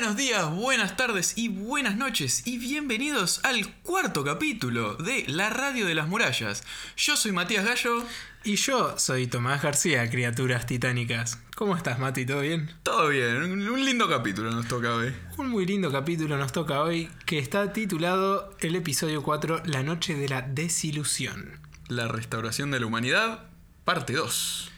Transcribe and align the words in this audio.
buenos 0.00 0.16
días, 0.16 0.50
buenas 0.50 0.96
tardes 0.96 1.36
y 1.36 1.48
buenas 1.48 1.94
noches 1.94 2.46
y 2.46 2.56
bienvenidos 2.56 3.44
al 3.44 3.70
cuarto 3.82 4.24
capítulo 4.24 4.94
de 4.94 5.24
La 5.28 5.50
Radio 5.50 5.84
de 5.84 5.94
las 5.94 6.08
Murallas. 6.08 6.62
Yo 6.96 7.18
soy 7.18 7.32
Matías 7.32 7.66
Gallo. 7.66 8.02
Y 8.42 8.56
yo 8.56 8.98
soy 8.98 9.26
Tomás 9.26 9.62
García, 9.62 10.08
criaturas 10.08 10.64
titánicas. 10.64 11.38
¿Cómo 11.54 11.76
estás, 11.76 11.98
Mati? 11.98 12.24
¿Todo 12.24 12.40
bien? 12.40 12.70
Todo 12.82 13.08
bien, 13.08 13.36
un 13.68 13.84
lindo 13.84 14.08
capítulo 14.08 14.50
nos 14.50 14.66
toca 14.68 14.94
hoy. 14.94 15.14
Un 15.36 15.50
muy 15.50 15.66
lindo 15.66 15.92
capítulo 15.92 16.38
nos 16.38 16.50
toca 16.50 16.80
hoy 16.80 17.10
que 17.26 17.38
está 17.38 17.74
titulado 17.74 18.56
el 18.60 18.76
episodio 18.76 19.22
4, 19.22 19.64
La 19.66 19.82
noche 19.82 20.14
de 20.14 20.30
la 20.30 20.40
desilusión. 20.40 21.60
La 21.88 22.08
restauración 22.08 22.70
de 22.70 22.80
la 22.80 22.86
humanidad, 22.86 23.50
parte 23.84 24.14
2. 24.14 24.70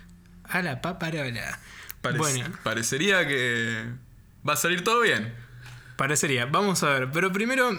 A 0.43 0.63
la 0.63 0.81
paparola. 0.81 1.61
Parec- 2.03 2.19
Bueno, 2.19 2.47
Parecería 2.65 3.29
que 3.29 3.85
va 4.49 4.55
a 4.55 4.57
salir 4.57 4.85
todo 4.85 5.01
bien. 5.01 5.35
parecería. 5.97 6.47
Vamos 6.47 6.83
a 6.83 6.91
ver, 6.91 7.11
pero 7.13 7.33
primero, 7.33 7.71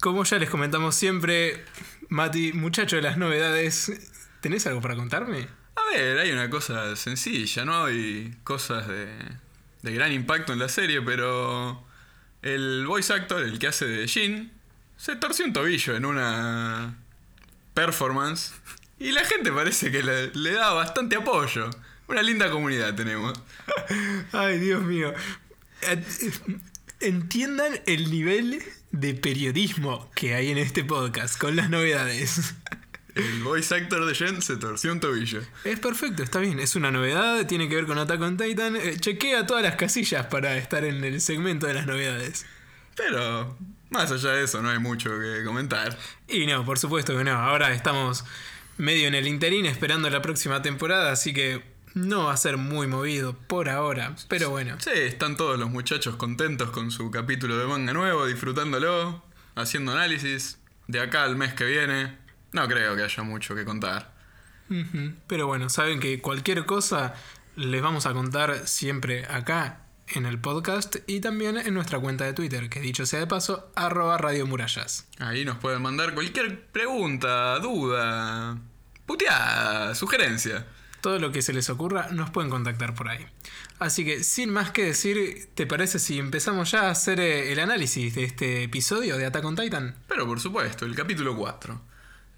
como 0.00 0.24
ya 0.24 0.38
les 0.38 0.50
comentamos 0.50 0.94
siempre, 0.94 1.64
Mati, 2.08 2.52
muchacho 2.52 2.96
de 2.96 3.02
las 3.02 3.16
novedades, 3.18 3.92
¿tenés 4.40 4.66
algo 4.66 4.80
para 4.80 4.96
contarme? 4.96 5.48
A 5.76 5.96
ver, 5.96 6.18
hay 6.18 6.32
una 6.32 6.50
cosa 6.50 6.96
sencilla, 6.96 7.64
¿no? 7.64 7.84
Hay 7.84 8.34
cosas 8.44 8.88
de, 8.88 9.08
de 9.82 9.92
gran 9.92 10.12
impacto 10.12 10.52
en 10.52 10.58
la 10.58 10.68
serie, 10.68 11.02
pero 11.02 11.84
el 12.42 12.86
voice 12.86 13.12
actor, 13.12 13.42
el 13.42 13.58
que 13.58 13.68
hace 13.68 13.86
de 13.86 14.08
Jin, 14.08 14.52
se 14.96 15.16
torció 15.16 15.44
un 15.44 15.52
tobillo 15.52 15.96
en 15.96 16.04
una 16.04 16.96
performance 17.74 18.52
y 18.98 19.12
la 19.12 19.24
gente 19.24 19.50
parece 19.52 19.90
que 19.90 20.02
le, 20.02 20.28
le 20.34 20.52
da 20.52 20.72
bastante 20.72 21.16
apoyo. 21.16 21.70
Una 22.06 22.22
linda 22.22 22.50
comunidad 22.50 22.94
tenemos. 22.94 23.40
Ay, 24.32 24.58
Dios 24.58 24.82
mío. 24.82 25.14
Entiendan 27.00 27.80
el 27.86 28.10
nivel 28.10 28.62
de 28.92 29.14
periodismo 29.14 30.10
que 30.14 30.34
hay 30.34 30.50
en 30.50 30.58
este 30.58 30.84
podcast 30.84 31.38
con 31.38 31.56
las 31.56 31.70
novedades. 31.70 32.54
El 33.14 33.42
voice 33.42 33.74
actor 33.74 34.06
de 34.06 34.14
Jin 34.14 34.40
se 34.42 34.56
torció 34.56 34.92
un 34.92 35.00
tobillo. 35.00 35.40
Es 35.64 35.80
perfecto, 35.80 36.22
está 36.22 36.38
bien. 36.38 36.60
Es 36.60 36.76
una 36.76 36.90
novedad, 36.90 37.46
tiene 37.46 37.68
que 37.68 37.76
ver 37.76 37.86
con 37.86 37.98
Attack 37.98 38.20
on 38.20 38.36
Titan. 38.36 38.76
Eh, 38.76 38.96
chequea 38.98 39.46
todas 39.46 39.62
las 39.62 39.76
casillas 39.76 40.26
para 40.26 40.56
estar 40.56 40.84
en 40.84 41.02
el 41.02 41.20
segmento 41.20 41.66
de 41.66 41.74
las 41.74 41.86
novedades. 41.86 42.46
Pero 42.96 43.56
más 43.90 44.12
allá 44.12 44.30
de 44.30 44.44
eso 44.44 44.62
no 44.62 44.70
hay 44.70 44.78
mucho 44.78 45.10
que 45.18 45.44
comentar. 45.44 45.98
Y 46.28 46.46
no, 46.46 46.64
por 46.64 46.78
supuesto 46.78 47.16
que 47.16 47.24
no. 47.24 47.32
Ahora 47.32 47.72
estamos 47.72 48.24
medio 48.78 49.08
en 49.08 49.14
el 49.14 49.26
interín 49.26 49.66
esperando 49.66 50.08
la 50.10 50.22
próxima 50.22 50.62
temporada, 50.62 51.12
así 51.12 51.32
que 51.32 51.62
no 51.94 52.24
va 52.24 52.32
a 52.32 52.36
ser 52.36 52.56
muy 52.56 52.86
movido 52.86 53.34
por 53.34 53.68
ahora. 53.68 54.14
Pero 54.28 54.50
bueno. 54.50 54.76
Sí, 54.78 54.90
están 54.94 55.36
todos 55.36 55.58
los 55.58 55.70
muchachos 55.70 56.16
contentos 56.16 56.70
con 56.70 56.90
su 56.90 57.10
capítulo 57.10 57.56
de 57.56 57.66
manga 57.66 57.92
nuevo, 57.92 58.26
disfrutándolo, 58.26 59.24
haciendo 59.54 59.92
análisis. 59.92 60.58
De 60.86 61.00
acá 61.00 61.22
al 61.22 61.36
mes 61.36 61.54
que 61.54 61.64
viene, 61.64 62.18
no 62.52 62.66
creo 62.66 62.96
que 62.96 63.02
haya 63.02 63.22
mucho 63.22 63.54
que 63.54 63.64
contar. 63.64 64.12
Pero 65.26 65.46
bueno, 65.46 65.68
saben 65.68 65.98
que 65.98 66.20
cualquier 66.20 66.64
cosa 66.64 67.14
les 67.56 67.82
vamos 67.82 68.06
a 68.06 68.12
contar 68.12 68.68
siempre 68.68 69.24
acá 69.26 69.80
en 70.08 70.26
el 70.26 70.38
podcast 70.40 70.96
y 71.06 71.20
también 71.20 71.56
en 71.56 71.74
nuestra 71.74 71.98
cuenta 71.98 72.24
de 72.24 72.32
Twitter, 72.32 72.68
que 72.68 72.80
dicho 72.80 73.06
sea 73.06 73.20
de 73.20 73.26
paso, 73.26 73.70
arroba 73.74 74.18
Radio 74.18 74.46
Murallas. 74.46 75.08
Ahí 75.18 75.44
nos 75.44 75.58
pueden 75.58 75.82
mandar 75.82 76.14
cualquier 76.14 76.66
pregunta, 76.66 77.58
duda, 77.58 78.58
puteada, 79.06 79.94
sugerencia. 79.94 80.66
Todo 81.00 81.18
lo 81.18 81.32
que 81.32 81.42
se 81.42 81.52
les 81.52 81.70
ocurra 81.70 82.08
nos 82.10 82.30
pueden 82.30 82.50
contactar 82.50 82.94
por 82.94 83.08
ahí. 83.08 83.26
Así 83.78 84.04
que 84.04 84.22
sin 84.22 84.50
más 84.50 84.70
que 84.70 84.84
decir, 84.84 85.48
¿te 85.54 85.66
parece 85.66 85.98
si 85.98 86.18
empezamos 86.18 86.70
ya 86.70 86.82
a 86.82 86.90
hacer 86.90 87.20
eh, 87.20 87.52
el 87.52 87.60
análisis 87.60 88.14
de 88.14 88.24
este 88.24 88.64
episodio 88.64 89.16
de 89.16 89.26
Attack 89.26 89.44
on 89.44 89.56
Titan? 89.56 89.96
Pero 90.08 90.26
por 90.26 90.40
supuesto, 90.40 90.84
el 90.84 90.94
capítulo 90.94 91.36
4. 91.36 91.80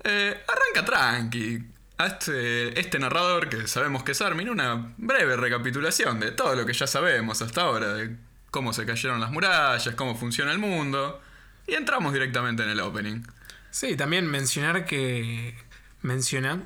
Eh, 0.05 0.45
arranca 0.47 0.85
tranqui. 0.85 1.65
A 1.99 2.07
este, 2.07 2.81
este 2.81 2.99
narrador, 2.99 3.49
que 3.49 3.69
sabemos 3.69 4.03
que 4.03 4.13
es 4.13 4.21
Armin, 4.21 4.49
una 4.49 4.95
breve 4.97 5.37
recapitulación 5.37 6.19
de 6.21 6.33
todo 6.33 6.57
lo 6.57 6.67
que 6.67 6.73
ya 6.73 6.87
sabemos 6.87 7.43
hasta 7.43 7.63
ahora, 7.63 7.93
de 7.95 8.17
cómo 8.51 8.73
se 8.73 8.87
cayeron 8.87 9.21
las 9.21 9.31
murallas, 9.31 9.95
cómo 9.95 10.17
funciona 10.17 10.53
el 10.53 10.59
mundo. 10.59 11.21
Y 11.67 11.75
entramos 11.75 12.13
directamente 12.13 12.63
en 12.63 12.71
el 12.71 12.81
opening. 12.81 13.23
Sí, 13.71 13.97
también 13.97 14.27
mencionar 14.27 14.85
que 14.85 15.55
menciona, 16.03 16.63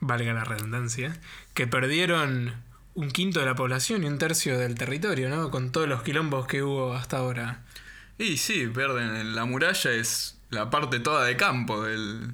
valga 0.00 0.32
la 0.32 0.44
redundancia, 0.44 1.16
que 1.54 1.66
perdieron 1.66 2.54
un 2.94 3.10
quinto 3.10 3.40
de 3.40 3.46
la 3.46 3.54
población 3.54 4.02
y 4.02 4.06
un 4.06 4.18
tercio 4.18 4.58
del 4.58 4.74
territorio, 4.74 5.28
¿no? 5.28 5.50
Con 5.50 5.70
todos 5.72 5.88
los 5.88 6.02
quilombos 6.02 6.46
que 6.46 6.62
hubo 6.62 6.94
hasta 6.94 7.18
ahora. 7.18 7.62
Y 8.18 8.36
sí, 8.38 8.66
pierden. 8.66 9.34
La 9.34 9.44
muralla 9.44 9.92
es 9.92 10.38
la 10.50 10.70
parte 10.70 10.98
toda 10.98 11.24
de 11.24 11.36
campo 11.36 11.84
del, 11.84 12.32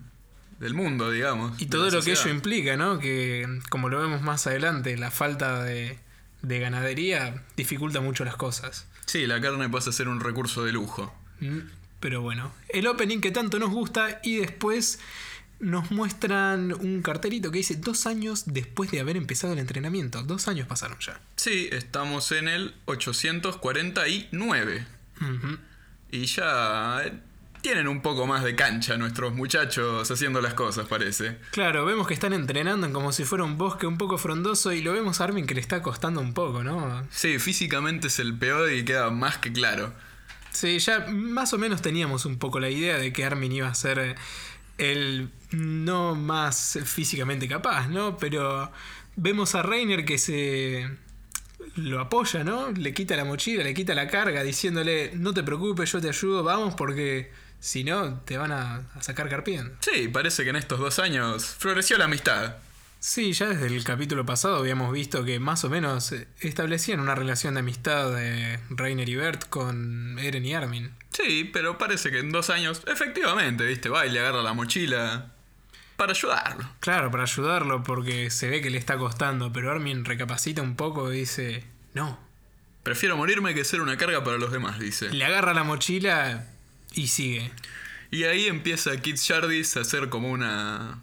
del 0.61 0.73
mundo, 0.75 1.11
digamos. 1.11 1.61
Y 1.61 1.67
todo 1.67 1.91
lo 1.91 2.01
que 2.03 2.13
ello 2.13 2.31
implica, 2.31 2.77
¿no? 2.77 2.99
Que, 2.99 3.47
como 3.69 3.89
lo 3.91 4.01
vemos 4.01 4.23
más 4.23 4.47
adelante, 4.47 4.97
la 4.97 5.11
falta 5.11 5.63
de, 5.63 5.99
de 6.41 6.59
ganadería 6.61 7.43
dificulta 7.57 8.01
mucho 8.01 8.25
las 8.25 8.37
cosas. 8.37 8.87
Sí, 9.05 9.27
la 9.27 9.41
carne 9.43 9.69
pasa 9.69 9.91
a 9.91 9.93
ser 9.93 10.09
un 10.09 10.21
recurso 10.21 10.65
de 10.65 10.73
lujo. 10.73 11.15
Mm, 11.41 11.59
Pero 12.01 12.23
bueno, 12.23 12.53
el 12.71 12.87
opening 12.87 13.21
que 13.21 13.31
tanto 13.31 13.59
nos 13.59 13.69
gusta 13.71 14.21
y 14.23 14.37
después 14.37 14.99
nos 15.65 15.91
muestran 15.91 16.73
un 16.73 17.01
cartelito 17.01 17.51
que 17.51 17.59
dice 17.59 17.77
dos 17.77 18.07
años 18.07 18.45
después 18.47 18.91
de 18.91 19.01
haber 19.01 19.17
empezado 19.17 19.55
el 19.55 19.59
entrenamiento. 19.59 20.23
Dos 20.23 20.47
años 20.47 20.67
pasaron 20.67 20.99
ya. 21.01 21.19
Sí, 21.37 21.69
estamos 21.73 22.31
en 22.33 22.49
el 22.49 22.75
849. 22.85 24.87
Ujú. 25.21 25.59
Y 26.11 26.27
ya 26.27 27.03
eh, 27.05 27.15
tienen 27.63 27.89
un 27.89 28.03
poco 28.03 28.27
más 28.27 28.45
de 28.45 28.55
cancha 28.55 28.99
nuestros 28.99 29.35
muchachos 29.35 30.11
haciendo 30.11 30.43
las 30.43 30.53
cosas, 30.53 30.87
parece. 30.87 31.39
Claro, 31.51 31.87
vemos 31.87 32.07
que 32.07 32.15
están 32.15 32.35
entrenando 32.35 32.87
en 32.87 32.93
como 32.93 33.11
si 33.11 33.25
fuera 33.25 33.45
un 33.45 33.57
bosque 33.57 33.87
un 33.87 33.97
poco 33.97 34.19
frondoso 34.19 34.71
y 34.73 34.83
lo 34.83 34.93
vemos 34.93 35.23
a 35.23 35.25
Armin 35.25 35.47
que 35.47 35.55
le 35.55 35.63
está 35.63 35.83
costando 35.83 36.21
un 36.21 36.35
poco, 36.35 36.63
¿no? 36.63 37.09
Sí, 37.11 37.39
físicamente 37.39 38.09
es 38.09 38.19
el 38.19 38.37
peor 38.37 38.71
y 38.71 38.85
queda 38.85 39.11
más 39.11 39.39
que 39.39 39.51
claro. 39.51 39.95
Sí, 40.51 40.79
ya 40.79 41.07
más 41.09 41.55
o 41.55 41.59
menos 41.59 41.81
teníamos 41.81 42.27
un 42.27 42.39
poco 42.39 42.61
la 42.61 42.69
idea 42.69 42.99
de 42.99 43.15
que 43.15 43.25
Armin 43.25 43.51
iba 43.51 43.69
a 43.69 43.75
ser 43.75 44.17
el 44.79 45.31
no 45.55 46.15
más 46.15 46.79
físicamente 46.85 47.49
capaz, 47.49 47.89
¿no? 47.89 48.17
Pero 48.17 48.71
vemos 49.17 49.55
a 49.55 49.63
Reiner 49.63 50.05
que 50.05 50.19
se 50.19 50.89
lo 51.77 52.01
apoya, 52.01 52.45
¿no? 52.45 52.71
Le 52.71 52.93
quita 52.95 53.17
la 53.17 53.25
mochila, 53.25 53.65
le 53.65 53.75
quita 53.75 53.95
la 53.95 54.09
carga, 54.09 54.43
diciéndole, 54.43 55.13
no 55.15 55.33
te 55.33 55.43
preocupes, 55.43 55.91
yo 55.93 56.01
te 56.01 56.09
ayudo, 56.09 56.43
vamos, 56.43 56.75
porque 56.75 57.33
si 57.61 57.85
no, 57.85 58.21
te 58.21 58.37
van 58.37 58.53
a, 58.53 58.83
a 58.95 59.03
sacar 59.03 59.29
carpien. 59.29 59.73
Sí, 59.81 60.09
parece 60.09 60.45
que 60.45 60.51
en 60.51 60.57
estos 60.57 60.79
dos 60.79 60.99
años 60.99 61.45
floreció 61.59 61.99
la 61.99 62.05
amistad. 62.05 62.57
Sí, 63.05 63.35
ya 63.35 63.49
desde 63.49 63.67
el 63.67 63.85
capítulo 63.85 64.25
pasado 64.25 64.57
habíamos 64.57 64.91
visto 64.91 65.27
que 65.27 65.39
más 65.39 65.63
o 65.65 65.69
menos 65.69 66.15
establecían 66.41 67.01
una 67.01 67.15
relación 67.15 67.53
de 67.53 67.61
amistad 67.61 68.11
de 68.11 68.59
Reiner 68.71 69.07
y 69.07 69.15
Bert 69.15 69.47
con 69.51 70.19
Eren 70.19 70.47
y 70.47 70.55
Armin. 70.55 70.91
Sí, 71.11 71.51
pero 71.53 71.77
parece 71.77 72.11
que 72.11 72.21
en 72.21 72.33
dos 72.33 72.49
años, 72.49 72.81
efectivamente, 72.87 73.67
viste, 73.67 73.91
va 73.91 74.07
y 74.07 74.11
le 74.11 74.21
agarra 74.21 74.43
la 74.43 74.55
mochila 74.55 75.34
para 75.97 76.13
ayudarlo. 76.13 76.69
Claro, 76.81 77.11
para 77.11 77.25
ayudarlo 77.25 77.83
porque 77.83 78.31
se 78.31 78.49
ve 78.49 78.61
que 78.61 78.71
le 78.71 78.79
está 78.79 78.97
costando, 78.99 79.53
pero 79.53 79.71
Armin 79.71 80.05
recapacita 80.05 80.63
un 80.63 80.77
poco 80.77 81.13
y 81.13 81.21
dice, 81.21 81.65
no. 81.95 82.19
Prefiero 82.83 83.17
morirme 83.17 83.55
que 83.55 83.65
ser 83.65 83.81
una 83.81 83.97
carga 83.97 84.23
para 84.25 84.39
los 84.39 84.53
demás, 84.53 84.79
dice. 84.79 85.11
Le 85.11 85.25
agarra 85.25 85.55
la 85.55 85.65
mochila 85.65 86.47
y 86.93 87.09
sigue. 87.09 87.51
Y 88.11 88.25
ahí 88.25 88.47
empieza 88.47 88.97
Kit 88.99 89.17
Shardis 89.17 89.77
a 89.77 89.81
hacer 89.81 90.09
como 90.09 90.31
una... 90.31 91.01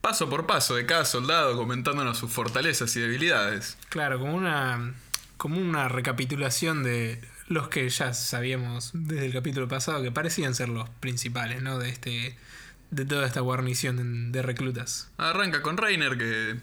Paso 0.00 0.30
por 0.30 0.46
paso 0.46 0.76
de 0.76 0.86
cada 0.86 1.04
soldado 1.04 1.56
comentándonos 1.56 2.16
sus 2.16 2.30
fortalezas 2.30 2.94
y 2.94 3.00
debilidades. 3.00 3.76
Claro, 3.88 4.20
como 4.20 4.34
una, 4.34 4.94
como 5.36 5.58
una 5.58 5.88
recapitulación 5.88 6.84
de 6.84 7.20
los 7.48 7.68
que 7.68 7.88
ya 7.88 8.14
sabíamos 8.14 8.90
desde 8.94 9.26
el 9.26 9.32
capítulo 9.32 9.66
pasado 9.68 10.02
que 10.02 10.12
parecían 10.12 10.54
ser 10.54 10.68
los 10.68 10.88
principales, 10.88 11.62
¿no? 11.62 11.78
De 11.78 11.88
este, 11.88 12.36
de 12.90 13.04
toda 13.04 13.26
esta 13.26 13.40
guarnición 13.40 14.32
de 14.32 14.42
reclutas. 14.42 15.10
Arranca 15.18 15.62
con 15.62 15.76
Reiner 15.76 16.16
que 16.16 16.60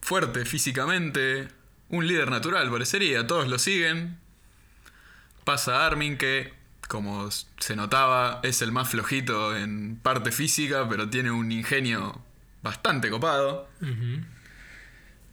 fuerte 0.00 0.44
físicamente, 0.44 1.48
un 1.88 2.06
líder 2.06 2.30
natural 2.30 2.70
parecería, 2.70 3.26
todos 3.26 3.48
lo 3.48 3.58
siguen. 3.58 4.18
Pasa 5.44 5.82
a 5.82 5.86
Armin 5.86 6.18
que, 6.18 6.52
como 6.88 7.28
se 7.30 7.76
notaba, 7.76 8.40
es 8.42 8.62
el 8.62 8.72
más 8.72 8.88
flojito 8.88 9.56
en 9.56 9.96
parte 9.96 10.32
física, 10.32 10.88
pero 10.88 11.08
tiene 11.08 11.30
un 11.30 11.52
ingenio 11.52 12.20
bastante 12.62 13.10
copado. 13.10 13.68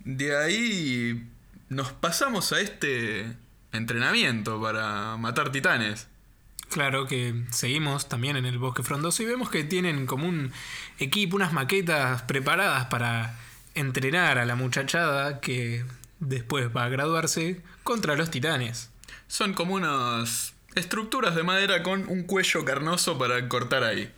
De 0.06 0.38
ahí 0.38 1.28
nos 1.70 1.92
pasamos 1.94 2.54
a 2.54 2.60
este 2.60 3.36
entrenamiento 3.72 4.62
para 4.62 5.18
matar 5.18 5.52
titanes. 5.52 6.08
Claro 6.74 7.06
que 7.06 7.36
seguimos 7.52 8.10
también 8.10 8.36
en 8.36 8.48
el 8.48 8.58
bosque 8.58 8.82
frondoso 8.82 9.22
y 9.22 9.28
vemos 9.28 9.52
que 9.52 9.64
tienen 9.64 10.08
como 10.08 10.28
un 10.28 10.52
equipo, 10.98 11.36
unas 11.36 11.54
maquetas 11.54 12.24
preparadas 12.24 12.86
para 12.86 13.38
entrenar 13.76 14.40
a 14.40 14.46
la 14.46 14.56
muchachada 14.56 15.40
que 15.40 15.86
después 16.20 16.76
va 16.76 16.86
a 16.86 16.90
graduarse 16.90 17.62
contra 17.84 18.16
los 18.16 18.32
titanes. 18.32 18.90
Son 19.28 19.54
como 19.54 19.76
unas 19.76 20.56
estructuras 20.74 21.36
de 21.36 21.44
madera 21.44 21.84
con 21.84 22.10
un 22.10 22.24
cuello 22.24 22.66
carnoso 22.66 23.20
para 23.20 23.48
cortar 23.48 23.84
ahí. 23.84 24.12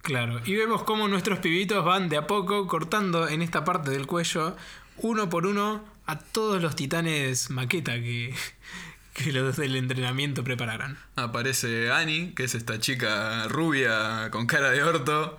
Claro, 0.00 0.40
y 0.46 0.54
vemos 0.54 0.84
cómo 0.84 1.06
nuestros 1.06 1.38
pibitos 1.40 1.84
van 1.84 2.08
de 2.08 2.16
a 2.16 2.26
poco 2.26 2.66
cortando 2.66 3.28
en 3.28 3.42
esta 3.42 3.62
parte 3.62 3.90
del 3.90 4.06
cuello, 4.06 4.56
uno 4.96 5.28
por 5.28 5.44
uno, 5.44 5.84
a 6.06 6.18
todos 6.18 6.62
los 6.62 6.74
titanes 6.74 7.50
maqueta 7.50 7.92
que, 7.96 8.34
que 9.14 9.32
los 9.32 9.56
del 9.56 9.76
entrenamiento 9.76 10.44
prepararon. 10.44 10.98
Aparece 11.16 11.90
Annie, 11.90 12.34
que 12.34 12.44
es 12.44 12.54
esta 12.54 12.78
chica 12.80 13.46
rubia 13.48 14.28
con 14.30 14.46
cara 14.46 14.70
de 14.70 14.82
orto, 14.82 15.38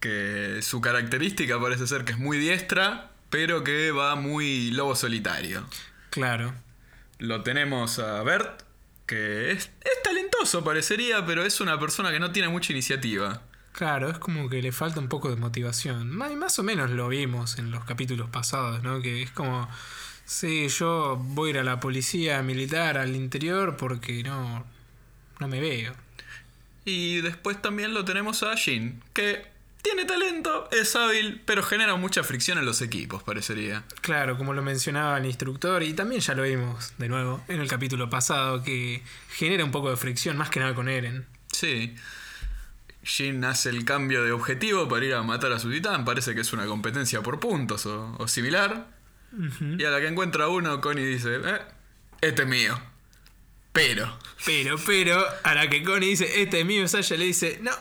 que 0.00 0.60
su 0.62 0.80
característica 0.80 1.60
parece 1.60 1.86
ser 1.86 2.04
que 2.04 2.12
es 2.12 2.18
muy 2.18 2.38
diestra, 2.38 3.10
pero 3.30 3.62
que 3.62 3.92
va 3.92 4.16
muy 4.16 4.70
lobo 4.70 4.96
solitario. 4.96 5.68
Claro. 6.10 6.54
Lo 7.18 7.42
tenemos 7.42 7.98
a 7.98 8.22
Bert, 8.22 8.62
que 9.06 9.52
es, 9.52 9.70
es 9.80 10.02
talentoso 10.02 10.64
parecería, 10.64 11.24
pero 11.26 11.44
es 11.44 11.60
una 11.60 11.78
persona 11.78 12.10
que 12.10 12.20
no 12.20 12.32
tiene 12.32 12.48
mucha 12.48 12.72
iniciativa. 12.72 13.42
Claro, 13.72 14.10
es 14.10 14.18
como 14.18 14.48
que 14.48 14.62
le 14.62 14.72
falta 14.72 15.00
un 15.00 15.08
poco 15.08 15.28
de 15.28 15.36
motivación. 15.36 16.10
Más, 16.10 16.32
más 16.32 16.58
o 16.58 16.62
menos 16.62 16.90
lo 16.90 17.08
vimos 17.08 17.58
en 17.58 17.70
los 17.70 17.84
capítulos 17.84 18.30
pasados, 18.30 18.82
¿no? 18.82 19.02
Que 19.02 19.22
es 19.22 19.30
como, 19.30 19.68
sí, 20.26 20.68
yo 20.68 21.16
voy 21.18 21.48
a 21.48 21.50
ir 21.52 21.58
a 21.60 21.64
la 21.64 21.80
policía 21.80 22.42
militar 22.42 22.98
al 22.98 23.16
interior 23.16 23.76
porque 23.78 24.22
no, 24.22 24.66
no 25.40 25.48
me 25.48 25.60
veo. 25.60 25.94
Y 26.84 27.20
después 27.22 27.60
también 27.62 27.94
lo 27.94 28.04
tenemos 28.04 28.42
a 28.42 28.56
Jin, 28.56 29.02
que 29.12 29.46
tiene 29.82 30.04
talento, 30.04 30.68
es 30.72 30.94
hábil, 30.96 31.42
pero 31.44 31.62
genera 31.62 31.94
mucha 31.96 32.24
fricción 32.24 32.58
en 32.58 32.64
los 32.64 32.82
equipos, 32.82 33.22
parecería. 33.22 33.84
Claro, 34.00 34.36
como 34.36 34.52
lo 34.52 34.62
mencionaba 34.62 35.18
el 35.18 35.26
instructor, 35.26 35.82
y 35.82 35.94
también 35.94 36.20
ya 36.20 36.34
lo 36.34 36.42
vimos 36.42 36.92
de 36.98 37.08
nuevo 37.08 37.42
en 37.48 37.60
el 37.60 37.68
capítulo 37.68 38.10
pasado, 38.10 38.62
que 38.62 39.02
genera 39.30 39.64
un 39.64 39.70
poco 39.70 39.90
de 39.90 39.96
fricción, 39.96 40.36
más 40.36 40.50
que 40.50 40.60
nada 40.60 40.74
con 40.74 40.88
Eren. 40.88 41.24
Sí. 41.52 41.94
Jin 43.04 43.44
hace 43.44 43.70
el 43.70 43.84
cambio 43.84 44.24
de 44.24 44.32
objetivo 44.32 44.88
para 44.88 45.04
ir 45.04 45.14
a 45.14 45.22
matar 45.22 45.52
a 45.52 45.60
su 45.60 45.70
titán, 45.70 46.04
parece 46.04 46.34
que 46.34 46.40
es 46.40 46.52
una 46.52 46.66
competencia 46.66 47.22
por 47.22 47.38
puntos 47.38 47.86
o, 47.86 48.16
o 48.18 48.26
similar. 48.26 48.95
Y 49.78 49.84
a 49.84 49.90
la 49.90 50.00
que 50.00 50.08
encuentra 50.08 50.48
uno, 50.48 50.80
Connie 50.80 51.04
dice, 51.04 51.36
eh, 51.44 51.60
este 52.20 52.42
es 52.42 52.48
mío. 52.48 52.80
Pero, 53.72 54.18
Pero, 54.44 54.78
pero, 54.86 55.24
a 55.42 55.54
la 55.54 55.68
que 55.68 55.82
Connie 55.82 56.08
dice, 56.08 56.42
este 56.42 56.60
es 56.60 56.66
mío, 56.66 56.88
Sasha 56.88 57.16
le 57.16 57.26
dice, 57.26 57.58
no, 57.60 57.72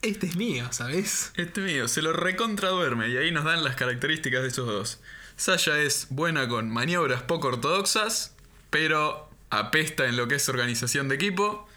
este 0.00 0.26
es 0.26 0.36
mío, 0.36 0.66
¿sabes? 0.70 1.32
este 1.36 1.60
es 1.60 1.66
mío, 1.66 1.88
se 1.88 2.00
lo 2.00 2.14
recontraduerme 2.14 3.08
y 3.08 3.16
ahí 3.18 3.30
nos 3.30 3.44
dan 3.44 3.62
las 3.62 3.76
características 3.76 4.42
de 4.42 4.48
esos 4.48 4.66
dos. 4.66 5.00
Sasha 5.36 5.78
es 5.80 6.06
buena 6.10 6.48
con 6.48 6.70
maniobras 6.70 7.22
poco 7.22 7.48
ortodoxas, 7.48 8.34
pero 8.70 9.28
apesta 9.50 10.06
en 10.06 10.16
lo 10.16 10.28
que 10.28 10.36
es 10.36 10.48
organización 10.48 11.08
de 11.08 11.16
equipo. 11.16 11.68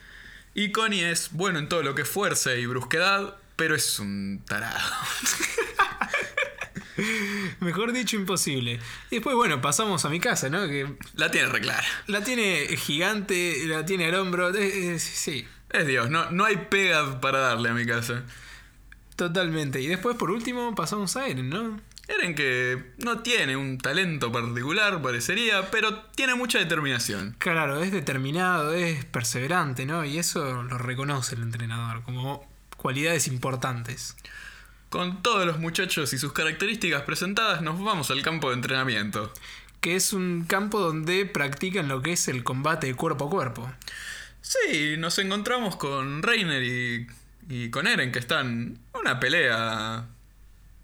Y 0.54 0.72
Connie 0.72 1.04
es 1.10 1.32
bueno 1.34 1.60
en 1.60 1.68
todo 1.68 1.84
lo 1.84 1.94
que 1.94 2.04
es 2.04 2.08
fuerza 2.08 2.56
y 2.56 2.66
brusquedad, 2.66 3.36
pero 3.56 3.76
es 3.76 4.00
un 4.00 4.44
tarado. 4.48 4.80
Mejor 7.60 7.94
dicho, 7.94 8.16
imposible. 8.16 8.80
Y 9.12 9.16
después, 9.16 9.36
bueno, 9.36 9.62
pasamos 9.62 10.04
a 10.06 10.10
mi 10.10 10.20
casa, 10.20 10.50
¿no? 10.50 10.68
Que 10.68 10.96
La 11.16 11.32
tiene 11.32 11.48
reclara. 11.48 11.84
la 12.08 12.24
tiene 12.24 12.68
gigante, 12.78 13.64
la 13.68 13.86
tiene 13.86 14.06
al 14.08 14.16
hombro, 14.16 14.54
eh, 14.56 14.96
eh, 14.96 15.00
sí, 15.00 15.48
Es 15.70 15.86
Dios, 15.88 16.10
no, 16.10 16.30
no 16.32 16.46
hay 16.46 16.58
pega 16.70 17.20
para 17.22 17.40
darle 17.40 17.70
a 17.70 17.74
mi 17.74 17.86
casa. 17.86 18.24
totalmente. 19.16 19.82
Y 19.82 19.88
después, 19.88 20.16
por 20.16 20.32
último, 20.32 20.76
pasamos 20.76 21.16
a 21.18 21.28
Eren, 21.28 21.50
¿no? 21.50 21.80
Eren 22.08 22.36
que 22.36 22.94
no 23.00 23.20
tiene 23.20 23.58
un 23.58 23.78
talento 23.80 24.32
particular, 24.32 25.02
parecería, 25.02 25.70
pero 25.72 26.04
tiene 26.16 26.36
mucha 26.36 26.58
determinación. 26.60 27.36
Claro, 27.38 27.82
es 27.84 27.92
determinado, 27.92 28.74
es 28.74 29.04
perseverante, 29.06 29.86
¿no? 29.86 30.06
Y 30.06 30.18
eso 30.18 30.64
lo 30.64 30.78
reconoce 30.78 31.36
el 31.36 31.42
entrenador 31.42 32.04
como 32.04 32.48
cualidades 32.78 33.28
importantes. 33.28 34.16
Con 34.90 35.22
todos 35.22 35.46
los 35.46 35.60
muchachos 35.60 36.14
y 36.14 36.18
sus 36.18 36.32
características 36.32 37.02
presentadas, 37.02 37.62
nos 37.62 37.82
vamos 37.82 38.10
al 38.10 38.22
campo 38.22 38.50
de 38.50 38.56
entrenamiento. 38.56 39.34
Que 39.82 39.96
es 39.96 40.14
un 40.14 40.46
campo 40.46 40.80
donde 40.80 41.26
practican 41.26 41.88
lo 41.88 42.02
que 42.02 42.14
es 42.14 42.28
el 42.30 42.44
combate 42.44 42.94
cuerpo 42.96 43.28
a 43.28 43.30
cuerpo. 43.30 43.72
Sí, 44.42 44.96
nos 44.98 45.20
encontramos 45.20 45.76
con 45.76 46.24
Reiner 46.24 46.64
y, 46.64 47.08
y 47.50 47.70
con 47.70 47.86
Eren, 47.86 48.14
que 48.14 48.20
están 48.20 48.80
una 48.94 49.20
pelea 49.20 50.06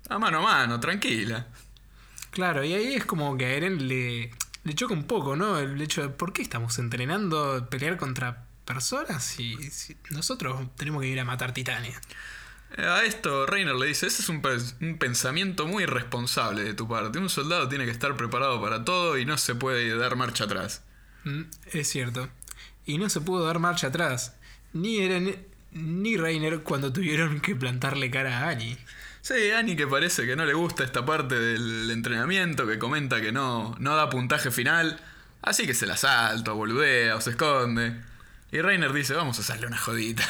a 0.09 0.19
mano 0.19 0.39
a 0.39 0.41
mano, 0.41 0.79
tranquila. 0.81 1.47
Claro, 2.31 2.63
y 2.63 2.73
ahí 2.73 2.95
es 2.95 3.05
como 3.05 3.37
que 3.37 3.45
a 3.45 3.49
Eren 3.51 3.87
le, 3.87 4.31
le 4.63 4.73
choca 4.73 4.93
un 4.93 5.05
poco, 5.05 5.35
¿no? 5.35 5.59
El 5.59 5.81
hecho 5.81 6.01
de 6.01 6.09
por 6.09 6.33
qué 6.33 6.41
estamos 6.41 6.77
entrenando 6.77 7.67
pelear 7.69 7.97
contra 7.97 8.45
personas 8.65 9.39
y 9.39 9.55
si 9.69 9.95
nosotros 10.09 10.67
tenemos 10.75 11.01
que 11.01 11.07
ir 11.07 11.19
a 11.19 11.25
matar 11.25 11.53
titanes. 11.53 11.95
A 12.77 13.03
esto 13.03 13.45
Reiner 13.45 13.75
le 13.75 13.87
dice, 13.87 14.07
ese 14.07 14.21
es 14.23 14.29
un, 14.29 14.41
un 14.81 14.97
pensamiento 14.97 15.67
muy 15.67 15.83
irresponsable 15.83 16.63
de 16.63 16.73
tu 16.73 16.87
parte. 16.87 17.19
Un 17.19 17.29
soldado 17.29 17.69
tiene 17.69 17.85
que 17.85 17.91
estar 17.91 18.15
preparado 18.17 18.61
para 18.61 18.83
todo 18.83 19.17
y 19.17 19.25
no 19.25 19.37
se 19.37 19.55
puede 19.55 19.95
dar 19.95 20.15
marcha 20.15 20.45
atrás. 20.45 20.81
Mm, 21.23 21.43
es 21.71 21.87
cierto. 21.87 22.29
Y 22.85 22.97
no 22.97 23.09
se 23.09 23.21
pudo 23.21 23.45
dar 23.45 23.59
marcha 23.59 23.87
atrás. 23.87 24.35
Ni 24.73 24.99
Eren 24.99 25.45
ni 25.71 26.17
Reiner 26.17 26.61
cuando 26.61 26.91
tuvieron 26.91 27.39
que 27.41 27.55
plantarle 27.55 28.09
cara 28.09 28.39
a 28.39 28.49
Annie. 28.49 28.77
Sí, 29.21 29.51
Annie 29.51 29.75
que 29.75 29.87
parece 29.87 30.25
que 30.25 30.35
no 30.35 30.45
le 30.45 30.53
gusta 30.53 30.83
esta 30.83 31.05
parte 31.05 31.35
del 31.35 31.89
entrenamiento, 31.91 32.67
que 32.67 32.79
comenta 32.79 33.21
que 33.21 33.31
no, 33.31 33.75
no 33.79 33.95
da 33.95 34.09
puntaje 34.09 34.51
final, 34.51 34.99
así 35.41 35.65
que 35.65 35.73
se 35.73 35.85
la 35.85 35.95
salta, 35.95 36.53
o 36.53 36.55
boludea 36.55 37.15
o 37.15 37.21
se 37.21 37.31
esconde. 37.31 38.01
Y 38.51 38.61
Reiner 38.61 38.91
dice, 38.91 39.13
vamos 39.13 39.37
a 39.37 39.41
hacerle 39.41 39.67
una 39.67 39.77
jodita. 39.77 40.27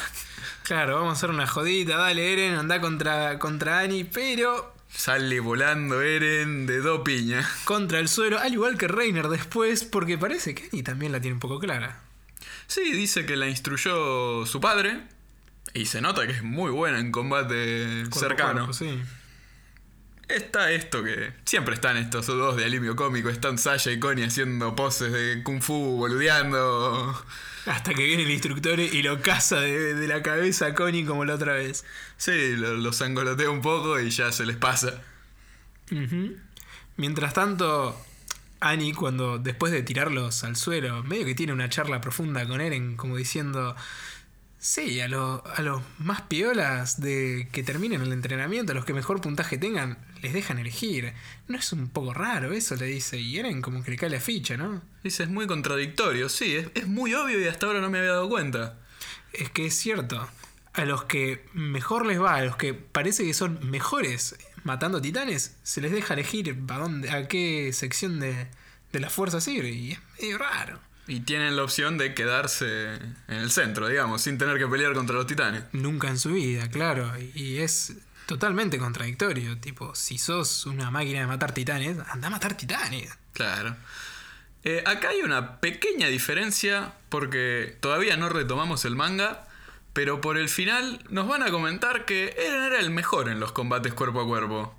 Claro, 0.64 0.96
vamos 0.96 1.10
a 1.10 1.12
hacer 1.12 1.30
una 1.30 1.46
jodita, 1.46 1.96
dale 1.96 2.32
Eren, 2.32 2.54
anda 2.54 2.80
contra, 2.80 3.38
contra 3.38 3.80
Annie, 3.80 4.04
pero 4.04 4.74
Sale 4.88 5.40
volando 5.40 6.00
Eren 6.00 6.66
de 6.66 6.80
do 6.80 7.04
piña. 7.04 7.46
contra 7.64 7.98
el 7.98 8.08
suelo, 8.08 8.38
al 8.38 8.52
igual 8.52 8.78
que 8.78 8.88
Reiner 8.88 9.28
después, 9.28 9.84
porque 9.84 10.16
parece 10.18 10.54
que 10.54 10.64
Annie 10.64 10.82
también 10.82 11.12
la 11.12 11.20
tiene 11.20 11.34
un 11.34 11.40
poco 11.40 11.58
clara. 11.58 12.00
Sí, 12.66 12.92
dice 12.92 13.26
que 13.26 13.36
la 13.36 13.46
instruyó 13.48 14.46
su 14.46 14.60
padre. 14.60 15.02
Y 15.74 15.86
se 15.86 16.00
nota 16.00 16.26
que 16.26 16.32
es 16.32 16.42
muy 16.42 16.70
buena 16.70 16.98
en 16.98 17.10
combate 17.12 18.04
Cuerpo 18.04 18.18
cercano. 18.18 18.52
cuerpo, 18.66 18.72
sí. 18.72 19.02
Está 20.28 20.70
esto 20.70 21.04
que 21.04 21.32
siempre 21.44 21.74
están 21.74 21.98
estos 21.98 22.26
dos 22.26 22.56
de 22.56 22.64
alivio 22.64 22.96
cómico. 22.96 23.28
Están 23.28 23.58
Sasha 23.58 23.90
y 23.90 23.98
Connie 24.00 24.24
haciendo 24.24 24.74
poses 24.74 25.12
de 25.12 25.42
kung 25.42 25.60
fu, 25.60 25.96
boludeando. 25.98 27.22
Hasta 27.66 27.94
que 27.94 28.04
viene 28.04 28.24
el 28.24 28.30
instructor 28.30 28.78
y 28.78 29.02
lo 29.02 29.20
caza 29.22 29.60
de, 29.60 29.94
de 29.94 30.06
la 30.08 30.22
cabeza 30.22 30.66
a 30.66 30.74
Connie 30.74 31.04
como 31.04 31.24
la 31.24 31.34
otra 31.34 31.54
vez. 31.54 31.84
Sí, 32.18 32.56
lo- 32.56 32.74
los 32.74 33.00
angolotea 33.00 33.48
un 33.50 33.62
poco 33.62 33.98
y 34.00 34.10
ya 34.10 34.32
se 34.32 34.44
les 34.44 34.56
pasa. 34.56 35.00
Mientras 36.96 37.34
tanto, 37.34 38.00
Annie, 38.60 38.92
cuando 38.94 39.38
después 39.38 39.72
de 39.72 39.82
tirarlos 39.82 40.44
al 40.44 40.56
suelo, 40.56 41.02
medio 41.04 41.24
que 41.24 41.34
tiene 41.34 41.52
una 41.52 41.68
charla 41.68 42.00
profunda 42.00 42.46
con 42.46 42.60
Eren, 42.60 42.96
como 42.96 43.16
diciendo: 43.16 43.74
Sí, 44.58 45.00
a, 45.00 45.08
lo- 45.08 45.42
a 45.56 45.62
los 45.62 45.82
más 45.98 46.22
piolas 46.22 47.00
de 47.00 47.48
que 47.52 47.62
terminen 47.62 48.00
el 48.02 48.12
entrenamiento, 48.12 48.72
a 48.72 48.74
los 48.74 48.84
que 48.84 48.94
mejor 48.94 49.20
puntaje 49.20 49.58
tengan, 49.58 49.98
les 50.24 50.32
dejan 50.32 50.58
elegir. 50.58 51.12
¿No 51.46 51.58
es 51.58 51.72
un 51.72 51.88
poco 51.88 52.14
raro 52.14 52.52
eso? 52.52 52.74
Le 52.76 52.86
dice. 52.86 53.18
Y 53.18 53.38
Eren, 53.38 53.62
como 53.62 53.84
que 53.84 53.90
le 53.90 53.98
cae 53.98 54.10
la 54.10 54.20
ficha, 54.20 54.56
¿no? 54.56 54.82
Dice, 55.02 55.22
es 55.22 55.28
muy 55.28 55.46
contradictorio. 55.46 56.28
Sí, 56.28 56.56
es, 56.56 56.68
es 56.74 56.86
muy 56.86 57.14
obvio 57.14 57.40
y 57.40 57.46
hasta 57.46 57.66
ahora 57.66 57.80
no 57.80 57.90
me 57.90 57.98
había 57.98 58.12
dado 58.12 58.28
cuenta. 58.28 58.78
Es 59.32 59.50
que 59.50 59.66
es 59.66 59.74
cierto. 59.74 60.28
A 60.72 60.84
los 60.84 61.04
que 61.04 61.44
mejor 61.52 62.06
les 62.06 62.20
va, 62.20 62.34
a 62.34 62.44
los 62.44 62.56
que 62.56 62.74
parece 62.74 63.24
que 63.24 63.34
son 63.34 63.60
mejores 63.70 64.36
matando 64.64 65.00
titanes, 65.00 65.56
se 65.62 65.80
les 65.80 65.92
deja 65.92 66.14
elegir 66.14 66.56
a, 66.68 66.78
dónde, 66.78 67.10
a 67.10 67.28
qué 67.28 67.70
sección 67.72 68.18
de, 68.18 68.48
de 68.92 69.00
la 69.00 69.10
fuerza 69.10 69.38
ir. 69.50 69.66
Y 69.66 69.92
es 69.92 69.98
medio 70.20 70.38
raro. 70.38 70.80
Y 71.06 71.20
tienen 71.20 71.54
la 71.54 71.64
opción 71.64 71.98
de 71.98 72.14
quedarse 72.14 72.94
en 73.28 73.36
el 73.36 73.50
centro, 73.50 73.88
digamos, 73.88 74.22
sin 74.22 74.38
tener 74.38 74.58
que 74.58 74.66
pelear 74.66 74.94
contra 74.94 75.14
los 75.14 75.26
titanes. 75.26 75.64
Nunca 75.72 76.08
en 76.08 76.18
su 76.18 76.32
vida, 76.32 76.70
claro. 76.70 77.12
Y 77.34 77.58
es 77.58 77.94
totalmente 78.26 78.78
contradictorio. 78.78 79.58
Tipo, 79.58 79.94
si 79.94 80.18
sos 80.18 80.66
una 80.66 80.90
máquina 80.90 81.20
de 81.20 81.26
matar 81.26 81.52
titanes, 81.52 81.98
anda 82.08 82.28
a 82.28 82.30
matar 82.30 82.56
titanes. 82.56 83.16
Claro. 83.32 83.76
Eh, 84.64 84.82
acá 84.86 85.10
hay 85.10 85.20
una 85.20 85.60
pequeña 85.60 86.08
diferencia 86.08 86.94
porque 87.10 87.76
todavía 87.80 88.16
no 88.16 88.30
retomamos 88.30 88.84
el 88.86 88.96
manga, 88.96 89.46
pero 89.92 90.20
por 90.20 90.38
el 90.38 90.48
final 90.48 91.04
nos 91.10 91.28
van 91.28 91.42
a 91.42 91.50
comentar 91.50 92.06
que 92.06 92.34
Eren 92.38 92.62
era 92.62 92.80
el 92.80 92.90
mejor 92.90 93.28
en 93.28 93.40
los 93.40 93.52
combates 93.52 93.92
cuerpo 93.92 94.20
a 94.20 94.26
cuerpo. 94.26 94.74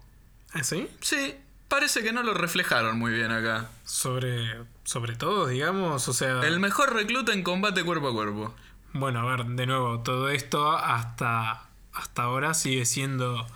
¿Así? 0.54 0.90
Sí, 1.02 1.36
parece 1.68 2.02
que 2.02 2.14
no 2.14 2.24
lo 2.24 2.34
reflejaron 2.34 2.98
muy 2.98 3.12
bien 3.12 3.32
acá. 3.32 3.70
Sobre, 3.84 4.56
sobre 4.84 5.16
todo, 5.16 5.48
digamos, 5.48 6.08
o 6.08 6.14
sea... 6.14 6.42
El 6.42 6.60
mejor 6.60 6.94
recluta 6.94 7.34
en 7.34 7.44
combate 7.44 7.84
cuerpo 7.84 8.10
a 8.10 8.14
cuerpo. 8.14 8.56
Bueno, 8.94 9.20
a 9.20 9.36
ver, 9.36 9.46
de 9.46 9.66
nuevo, 9.68 10.00
todo 10.00 10.30
esto 10.30 10.72
hasta, 10.72 11.68
hasta 11.96 12.24
ahora 12.24 12.54
sigue 12.54 12.86
siendo 12.86 13.48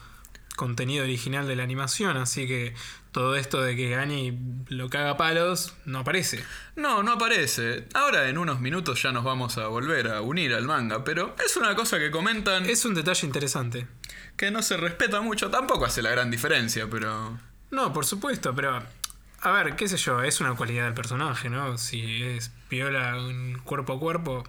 contenido 0.55 1.03
original 1.03 1.47
de 1.47 1.55
la 1.55 1.63
animación, 1.63 2.17
así 2.17 2.45
que 2.45 2.73
todo 3.11 3.35
esto 3.35 3.61
de 3.61 3.75
que 3.75 3.95
Annie 3.95 4.37
lo 4.67 4.89
caga 4.89 5.11
a 5.11 5.17
palos 5.17 5.73
no 5.85 5.99
aparece. 5.99 6.43
No, 6.75 7.01
no 7.01 7.13
aparece. 7.13 7.87
Ahora 7.93 8.29
en 8.29 8.37
unos 8.37 8.59
minutos 8.59 9.01
ya 9.01 9.11
nos 9.11 9.23
vamos 9.23 9.57
a 9.57 9.67
volver 9.67 10.09
a 10.09 10.21
unir 10.21 10.53
al 10.53 10.65
manga, 10.65 11.03
pero 11.03 11.35
es 11.43 11.55
una 11.57 11.75
cosa 11.75 11.97
que 11.97 12.11
comentan 12.11 12.65
Es 12.65 12.85
un 12.85 12.93
detalle 12.93 13.25
interesante. 13.25 13.87
que 14.35 14.51
no 14.51 14.61
se 14.61 14.77
respeta 14.77 15.21
mucho. 15.21 15.49
Tampoco 15.49 15.85
hace 15.85 16.01
la 16.01 16.11
gran 16.11 16.29
diferencia, 16.29 16.87
pero... 16.89 17.39
No, 17.71 17.93
por 17.93 18.05
supuesto, 18.05 18.53
pero. 18.53 18.83
A 19.41 19.51
ver, 19.51 19.75
qué 19.75 19.87
sé 19.87 19.95
yo, 19.97 20.21
es 20.21 20.41
una 20.41 20.55
cualidad 20.55 20.85
del 20.85 20.93
personaje, 20.93 21.49
¿no? 21.49 21.77
Si 21.77 22.23
es 22.23 22.51
piola 22.67 23.17
cuerpo 23.63 23.93
a 23.93 23.99
cuerpo. 23.99 24.43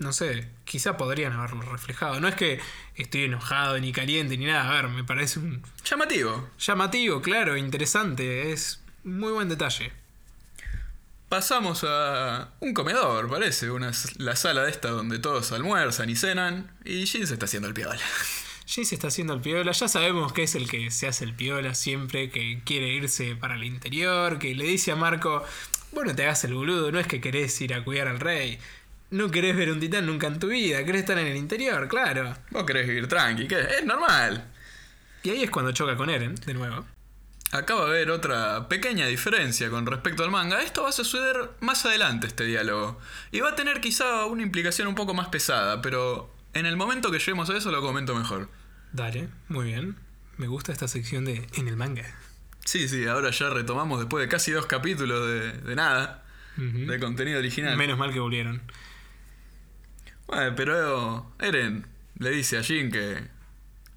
No 0.00 0.14
sé, 0.14 0.48
quizá 0.64 0.96
podrían 0.96 1.34
haberlo 1.34 1.60
reflejado. 1.60 2.20
No 2.20 2.26
es 2.28 2.34
que 2.34 2.58
estoy 2.96 3.24
enojado, 3.24 3.78
ni 3.78 3.92
caliente, 3.92 4.36
ni 4.38 4.46
nada. 4.46 4.68
A 4.70 4.74
ver, 4.82 4.88
me 4.88 5.04
parece 5.04 5.38
un 5.38 5.62
Llamativo. 5.84 6.48
llamativo, 6.58 7.20
claro, 7.20 7.56
interesante. 7.56 8.50
Es 8.50 8.80
muy 9.04 9.30
buen 9.30 9.50
detalle. 9.50 9.92
Pasamos 11.28 11.84
a 11.86 12.48
un 12.60 12.72
comedor, 12.72 13.28
parece, 13.28 13.70
una, 13.70 13.92
la 14.16 14.34
sala 14.36 14.68
esta 14.68 14.88
donde 14.88 15.18
todos 15.18 15.52
almuerzan 15.52 16.08
y 16.10 16.16
cenan, 16.16 16.72
y 16.84 17.06
Jin 17.06 17.26
se 17.26 17.34
está 17.34 17.44
haciendo 17.44 17.68
el 17.68 17.74
piola. 17.74 18.00
Jin 18.66 18.86
se 18.86 18.94
está 18.94 19.08
haciendo 19.08 19.34
el 19.34 19.40
piola. 19.42 19.70
Ya 19.70 19.86
sabemos 19.86 20.32
que 20.32 20.44
es 20.44 20.54
el 20.54 20.68
que 20.68 20.90
se 20.90 21.06
hace 21.08 21.24
el 21.24 21.34
piola 21.34 21.74
siempre, 21.74 22.30
que 22.30 22.62
quiere 22.64 22.88
irse 22.88 23.36
para 23.36 23.54
el 23.54 23.64
interior, 23.64 24.38
que 24.38 24.54
le 24.54 24.64
dice 24.64 24.92
a 24.92 24.96
Marco, 24.96 25.44
bueno, 25.92 26.16
te 26.16 26.24
hagas 26.24 26.42
el 26.44 26.54
boludo, 26.54 26.90
no 26.90 26.98
es 26.98 27.06
que 27.06 27.20
querés 27.20 27.60
ir 27.60 27.74
a 27.74 27.84
cuidar 27.84 28.08
al 28.08 28.18
rey. 28.18 28.58
No 29.10 29.30
querés 29.30 29.56
ver 29.56 29.70
un 29.70 29.80
titán 29.80 30.06
nunca 30.06 30.28
en 30.28 30.38
tu 30.38 30.48
vida, 30.48 30.84
querés 30.84 31.02
estar 31.02 31.18
en 31.18 31.26
el 31.26 31.36
interior, 31.36 31.88
claro. 31.88 32.36
Vos 32.50 32.64
querés 32.64 32.86
vivir 32.86 33.08
tranqui, 33.08 33.48
¿qué? 33.48 33.60
Es 33.60 33.84
normal. 33.84 34.48
Y 35.22 35.30
ahí 35.30 35.42
es 35.42 35.50
cuando 35.50 35.72
choca 35.72 35.96
con 35.96 36.08
Eren, 36.10 36.34
de 36.34 36.54
nuevo. 36.54 36.86
Acá 37.52 37.74
va 37.74 37.82
a 37.82 37.86
haber 37.86 38.10
otra 38.12 38.68
pequeña 38.68 39.06
diferencia 39.06 39.68
con 39.70 39.84
respecto 39.84 40.22
al 40.22 40.30
manga. 40.30 40.62
Esto 40.62 40.84
va 40.84 40.90
a 40.90 40.92
suceder 40.92 41.50
más 41.58 41.84
adelante, 41.84 42.28
este 42.28 42.44
diálogo. 42.44 43.00
Y 43.32 43.40
va 43.40 43.50
a 43.50 43.56
tener 43.56 43.80
quizá 43.80 44.26
una 44.26 44.42
implicación 44.42 44.86
un 44.86 44.94
poco 44.94 45.14
más 45.14 45.28
pesada, 45.28 45.82
pero 45.82 46.32
en 46.54 46.66
el 46.66 46.76
momento 46.76 47.10
que 47.10 47.18
lleguemos 47.18 47.50
a 47.50 47.56
eso 47.56 47.72
lo 47.72 47.80
comento 47.80 48.14
mejor. 48.14 48.48
Dale, 48.92 49.28
muy 49.48 49.66
bien. 49.66 49.96
Me 50.36 50.46
gusta 50.46 50.70
esta 50.70 50.86
sección 50.86 51.24
de 51.24 51.48
En 51.54 51.66
el 51.66 51.76
manga. 51.76 52.04
Sí, 52.64 52.88
sí, 52.88 53.06
ahora 53.06 53.30
ya 53.30 53.50
retomamos 53.50 53.98
después 53.98 54.22
de 54.22 54.28
casi 54.28 54.52
dos 54.52 54.66
capítulos 54.66 55.26
de, 55.26 55.52
de 55.52 55.74
nada, 55.74 56.22
de 56.56 57.00
contenido 57.00 57.40
original. 57.40 57.76
Menos 57.76 57.98
mal 57.98 58.12
que 58.12 58.20
volvieron. 58.20 58.62
Bueno, 60.30 60.54
pero 60.56 61.32
Eren 61.40 61.86
le 62.18 62.30
dice 62.30 62.58
a 62.58 62.62
Jin 62.62 62.90
que... 62.92 63.18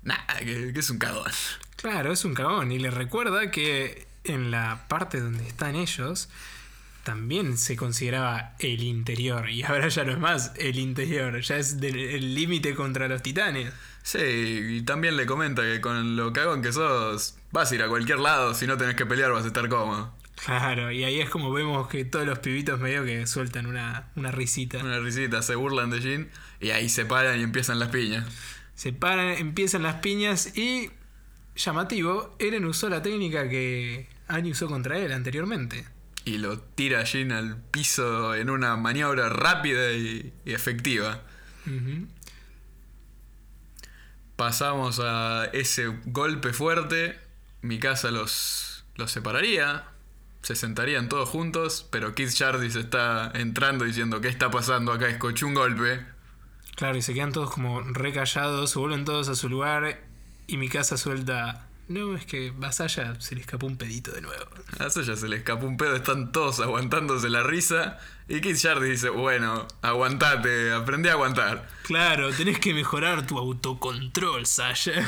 Nada, 0.02 0.26
que, 0.40 0.74
que 0.74 0.80
es 0.80 0.90
un 0.90 0.98
cagón. 0.98 1.32
Claro, 1.78 2.12
es 2.12 2.26
un 2.26 2.34
cagón. 2.34 2.72
Y 2.72 2.80
le 2.80 2.90
recuerda 2.92 3.52
que 3.52 4.08
en 4.24 4.52
la 4.52 4.86
parte 4.88 5.20
donde 5.20 5.48
están 5.48 5.76
ellos 5.76 6.30
también 7.04 7.58
se 7.58 7.76
consideraba 7.76 8.56
el 8.60 8.82
interior. 8.82 9.50
Y 9.50 9.64
ahora 9.64 9.90
ya 9.90 10.04
no 10.06 10.12
es 10.14 10.18
más 10.20 10.54
el 10.58 10.80
interior, 10.80 11.40
ya 11.42 11.58
es 11.58 11.80
del- 11.80 12.00
el 12.00 12.34
límite 12.34 12.74
contra 12.76 13.08
los 13.08 13.22
titanes. 13.22 13.72
Sí, 14.02 14.20
y 14.20 14.82
también 14.82 15.16
le 15.18 15.26
comenta 15.26 15.62
que 15.62 15.82
con 15.82 16.16
lo 16.16 16.34
cagón 16.34 16.62
que 16.62 16.72
sos, 16.74 17.36
vas 17.52 17.72
a 17.72 17.76
ir 17.76 17.84
a 17.84 17.88
cualquier 17.90 18.20
lado, 18.20 18.54
si 18.54 18.66
no 18.68 18.78
tenés 18.78 18.96
que 18.96 19.06
pelear 19.06 19.32
vas 19.32 19.44
a 19.44 19.48
estar 19.48 19.68
cómodo. 19.70 20.14
Claro, 20.36 20.92
y 20.92 21.04
ahí 21.04 21.22
es 21.22 21.30
como 21.30 21.52
vemos 21.52 21.88
que 21.88 22.06
todos 22.06 22.26
los 22.26 22.40
pibitos 22.40 22.80
medio 22.80 23.06
que 23.06 23.26
sueltan 23.28 23.66
una, 23.66 24.10
una 24.16 24.32
risita. 24.32 24.80
Una 24.80 25.00
risita, 25.00 25.42
se 25.42 25.56
burlan 25.56 25.90
de 25.90 26.02
Jin 26.02 26.30
y 26.60 26.72
ahí 26.72 26.90
se 26.90 27.06
paran 27.06 27.40
y 27.40 27.44
empiezan 27.44 27.80
las 27.80 27.90
piñas. 27.90 28.26
Se 28.76 28.92
paran, 28.92 29.38
empiezan 29.38 29.84
las 29.84 29.96
piñas 29.96 30.58
y, 30.58 30.92
llamativo, 31.56 32.36
Eren 32.40 32.66
usó 32.66 32.90
la 32.90 33.02
técnica 33.02 33.48
que 33.48 34.10
Annie 34.28 34.52
usó 34.52 34.68
contra 34.68 34.98
él 34.98 35.12
anteriormente. 35.12 35.86
Y 36.26 36.38
lo 36.38 36.60
tira 36.60 37.02
a 37.02 37.06
Jin 37.06 37.32
al 37.32 37.58
piso 37.58 38.34
en 38.36 38.50
una 38.50 38.76
maniobra 38.76 39.30
rápida 39.30 39.92
y, 39.92 40.34
y 40.46 40.54
efectiva. 40.54 41.22
Pasamos 44.36 45.00
a 45.02 45.46
ese 45.54 45.88
golpe 46.06 46.54
fuerte. 46.54 47.20
Mi 47.62 47.80
casa 47.80 48.12
los, 48.12 48.86
los 48.96 49.12
separaría. 49.12 49.86
Se 50.44 50.56
sentarían 50.56 51.10
todos 51.10 51.28
juntos. 51.28 51.88
Pero 51.90 52.14
Kid 52.14 52.30
Jardis 52.38 52.76
está 52.76 53.32
entrando 53.34 53.86
diciendo: 53.86 54.22
¿Qué 54.22 54.28
está 54.28 54.52
pasando 54.52 54.92
acá? 54.92 55.08
Escuché 55.08 55.46
un 55.46 55.56
golpe. 55.56 56.06
Claro, 56.76 56.98
y 56.98 57.02
se 57.02 57.14
quedan 57.14 57.32
todos 57.32 57.52
como 57.52 57.82
recallados, 57.82 58.72
se 58.72 58.80
vuelven 58.80 59.06
todos 59.06 59.30
a 59.30 59.36
su 59.36 59.48
lugar 59.48 60.02
y 60.48 60.58
mi 60.58 60.70
casa 60.70 60.98
suelta. 60.98 61.68
No, 61.88 62.16
es 62.16 62.26
que 62.26 62.52
Vasalla 62.52 63.20
se 63.20 63.36
le 63.36 63.42
escapó 63.42 63.68
un 63.68 63.78
pedito 63.78 64.12
de 64.12 64.22
nuevo. 64.22 64.46
A 64.80 64.90
se 64.90 65.28
le 65.28 65.36
escapó 65.36 65.66
un 65.66 65.78
pedo. 65.78 65.96
Están 65.96 66.32
todos 66.32 66.60
aguantándose 66.62 67.30
la 67.30 67.44
risa. 67.44 68.00
Y 68.28 68.42
Kid 68.42 68.58
Jardis 68.60 68.90
dice: 68.90 69.10
Bueno, 69.10 69.68
aguantate, 69.82 70.74
aprendí 70.74 71.10
a 71.10 71.14
aguantar. 71.14 71.68
Claro, 71.84 72.32
tenés 72.32 72.60
que 72.60 72.74
mejorar 72.74 73.28
tu 73.28 73.38
autocontrol, 73.38 74.46
Sasha. 74.46 75.08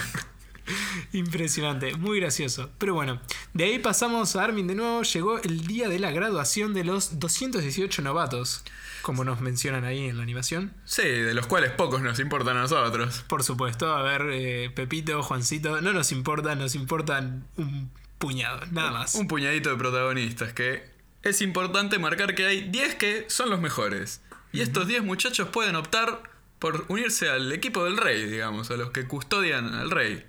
Impresionante, 1.14 1.96
muy 1.98 2.20
gracioso. 2.20 2.70
Pero 2.78 2.94
bueno, 2.94 3.22
de 3.54 3.66
ahí 3.66 3.80
pasamos 3.80 4.36
a 4.36 4.44
Armin 4.44 4.68
de 4.68 4.76
nuevo. 4.76 5.04
Llegó 5.04 5.40
el 5.40 5.68
día 5.68 5.90
de 5.90 6.00
la 6.00 6.12
graduación 6.12 6.74
de 6.74 6.84
los 6.84 7.20
218 7.20 8.02
novatos, 8.02 8.64
como 9.02 9.24
nos 9.24 9.42
mencionan 9.42 9.84
ahí 9.84 10.08
en 10.08 10.18
la 10.18 10.24
animación. 10.24 10.74
Sí, 10.86 11.04
de 11.04 11.34
los 11.34 11.48
cuales 11.48 11.72
pocos 11.72 12.02
nos 12.02 12.20
importan 12.20 12.58
a 12.58 12.62
nosotros. 12.62 13.24
Por 13.28 13.44
supuesto, 13.44 13.94
a 13.94 14.02
ver, 14.02 14.28
eh, 14.32 14.72
Pepito, 14.74 15.22
Juancito, 15.24 15.82
no 15.82 15.94
nos 15.94 16.12
importa, 16.12 16.56
nos 16.56 16.76
importan 16.76 17.48
un 17.58 17.92
puñado, 18.18 18.66
nada 18.72 18.92
más. 18.92 19.16
Un 19.16 19.28
puñadito 19.28 19.70
de 19.70 19.76
protagonistas 19.76 20.54
que 20.54 20.84
es 21.22 21.42
importante 21.42 22.00
marcar 22.00 22.36
que 22.36 22.46
hay 22.46 22.70
10 22.70 22.96
que 22.96 23.26
son 23.30 23.50
los 23.50 23.60
mejores. 23.60 24.22
Y 24.52 24.62
estos 24.62 24.88
10 24.88 25.04
muchachos 25.04 25.50
pueden 25.50 25.76
optar 25.76 26.24
por 26.60 26.86
unirse 26.88 27.30
al 27.30 27.52
equipo 27.52 27.84
del 27.84 27.98
rey, 27.98 28.26
digamos, 28.26 28.72
a 28.72 28.78
los 28.78 28.92
que 28.92 29.06
custodian 29.06 29.74
al 29.74 29.92
rey. 29.92 30.26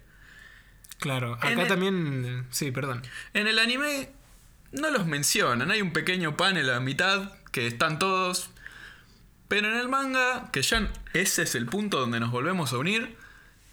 Claro, 0.98 1.34
acá 1.34 1.50
En 1.52 1.60
el- 1.60 1.68
también. 1.68 2.46
Sí, 2.50 2.70
perdón. 2.70 3.02
En 3.34 3.46
el 3.46 3.58
anime 3.58 4.10
no 4.72 4.90
los 4.90 5.06
mencionan, 5.06 5.70
hay 5.70 5.82
un 5.82 5.92
pequeño 5.92 6.36
panel 6.36 6.70
a 6.70 6.80
mitad 6.80 7.32
que 7.52 7.66
están 7.66 7.98
todos. 7.98 8.50
Pero 9.48 9.68
en 9.70 9.76
el 9.78 9.88
manga, 9.88 10.50
que 10.52 10.62
ya 10.62 10.90
ese 11.12 11.42
es 11.44 11.54
el 11.54 11.66
punto 11.66 12.00
donde 12.00 12.18
nos 12.18 12.30
volvemos 12.32 12.72
a 12.72 12.78
unir, 12.78 13.16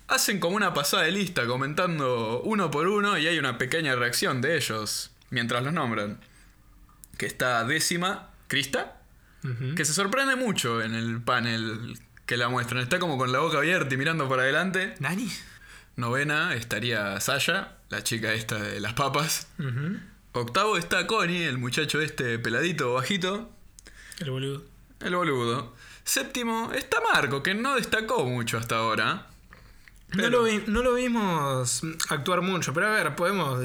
hacen 0.08 0.39
como 0.39 0.56
una 0.56 0.74
pasada 0.74 1.03
de 1.03 1.12
lista 1.12 1.48
comentando 1.48 2.42
uno 2.44 2.70
por 2.70 2.88
uno 2.88 3.18
y 3.18 3.25
hay 3.27 3.39
una 3.39 3.58
pequeña 3.58 3.96
reacción 3.96 4.39
de 4.42 4.56
ellos 4.58 5.12
mientras 5.32 5.63
los 5.63 5.74
nombran. 5.74 6.20
Que 7.18 7.25
está 7.25 7.63
décima, 7.63 8.30
Krista, 8.48 9.00
que 9.75 9.84
se 9.84 9.94
sorprende 9.94 10.36
mucho 10.36 10.82
en 10.82 10.94
el 10.94 11.22
panel 11.22 11.98
que 12.25 12.38
la 12.38 12.50
muestran. 12.50 12.82
Está 12.84 13.00
como 13.00 13.18
con 13.18 13.32
la 13.32 13.39
boca 13.39 13.58
abierta 13.58 13.94
y 13.94 13.98
mirando 13.98 14.30
para 14.30 14.44
adelante. 14.44 14.94
¿Nani? 15.00 15.27
Novena 15.96 16.56
estaría 16.56 17.20
Saya, 17.20 17.78
la 17.90 18.04
chica 18.04 18.34
esta 18.34 18.58
de 18.60 18.80
las 18.80 18.94
papas. 18.94 19.48
Octavo 20.32 20.78
está 20.78 21.06
Connie, 21.06 21.44
el 21.44 21.58
muchacho 21.60 22.02
este 22.02 22.40
peladito 22.40 22.94
bajito, 22.94 23.52
El 24.20 24.32
boludo. 24.32 24.64
el 25.02 25.16
boludo. 25.16 25.76
Séptimo 26.04 26.72
está 26.74 26.98
Marco, 27.14 27.44
que 27.44 27.54
no 27.54 27.76
destacó 27.76 28.26
mucho 28.26 28.58
hasta 28.58 28.78
ahora. 28.78 29.28
No, 30.14 30.30
lo 30.30 30.44
vi- 30.44 30.64
no 30.68 30.84
lo 30.84 30.94
vimos 30.96 31.82
actuar 32.10 32.42
mucho, 32.42 32.74
pero 32.74 32.88
a 32.88 32.92
ver, 32.92 33.16
podemos 33.16 33.60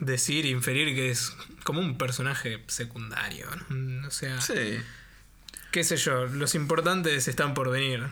decir, 0.00 0.46
inferir 0.46 0.94
que 0.94 1.10
es 1.10 1.32
como 1.64 1.80
un 1.80 1.96
personaje 1.98 2.62
secundario. 2.66 3.46
¿no? 3.68 4.08
O 4.08 4.10
sea, 4.10 4.40
Sí. 4.40 4.78
qué 5.70 5.84
sé 5.84 5.96
yo, 5.96 6.26
los 6.26 6.54
importantes 6.56 7.28
están 7.28 7.54
por 7.54 7.70
venir. 7.70 8.08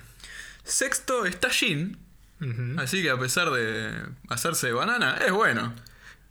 Sexto 0.64 1.26
está 1.26 1.50
Jin, 1.50 1.98
Así 2.78 3.02
que 3.02 3.10
a 3.10 3.18
pesar 3.18 3.50
de 3.50 3.92
hacerse 4.28 4.68
de 4.68 4.72
banana, 4.72 5.18
es 5.24 5.32
bueno. 5.32 5.74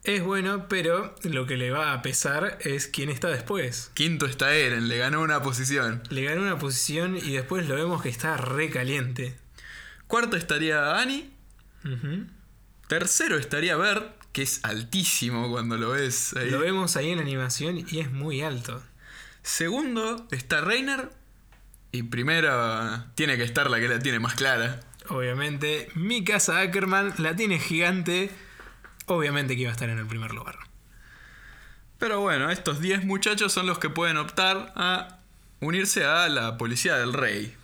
Es 0.03 0.23
bueno, 0.23 0.67
pero 0.69 1.13
lo 1.23 1.45
que 1.45 1.57
le 1.57 1.71
va 1.71 1.93
a 1.93 2.01
pesar 2.01 2.57
es 2.61 2.87
quién 2.87 3.09
está 3.09 3.27
después. 3.27 3.91
Quinto 3.93 4.25
está 4.25 4.55
Eren, 4.55 4.87
le 4.87 4.97
ganó 4.97 5.21
una 5.21 5.41
posición. 5.41 6.01
Le 6.09 6.23
ganó 6.23 6.41
una 6.41 6.57
posición 6.57 7.17
y 7.17 7.33
después 7.33 7.67
lo 7.67 7.75
vemos 7.75 8.01
que 8.01 8.09
está 8.09 8.37
re 8.37 8.69
caliente. 8.69 9.35
Cuarto 10.07 10.37
estaría 10.37 10.99
Annie. 10.99 11.29
Tercero 12.87 13.37
estaría 13.37 13.75
Bert, 13.75 14.15
que 14.31 14.41
es 14.41 14.61
altísimo 14.63 15.49
cuando 15.51 15.77
lo 15.77 15.91
ves 15.91 16.33
ahí. 16.35 16.49
Lo 16.49 16.59
vemos 16.59 16.95
ahí 16.95 17.09
en 17.09 17.17
la 17.17 17.23
animación 17.23 17.85
y 17.87 17.99
es 17.99 18.11
muy 18.11 18.41
alto. 18.41 18.81
Segundo 19.43 20.27
está 20.31 20.61
Reiner. 20.61 21.11
Y 21.91 22.03
primero 22.03 23.05
tiene 23.15 23.35
que 23.37 23.43
estar 23.43 23.69
la 23.69 23.79
que 23.79 23.87
la 23.87 23.99
tiene 23.99 24.19
más 24.19 24.35
clara. 24.35 24.79
Obviamente, 25.07 25.89
mi 25.95 26.23
casa 26.23 26.59
Ackerman 26.59 27.13
la 27.17 27.35
tiene 27.35 27.59
gigante. 27.59 28.29
Obviamente 29.05 29.55
que 29.55 29.61
iba 29.61 29.69
a 29.71 29.73
estar 29.73 29.89
en 29.89 29.97
el 29.97 30.05
primer 30.05 30.33
lugar. 30.33 30.59
Pero 31.97 32.21
bueno, 32.21 32.49
estos 32.49 32.79
10 32.79 33.05
muchachos 33.05 33.51
son 33.51 33.65
los 33.65 33.79
que 33.79 33.89
pueden 33.89 34.17
optar 34.17 34.71
a 34.75 35.19
unirse 35.59 36.05
a 36.05 36.29
la 36.29 36.57
policía 36.57 36.95
del 36.95 37.13
rey. 37.13 37.55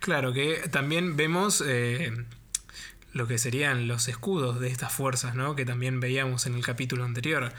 Claro 0.00 0.32
que 0.32 0.68
también 0.70 1.16
vemos 1.16 1.62
eh, 1.64 2.12
lo 3.12 3.28
que 3.28 3.38
serían 3.38 3.86
los 3.86 4.08
escudos 4.08 4.58
de 4.58 4.68
estas 4.68 4.92
fuerzas, 4.92 5.34
¿no? 5.34 5.54
Que 5.54 5.64
también 5.64 6.00
veíamos 6.00 6.46
en 6.46 6.54
el 6.54 6.64
capítulo 6.64 7.04
anterior. 7.04 7.52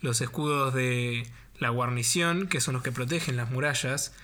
Los 0.00 0.20
escudos 0.20 0.74
de 0.74 1.26
la 1.58 1.70
guarnición, 1.70 2.46
que 2.46 2.60
son 2.60 2.74
los 2.74 2.82
que 2.84 2.92
protegen 2.92 3.36
las 3.36 3.50
murallas, 3.50 4.14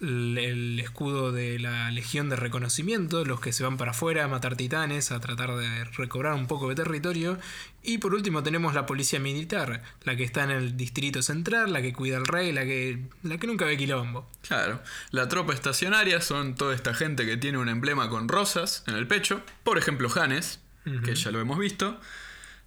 el 0.00 0.78
escudo 0.80 1.30
de 1.30 1.58
la 1.58 1.90
Legión 1.90 2.28
de 2.30 2.36
Reconocimiento, 2.36 3.24
los 3.24 3.40
que 3.40 3.52
se 3.52 3.62
van 3.62 3.76
para 3.76 3.90
afuera 3.90 4.24
a 4.24 4.28
matar 4.28 4.56
titanes, 4.56 5.12
a 5.12 5.20
tratar 5.20 5.54
de 5.56 5.84
recobrar 5.84 6.34
un 6.34 6.46
poco 6.46 6.68
de 6.68 6.74
territorio. 6.74 7.38
Y 7.82 7.98
por 7.98 8.14
último 8.14 8.42
tenemos 8.42 8.74
la 8.74 8.86
Policía 8.86 9.20
Militar, 9.20 9.82
la 10.04 10.16
que 10.16 10.24
está 10.24 10.44
en 10.44 10.50
el 10.50 10.76
Distrito 10.76 11.22
Central, 11.22 11.72
la 11.72 11.82
que 11.82 11.92
cuida 11.92 12.16
al 12.16 12.26
rey, 12.26 12.52
la 12.52 12.64
que, 12.64 13.02
la 13.22 13.38
que 13.38 13.46
nunca 13.46 13.64
ve 13.66 13.76
quilombo. 13.76 14.28
Claro, 14.46 14.82
la 15.10 15.28
tropa 15.28 15.52
estacionaria 15.52 16.20
son 16.20 16.54
toda 16.54 16.74
esta 16.74 16.94
gente 16.94 17.26
que 17.26 17.36
tiene 17.36 17.58
un 17.58 17.68
emblema 17.68 18.08
con 18.08 18.28
rosas 18.28 18.84
en 18.86 18.94
el 18.94 19.06
pecho, 19.06 19.42
por 19.64 19.78
ejemplo 19.78 20.08
Janes, 20.08 20.60
que 21.04 21.14
ya 21.14 21.30
lo 21.30 21.40
hemos 21.40 21.58
visto. 21.58 22.00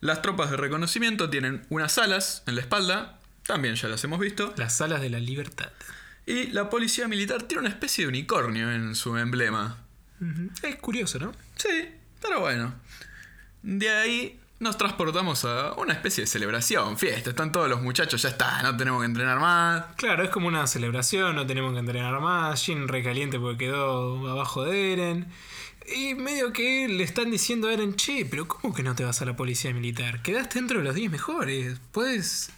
Las 0.02 0.22
tropas 0.22 0.52
de 0.52 0.58
reconocimiento 0.58 1.30
tienen 1.30 1.66
unas 1.70 1.98
alas 1.98 2.44
en 2.46 2.56
la 2.56 2.62
espalda, 2.62 3.20
también 3.46 3.76
ya 3.76 3.88
las 3.88 4.04
hemos 4.04 4.20
visto. 4.20 4.54
Las 4.58 4.82
alas 4.82 5.02
de 5.02 5.10
la 5.10 5.20
libertad. 5.20 5.72
Y 6.26 6.48
la 6.48 6.70
policía 6.70 7.08
militar 7.08 7.44
tiene 7.44 7.62
una 7.62 7.70
especie 7.70 8.06
de 8.06 8.10
unicornio 8.10 8.72
en 8.72 8.96
su 8.96 9.18
emblema. 9.18 9.78
Es 10.62 10.76
curioso, 10.78 11.20
¿no? 11.20 11.34
Sí, 11.56 11.90
pero 12.22 12.40
bueno. 12.40 12.74
De 13.62 13.90
ahí 13.90 14.40
nos 14.60 14.78
transportamos 14.78 15.44
a 15.44 15.74
una 15.74 15.94
especie 15.94 16.24
de 16.24 16.28
celebración, 16.28 16.98
fiesta. 16.98 17.32
Están 17.32 17.52
todos 17.52 17.70
los 17.70 17.82
muchachos, 17.82 18.22
ya 18.22 18.30
está, 18.30 18.62
no 18.64 18.76
tenemos 18.78 19.02
que 19.02 19.08
entrenar 19.08 19.40
más. 19.40 19.84
Claro, 19.98 20.24
es 20.24 20.30
como 20.30 20.48
una 20.48 20.66
celebración, 20.68 21.36
no 21.36 21.46
tenemos 21.46 21.74
que 21.74 21.80
entrenar 21.80 22.20
más. 22.22 22.64
Jin 22.64 22.88
recaliente 22.88 23.40
porque 23.40 23.66
quedó 23.66 24.30
abajo 24.30 24.64
de 24.64 24.94
Eren. 24.94 25.28
Y 25.94 26.16
medio 26.16 26.54
que 26.54 26.88
le 26.88 27.04
están 27.04 27.30
diciendo 27.30 27.68
a 27.68 27.74
Eren, 27.74 27.96
che, 27.96 28.26
pero 28.26 28.48
¿cómo 28.48 28.74
que 28.74 28.84
no 28.84 28.96
te 28.96 29.04
vas 29.04 29.22
a 29.22 29.26
la 29.26 29.36
policía 29.36 29.74
militar? 29.74 30.22
Quedaste 30.22 30.60
dentro 30.60 30.80
de 30.80 30.86
los 30.86 30.96
10 30.96 31.12
mejores. 31.12 31.82
Puedes, 31.92 32.52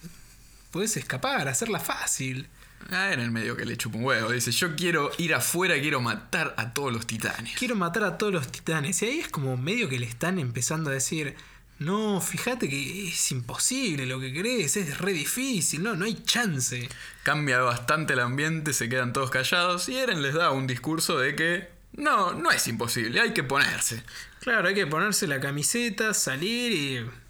puedes 0.76 0.98
escapar, 0.98 1.48
hacerla 1.48 1.80
fácil. 1.80 2.46
Ah, 2.90 3.10
en 3.10 3.20
el 3.20 3.30
medio 3.30 3.56
que 3.56 3.64
le 3.64 3.78
chupa 3.78 3.96
un 3.96 4.04
huevo. 4.04 4.30
Dice, 4.30 4.50
yo 4.50 4.76
quiero 4.76 5.10
ir 5.16 5.34
afuera, 5.34 5.74
quiero 5.80 6.02
matar 6.02 6.54
a 6.58 6.74
todos 6.74 6.92
los 6.92 7.06
titanes. 7.06 7.56
Quiero 7.56 7.76
matar 7.76 8.04
a 8.04 8.18
todos 8.18 8.34
los 8.34 8.52
titanes. 8.52 9.00
Y 9.00 9.06
ahí 9.06 9.20
es 9.20 9.28
como 9.28 9.56
medio 9.56 9.88
que 9.88 9.98
le 9.98 10.04
están 10.04 10.38
empezando 10.38 10.90
a 10.90 10.92
decir, 10.92 11.34
no, 11.78 12.20
fíjate 12.20 12.68
que 12.68 13.08
es 13.08 13.32
imposible 13.32 14.04
lo 14.04 14.20
que 14.20 14.38
crees, 14.38 14.76
es 14.76 14.98
re 14.98 15.14
difícil, 15.14 15.82
no, 15.82 15.96
no 15.96 16.04
hay 16.04 16.22
chance. 16.24 16.90
Cambia 17.22 17.60
bastante 17.60 18.12
el 18.12 18.20
ambiente, 18.20 18.74
se 18.74 18.90
quedan 18.90 19.14
todos 19.14 19.30
callados 19.30 19.88
y 19.88 19.96
Eren 19.96 20.20
les 20.20 20.34
da 20.34 20.50
un 20.50 20.66
discurso 20.66 21.18
de 21.18 21.34
que 21.34 21.70
no, 21.94 22.34
no 22.34 22.50
es 22.50 22.68
imposible, 22.68 23.18
hay 23.18 23.32
que 23.32 23.44
ponerse. 23.44 24.02
Claro, 24.40 24.68
hay 24.68 24.74
que 24.74 24.86
ponerse 24.86 25.26
la 25.26 25.40
camiseta, 25.40 26.12
salir 26.12 26.72
y... 26.72 27.25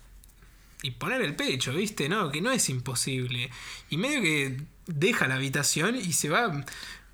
Y 0.86 0.92
poner 0.92 1.20
el 1.20 1.34
pecho, 1.34 1.72
¿viste? 1.72 2.08
No, 2.08 2.30
que 2.30 2.40
no 2.40 2.52
es 2.52 2.68
imposible. 2.68 3.50
Y 3.90 3.96
medio 3.96 4.22
que 4.22 4.60
deja 4.86 5.26
la 5.26 5.34
habitación 5.34 5.96
y 5.96 6.12
se 6.12 6.28
va 6.28 6.64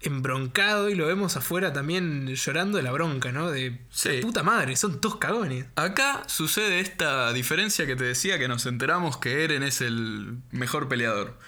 embroncado 0.03 0.91
y 0.91 0.95
lo 0.95 1.07
vemos 1.07 1.39
afuera 1.39 1.73
también 1.73 2.27
llorando 2.35 2.77
de 2.77 2.83
la 2.83 2.93
bronca, 2.93 3.33
¿no? 3.33 3.51
De 3.51 3.81
puta 4.21 4.43
madre, 4.43 4.77
son 4.77 5.01
dos 5.01 5.17
cagones. 5.17 5.65
Acá 5.77 6.23
sucede 6.27 6.81
esta 6.81 7.33
diferencia 7.33 7.87
que 7.87 7.97
te 7.97 8.05
decía 8.05 8.39
que 8.39 8.47
nos 8.47 8.67
enteramos 8.67 9.17
que 9.17 9.43
Eren 9.43 9.63
es 9.63 9.81
el 9.81 10.37
mejor 10.51 10.87
peleador. 10.87 11.39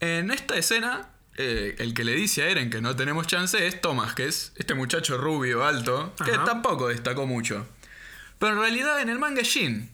En 0.00 0.30
esta 0.30 0.56
escena, 0.56 1.08
eh, 1.38 1.76
el 1.78 1.94
que 1.94 2.04
le 2.04 2.14
dice 2.14 2.42
a 2.42 2.50
Eren 2.50 2.68
que 2.68 2.82
no 2.82 2.94
tenemos 2.94 3.26
chance 3.26 3.66
es 3.66 3.80
Thomas, 3.80 4.12
que 4.12 4.26
es 4.26 4.52
este 4.56 4.74
muchacho 4.74 5.16
rubio, 5.16 5.64
alto, 5.64 6.14
que 6.22 6.32
tampoco 6.44 6.88
destacó 6.88 7.26
mucho. 7.26 7.66
Pero 8.38 8.52
en 8.52 8.58
realidad 8.58 9.00
en 9.00 9.08
el 9.08 9.18
manga 9.18 9.40
es 9.40 9.50
Jin, 9.50 9.93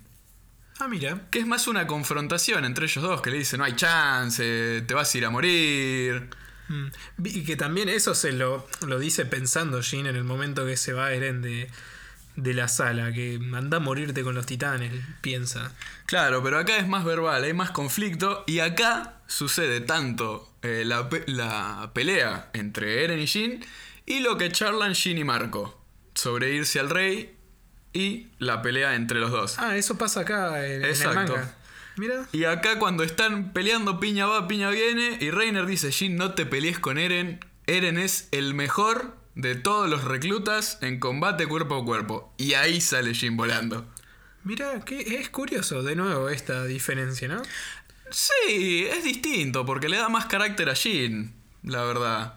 Ah, 0.81 0.89
mira. 0.89 1.21
Que 1.31 1.41
es 1.41 1.47
más 1.47 1.69
una 1.69 1.87
confrontación 1.87 2.65
entre 2.65 2.87
ellos 2.87 3.05
dos, 3.05 3.21
que 3.21 3.31
le 3.31 3.39
dicen, 3.39 3.59
no 3.59 3.65
hay 3.65 3.77
chance, 3.77 4.83
te 4.87 4.95
vas 4.95 5.15
a 5.15 5.19
ir 5.19 5.27
a 5.27 5.31
morir. 5.31 6.31
Mm. 6.69 6.87
Y 7.25 7.45
que 7.45 7.57
también 7.57 7.89
eso 7.89 8.15
se 8.15 8.33
lo, 8.33 8.67
lo 8.87 8.99
dice 8.99 9.27
pensando 9.27 9.83
Jin 9.83 10.07
en 10.07 10.17
el 10.17 10.25
momento 10.25 10.65
que 10.65 10.77
se 10.77 10.93
va 10.95 11.13
Eren 11.13 11.43
de, 11.43 11.69
de 12.37 12.55
la 12.55 12.69
sala, 12.69 13.13
que 13.13 13.39
anda 13.55 13.77
a 13.77 13.81
morirte 13.81 14.23
con 14.23 14.35
los 14.35 14.47
titanes, 14.47 14.93
piensa. 15.21 15.73
Claro, 16.07 16.43
pero 16.43 16.59
acá 16.59 16.79
es 16.79 16.89
más 16.89 17.05
verbal, 17.05 17.45
hay 17.45 17.53
más 17.53 17.73
conflicto 17.73 18.45
y 18.47 18.61
acá 18.61 19.21
sucede 19.27 19.81
tanto 19.81 20.49
eh, 20.63 20.85
la, 20.87 21.09
la, 21.27 21.91
pelea 21.93 22.51
entre 22.55 23.05
Eren 23.05 23.21
y 23.21 23.27
Jin 23.27 23.65
y 24.07 24.21
lo 24.21 24.39
que 24.39 24.51
charlan 24.51 24.95
Jin 24.95 25.19
y 25.19 25.25
Marco 25.25 25.79
sobre 26.15 26.55
irse 26.55 26.81
al 26.81 26.89
rey 26.89 27.37
y 27.93 28.29
la 28.39 28.63
pelea 28.63 28.95
entre 28.95 29.21
los 29.21 29.31
dos. 29.31 29.59
Ah, 29.59 29.77
eso 29.77 29.99
pasa 29.99 30.21
acá 30.21 30.67
en, 30.67 30.85
el 30.85 31.15
manga. 31.15 31.55
Mira. 31.97 32.27
Y 32.33 32.45
acá 32.45 32.79
cuando 32.79 33.03
están 33.03 33.53
peleando, 33.53 34.01
piña 34.01 34.27
va, 34.27 34.49
piña 34.49 34.71
viene, 34.71 35.19
y 35.21 35.31
Reiner 35.31 35.67
dice, 35.67 35.93
Jin, 35.93 36.17
no 36.17 36.35
te 36.35 36.47
pelees 36.47 36.79
con 36.79 36.99
Eren. 36.99 37.41
Eren 37.67 37.99
es 37.99 38.29
el 38.31 38.55
mejor 38.55 39.17
de 39.35 39.55
todos 39.55 39.89
los 39.89 40.05
reclutas 40.05 40.79
en 40.81 40.99
combate 40.99 41.47
cuerpo 41.47 41.77
a 41.77 41.85
cuerpo. 41.85 42.33
Y 42.37 42.55
ahí 42.55 42.81
sale 42.81 43.15
Jin 43.15 43.37
volando. 43.37 43.87
Mira, 44.45 44.81
que 44.85 45.21
es 45.21 45.29
curioso 45.29 45.83
de 45.83 45.97
nuevo 45.97 46.31
esta 46.31 46.65
diferencia, 46.65 47.29
¿no? 47.29 47.43
Sí, 48.11 48.87
es 48.91 49.05
distinto, 49.05 49.67
porque 49.67 49.89
le 49.89 49.99
da 49.99 50.09
más 50.09 50.27
carácter 50.27 50.71
a 50.71 50.75
Jin, 50.75 51.33
la 51.63 51.85
verdad. 51.85 52.35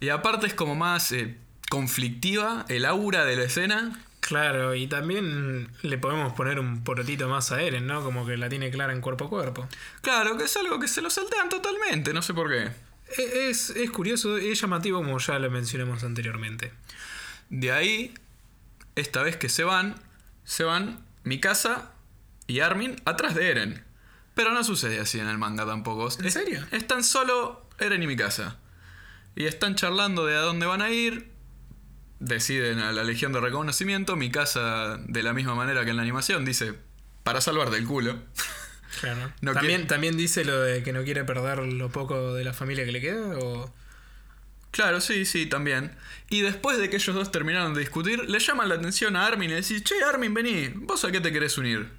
Y 0.00 0.10
aparte 0.10 0.46
es 0.46 0.54
como 0.54 0.74
más 0.74 1.10
eh, 1.12 1.36
conflictiva 1.70 2.64
el 2.68 2.84
aura 2.84 3.24
de 3.24 3.36
la 3.36 3.44
escena. 3.44 4.05
Claro, 4.26 4.74
y 4.74 4.88
también 4.88 5.70
le 5.82 5.98
podemos 5.98 6.32
poner 6.32 6.58
un 6.58 6.82
porotito 6.82 7.28
más 7.28 7.52
a 7.52 7.62
Eren, 7.62 7.86
¿no? 7.86 8.02
Como 8.02 8.26
que 8.26 8.36
la 8.36 8.48
tiene 8.48 8.72
clara 8.72 8.92
en 8.92 9.00
cuerpo 9.00 9.26
a 9.26 9.28
cuerpo. 9.28 9.68
Claro, 10.00 10.36
que 10.36 10.44
es 10.44 10.56
algo 10.56 10.80
que 10.80 10.88
se 10.88 11.00
lo 11.00 11.10
saltean 11.10 11.48
totalmente, 11.48 12.12
no 12.12 12.22
sé 12.22 12.34
por 12.34 12.50
qué. 12.50 12.72
E, 13.18 13.50
es, 13.50 13.70
es 13.70 13.88
curioso, 13.92 14.36
es 14.36 14.60
llamativo 14.60 14.98
como 14.98 15.20
ya 15.20 15.38
lo 15.38 15.48
mencionamos 15.48 16.02
anteriormente. 16.02 16.72
De 17.50 17.70
ahí, 17.70 18.14
esta 18.96 19.22
vez 19.22 19.36
que 19.36 19.48
se 19.48 19.62
van, 19.62 19.94
se 20.42 20.64
van 20.64 21.06
Mikasa 21.22 21.92
y 22.48 22.58
Armin 22.58 23.00
atrás 23.04 23.36
de 23.36 23.48
Eren. 23.48 23.84
Pero 24.34 24.50
no 24.50 24.64
sucede 24.64 24.98
así 24.98 25.20
en 25.20 25.28
el 25.28 25.38
manga 25.38 25.64
tampoco. 25.66 26.08
¿En 26.20 26.32
serio? 26.32 26.66
Están 26.72 27.04
solo 27.04 27.64
Eren 27.78 28.02
y 28.02 28.08
Mikasa. 28.08 28.58
Y 29.36 29.44
están 29.44 29.76
charlando 29.76 30.26
de 30.26 30.34
a 30.34 30.40
dónde 30.40 30.66
van 30.66 30.82
a 30.82 30.90
ir, 30.90 31.30
deciden 32.20 32.78
a 32.78 32.92
la 32.92 33.04
Legión 33.04 33.32
de 33.32 33.40
Reconocimiento. 33.40 34.16
Mi 34.16 34.30
casa, 34.30 34.98
de 35.06 35.22
la 35.22 35.32
misma 35.32 35.54
manera 35.54 35.84
que 35.84 35.90
en 35.90 35.96
la 35.96 36.02
animación, 36.02 36.44
dice: 36.44 36.74
para 37.22 37.40
salvar 37.40 37.70
del 37.70 37.86
culo. 37.86 38.16
Claro. 39.00 39.30
¿También, 39.42 39.86
¿También 39.86 40.16
dice 40.16 40.42
lo 40.46 40.58
de 40.58 40.82
que 40.82 40.90
no 40.90 41.04
quiere 41.04 41.22
perder 41.22 41.58
lo 41.58 41.90
poco 41.90 42.32
de 42.32 42.44
la 42.44 42.54
familia 42.54 42.86
que 42.86 42.92
le 42.92 43.02
queda? 43.02 43.36
O... 43.40 43.70
Claro, 44.70 45.02
sí, 45.02 45.26
sí, 45.26 45.44
también. 45.44 45.94
Y 46.30 46.40
después 46.40 46.78
de 46.78 46.88
que 46.88 46.96
ellos 46.96 47.14
dos 47.14 47.30
terminaron 47.30 47.74
de 47.74 47.80
discutir, 47.80 48.26
le 48.26 48.38
llaman 48.38 48.70
la 48.70 48.76
atención 48.76 49.14
a 49.16 49.26
Armin 49.26 49.50
y 49.50 49.54
le 49.54 49.56
dicen: 49.56 49.82
Che, 49.82 50.02
Armin, 50.02 50.32
vení, 50.32 50.68
¿vos 50.76 51.04
a 51.04 51.12
qué 51.12 51.20
te 51.20 51.30
querés 51.30 51.58
unir? 51.58 51.90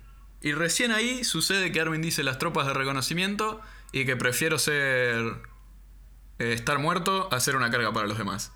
Y 0.41 0.53
recién 0.53 0.91
ahí 0.91 1.23
sucede 1.23 1.71
que 1.71 1.81
Armin 1.81 2.01
dice 2.01 2.23
las 2.23 2.39
tropas 2.39 2.65
de 2.65 2.73
reconocimiento 2.73 3.61
y 3.91 4.05
que 4.05 4.15
prefiero 4.15 4.57
ser. 4.57 5.23
Eh, 6.39 6.53
estar 6.53 6.79
muerto 6.79 7.29
a 7.31 7.39
ser 7.39 7.55
una 7.57 7.69
carga 7.69 7.93
para 7.93 8.07
los 8.07 8.17
demás 8.17 8.51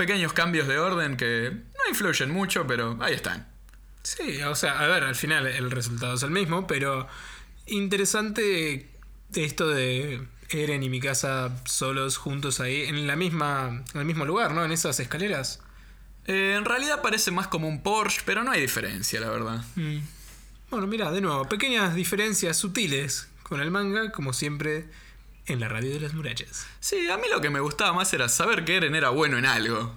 pequeños 0.00 0.32
cambios 0.32 0.66
de 0.66 0.78
orden 0.78 1.18
que 1.18 1.50
no 1.52 1.90
influyen 1.90 2.30
mucho, 2.30 2.66
pero 2.66 2.96
ahí 3.02 3.12
están. 3.12 3.46
Sí, 4.02 4.40
o 4.44 4.54
sea, 4.54 4.80
a 4.80 4.86
ver, 4.86 5.04
al 5.04 5.14
final 5.14 5.46
el 5.46 5.70
resultado 5.70 6.14
es 6.14 6.22
el 6.22 6.30
mismo, 6.30 6.66
pero 6.66 7.06
interesante 7.66 8.88
esto 9.34 9.68
de 9.68 10.26
Eren 10.48 10.82
y 10.82 10.88
mi 10.88 11.00
casa 11.00 11.54
solos 11.66 12.16
juntos 12.16 12.60
ahí, 12.60 12.84
en 12.84 13.06
la 13.06 13.14
misma, 13.14 13.84
en 13.92 14.00
el 14.00 14.06
mismo 14.06 14.24
lugar, 14.24 14.54
¿no? 14.54 14.64
En 14.64 14.72
esas 14.72 14.98
escaleras. 15.00 15.60
Eh, 16.24 16.54
en 16.56 16.64
realidad 16.64 17.02
parece 17.02 17.30
más 17.30 17.48
como 17.48 17.68
un 17.68 17.82
Porsche, 17.82 18.22
pero 18.24 18.42
no 18.42 18.52
hay 18.52 18.62
diferencia, 18.62 19.20
la 19.20 19.28
verdad. 19.28 19.62
Mm. 19.76 19.98
Bueno, 20.70 20.86
mira, 20.86 21.12
de 21.12 21.20
nuevo, 21.20 21.46
pequeñas 21.46 21.94
diferencias 21.94 22.56
sutiles 22.56 23.28
con 23.42 23.60
el 23.60 23.70
manga, 23.70 24.12
como 24.12 24.32
siempre 24.32 24.86
en 25.52 25.60
la 25.60 25.68
radio 25.68 25.92
de 25.92 26.00
las 26.00 26.14
murallas. 26.14 26.66
Sí, 26.80 27.08
a 27.10 27.16
mí 27.16 27.24
lo 27.30 27.40
que 27.40 27.50
me 27.50 27.60
gustaba 27.60 27.92
más 27.92 28.12
era 28.12 28.28
saber 28.28 28.64
que 28.64 28.76
Eren 28.76 28.94
era 28.94 29.10
bueno 29.10 29.38
en 29.38 29.46
algo. 29.46 29.94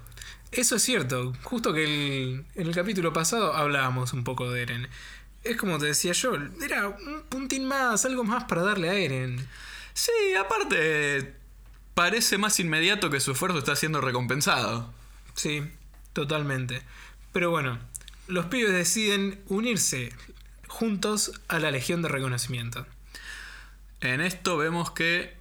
Eso 0.52 0.76
es 0.76 0.84
cierto, 0.84 1.34
justo 1.44 1.74
que 1.74 2.44
en 2.56 2.68
el 2.68 2.76
capítulo 2.76 3.12
pasado 3.12 3.54
hablábamos 3.54 4.14
un 4.14 4.24
poco 4.24 4.52
de 4.52 4.62
Eren. 4.62 4.88
Es 5.44 5.58
como 5.58 5.78
te 5.80 5.88
decía 5.88 6.14
yo, 6.14 6.36
era 6.64 6.88
un 6.88 7.24
puntín 7.28 7.66
más, 7.66 8.06
algo 8.06 8.24
más 8.24 8.44
para 8.46 8.62
darle 8.62 8.90
a 8.90 8.94
Eren. 8.94 9.48
Sí, 9.94 10.12
aparte, 10.40 11.36
parece 11.94 12.38
más 12.38 12.60
inmediato 12.60 13.10
que 13.10 13.20
su 13.20 13.32
esfuerzo 13.32 13.60
está 13.60 13.76
siendo 13.76 14.02
recompensado. 14.02 14.94
Sí, 15.36 15.64
totalmente. 16.14 16.82
Pero 17.32 17.50
bueno, 17.50 17.80
los 18.28 18.46
pibes 18.46 18.74
deciden 18.74 19.42
unirse 19.48 20.14
juntos 20.68 21.32
a 21.48 21.60
la 21.60 21.72
Legión 21.72 22.02
de 22.02 22.10
Reconocimiento. 22.10 22.86
En 24.02 24.22
esto 24.22 24.58
vemos 24.58 24.92
que 24.92 25.36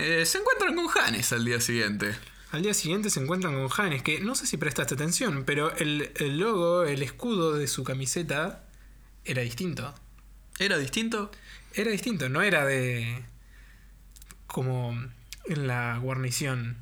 eh, 0.00 0.26
se 0.26 0.38
encuentran 0.38 0.74
con 0.74 0.86
Hannes 0.88 1.32
al 1.32 1.44
día 1.44 1.60
siguiente. 1.60 2.14
Al 2.52 2.62
día 2.62 2.74
siguiente 2.74 3.10
se 3.10 3.20
encuentran 3.20 3.54
con 3.54 3.68
Hannes, 3.76 4.02
que 4.02 4.20
no 4.20 4.34
sé 4.34 4.46
si 4.46 4.56
prestaste 4.56 4.94
atención, 4.94 5.44
pero 5.44 5.74
el, 5.76 6.10
el 6.16 6.38
logo, 6.38 6.84
el 6.84 7.02
escudo 7.02 7.54
de 7.54 7.68
su 7.68 7.84
camiseta 7.84 8.64
era 9.24 9.42
distinto. 9.42 9.94
¿Era 10.58 10.76
distinto? 10.78 11.30
Era 11.74 11.90
distinto, 11.90 12.28
no 12.28 12.42
era 12.42 12.64
de. 12.64 13.24
como 14.46 14.92
en 15.46 15.66
la 15.66 15.98
guarnición. 15.98 16.76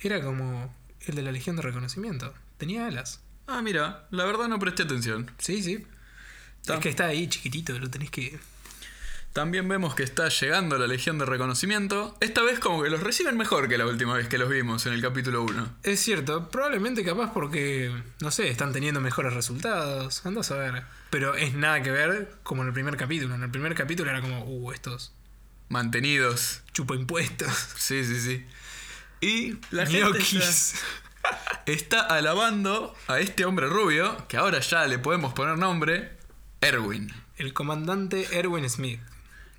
Era 0.00 0.22
como 0.22 0.74
el 1.00 1.14
de 1.14 1.22
la 1.22 1.32
Legión 1.32 1.56
de 1.56 1.62
Reconocimiento. 1.62 2.32
Tenía 2.58 2.86
alas. 2.86 3.20
Ah, 3.46 3.62
mira, 3.62 4.06
la 4.10 4.24
verdad 4.24 4.48
no 4.48 4.58
presté 4.58 4.84
atención. 4.84 5.30
Sí, 5.38 5.62
sí. 5.62 5.86
Es 6.66 6.80
que 6.80 6.88
está 6.88 7.06
ahí 7.06 7.28
chiquitito, 7.28 7.78
lo 7.78 7.90
tenés 7.90 8.10
que. 8.10 8.38
También 9.36 9.68
vemos 9.68 9.94
que 9.94 10.02
está 10.02 10.30
llegando 10.30 10.78
la 10.78 10.86
Legión 10.86 11.18
de 11.18 11.26
Reconocimiento. 11.26 12.16
Esta 12.20 12.40
vez 12.42 12.58
como 12.58 12.82
que 12.82 12.88
los 12.88 13.02
reciben 13.02 13.36
mejor 13.36 13.68
que 13.68 13.76
la 13.76 13.84
última 13.84 14.14
vez 14.14 14.28
que 14.28 14.38
los 14.38 14.48
vimos 14.48 14.86
en 14.86 14.94
el 14.94 15.02
capítulo 15.02 15.42
1. 15.42 15.76
Es 15.82 16.00
cierto, 16.00 16.48
probablemente 16.48 17.04
capaz 17.04 17.34
porque, 17.34 17.92
no 18.22 18.30
sé, 18.30 18.48
están 18.48 18.72
teniendo 18.72 18.98
mejores 19.02 19.34
resultados. 19.34 20.24
Andás 20.24 20.50
a 20.52 20.56
ver. 20.56 20.84
Pero 21.10 21.34
es 21.34 21.52
nada 21.52 21.82
que 21.82 21.90
ver 21.90 22.32
como 22.44 22.62
en 22.62 22.68
el 22.68 22.72
primer 22.72 22.96
capítulo. 22.96 23.34
En 23.34 23.42
el 23.42 23.50
primer 23.50 23.74
capítulo 23.74 24.10
era 24.10 24.22
como, 24.22 24.42
uh, 24.42 24.72
estos 24.72 25.12
Mantenidos. 25.68 26.62
chupo 26.72 26.94
impuestos. 26.94 27.52
Sí, 27.76 28.06
sí, 28.06 28.18
sí. 28.18 28.46
Y 29.20 29.58
la 29.70 29.84
gente 29.84 30.18
está, 31.66 32.00
alabando 32.00 32.96
a 33.06 33.20
este 33.20 33.44
hombre 33.44 33.66
rubio, 33.66 34.16
que 34.28 34.38
ahora 34.38 34.60
ya 34.60 34.86
le 34.86 34.98
podemos 34.98 35.34
poner 35.34 35.58
nombre, 35.58 36.16
Erwin. 36.62 37.12
El 37.36 37.52
comandante 37.52 38.28
Erwin 38.38 38.70
Smith. 38.70 38.98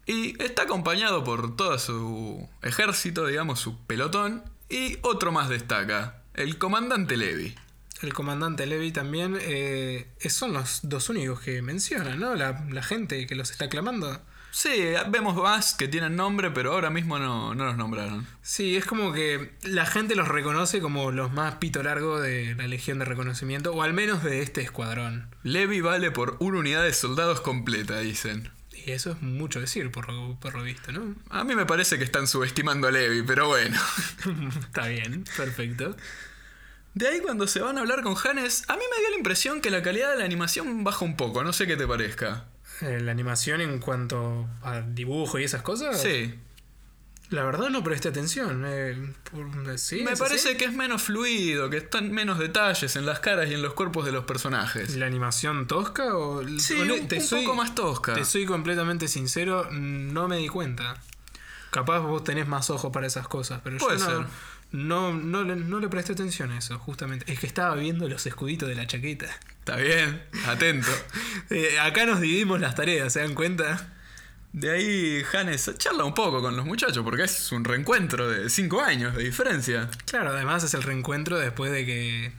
Y 0.08 0.42
está 0.42 0.64
acompañado 0.64 1.24
por 1.24 1.56
todo 1.56 1.78
su 1.78 2.50
ejército, 2.64 3.28
digamos, 3.28 3.60
su 3.60 3.78
pelotón. 3.86 4.44
Y 4.70 4.98
otro 5.02 5.32
más 5.32 5.50
destaca, 5.50 6.24
el 6.34 6.58
comandante 6.58 7.18
Levi. 7.18 7.56
El 8.02 8.14
comandante 8.14 8.66
Levi 8.66 8.92
también 8.92 9.38
eh, 9.40 10.08
son 10.30 10.54
los 10.54 10.82
dos 10.84 11.10
únicos 11.10 11.42
que 11.42 11.62
mencionan, 11.62 12.20
¿no? 12.20 12.36
La, 12.36 12.66
la 12.70 12.84
gente 12.84 13.28
que 13.28 13.36
los 13.36 13.52
está 13.52 13.70
clamando. 13.70 14.22
Sí, 14.52 14.70
vemos 15.10 15.36
más 15.36 15.76
que 15.76 15.88
tienen 15.88 16.16
nombre, 16.16 16.52
pero 16.52 16.74
ahora 16.74 16.90
mismo 16.90 17.20
no, 17.20 17.54
no 17.54 17.66
los 17.66 17.78
nombraron. 17.78 18.26
Sí, 18.42 18.76
es 18.76 18.86
como 18.86 19.14
que 19.14 19.54
la 19.64 19.86
gente 19.86 20.16
los 20.16 20.28
reconoce 20.28 20.80
como 20.80 21.12
los 21.12 21.32
más 21.32 21.56
pito 21.56 21.84
largo 21.84 22.20
de 22.20 22.56
la 22.56 22.68
Legión 22.68 23.00
de 23.00 23.06
Reconocimiento, 23.06 23.74
o 23.74 23.84
al 23.84 23.94
menos 23.94 24.24
de 24.24 24.42
este 24.42 24.62
escuadrón. 24.62 25.36
Levi 25.44 25.82
vale 25.82 26.12
por 26.12 26.38
una 26.40 26.60
unidad 26.60 26.84
de 26.84 26.94
soldados 26.94 27.42
completa, 27.42 28.00
dicen. 28.00 28.52
Y 28.88 28.94
eso 28.94 29.12
es 29.12 29.22
mucho 29.22 29.60
decir, 29.60 29.92
por 29.92 30.08
lo, 30.10 30.40
por 30.40 30.56
lo 30.56 30.64
visto, 30.64 30.94
¿no? 30.94 31.14
A 31.30 31.44
mí 31.44 31.56
me 31.56 31.66
parece 31.66 31.98
que 31.98 32.06
están 32.06 32.26
subestimando 32.26 32.88
a 32.88 32.92
Levi, 32.92 33.22
pero 33.22 33.50
bueno. 33.50 33.78
Está 34.62 34.88
bien, 34.88 35.26
perfecto. 35.36 35.98
De 36.94 37.10
ahí 37.10 37.20
cuando 37.20 37.48
se 37.48 37.60
van 37.60 37.78
a 37.78 37.82
hablar 37.82 38.02
con 38.02 38.16
Hannes, 38.16 38.64
a 38.70 38.78
mí 38.78 38.84
me 38.90 39.02
dio 39.02 39.10
la 39.10 39.18
impresión 39.18 39.60
que 39.60 39.72
la 39.72 39.84
calidad 39.84 40.12
de 40.14 40.20
la 40.20 40.24
animación 40.24 40.86
baja 40.86 41.04
un 41.04 41.18
poco, 41.18 41.44
no 41.44 41.52
sé 41.52 41.68
qué 41.68 41.76
te 41.76 41.86
parezca. 41.86 42.46
Eh, 42.80 43.02
La 43.02 43.12
animación 43.12 43.60
en 43.60 43.80
cuanto 43.80 44.48
al 44.62 44.96
dibujo 44.96 45.38
y 45.38 45.44
esas 45.44 45.64
cosas. 45.64 46.02
Sí, 46.02 46.34
La 47.30 47.44
verdad 47.44 47.70
no 47.70 47.84
presté 47.84 48.08
atención. 48.08 48.64
eh, 48.66 49.14
por- 49.32 49.78
¿sí? 49.78 50.02
me 50.04 50.14
¿Es 50.14 50.20
parece 50.20 50.56
que 50.56 50.64
es 50.66 50.74
menos 50.74 51.02
fluido, 51.02 51.70
que 51.70 51.78
están 51.78 52.12
menos 52.12 52.40
detalles 52.40 52.96
en 52.96 53.06
las 53.06 53.20
caras 53.20 53.50
y 53.50 53.54
en 53.54 53.62
los 53.62 53.74
cuerpos 53.74 54.06
de 54.06 54.14
los 54.14 54.24
personajes. 54.24 54.96
¿La 54.96 55.08
animación 55.08 55.68
tosca 55.68 56.16
o.? 56.16 56.42
Sí, 56.60 56.76
un, 56.76 56.90
un 56.92 57.08
poco 57.08 57.54
más 57.56 57.76
tosca. 57.76 58.14
Te 58.14 58.24
soy 58.24 58.46
completamente 58.46 59.08
sincero, 59.10 59.68
no 59.72 60.28
me 60.30 60.38
di 60.38 60.48
cuenta. 60.48 60.96
Capaz 61.70 62.00
vos 62.00 62.24
tenés 62.24 62.48
más 62.48 62.70
ojos 62.70 62.92
para 62.94 63.08
esas 63.08 63.28
cosas, 63.28 63.60
pero 63.62 63.78
Puede 63.78 64.00
yo 64.00 64.06
no, 64.06 64.18
ser. 64.20 64.28
no, 64.72 65.14
no, 65.14 65.44
le, 65.44 65.58
no 65.58 65.80
le 65.82 65.90
presté 65.90 66.14
atención 66.14 66.52
a 66.52 66.58
eso, 66.58 66.80
justamente. 66.80 67.30
Es 67.32 67.40
que 67.40 67.46
estaba 67.46 67.76
viendo 67.76 68.08
los 68.08 68.26
escuditos 68.26 68.70
de 68.70 68.76
la 68.76 68.88
chaqueta. 68.88 69.28
Está 69.60 69.76
bien, 69.76 70.24
atento. 70.48 70.88
Eh, 71.50 71.78
acá 71.80 72.06
nos 72.06 72.20
dividimos 72.22 72.60
las 72.62 72.76
tareas, 72.76 73.12
¿se 73.14 73.20
dan 73.22 73.34
cuenta? 73.34 73.94
De 74.58 74.72
ahí 74.72 75.24
Hannes 75.34 75.72
charla 75.78 76.04
un 76.04 76.16
poco 76.16 76.42
con 76.42 76.58
los 76.58 76.66
muchachos, 76.66 77.04
porque 77.04 77.26
es 77.26 77.52
un 77.52 77.64
reencuentro 77.64 78.28
de 78.28 78.50
5 78.50 78.82
años 78.82 79.16
de 79.16 79.24
diferencia. 79.24 79.88
Claro, 80.08 80.32
además 80.32 80.64
es 80.64 80.74
el 80.74 80.82
reencuentro 80.82 81.38
después 81.38 81.72
de 81.72 81.86
que 81.86 82.32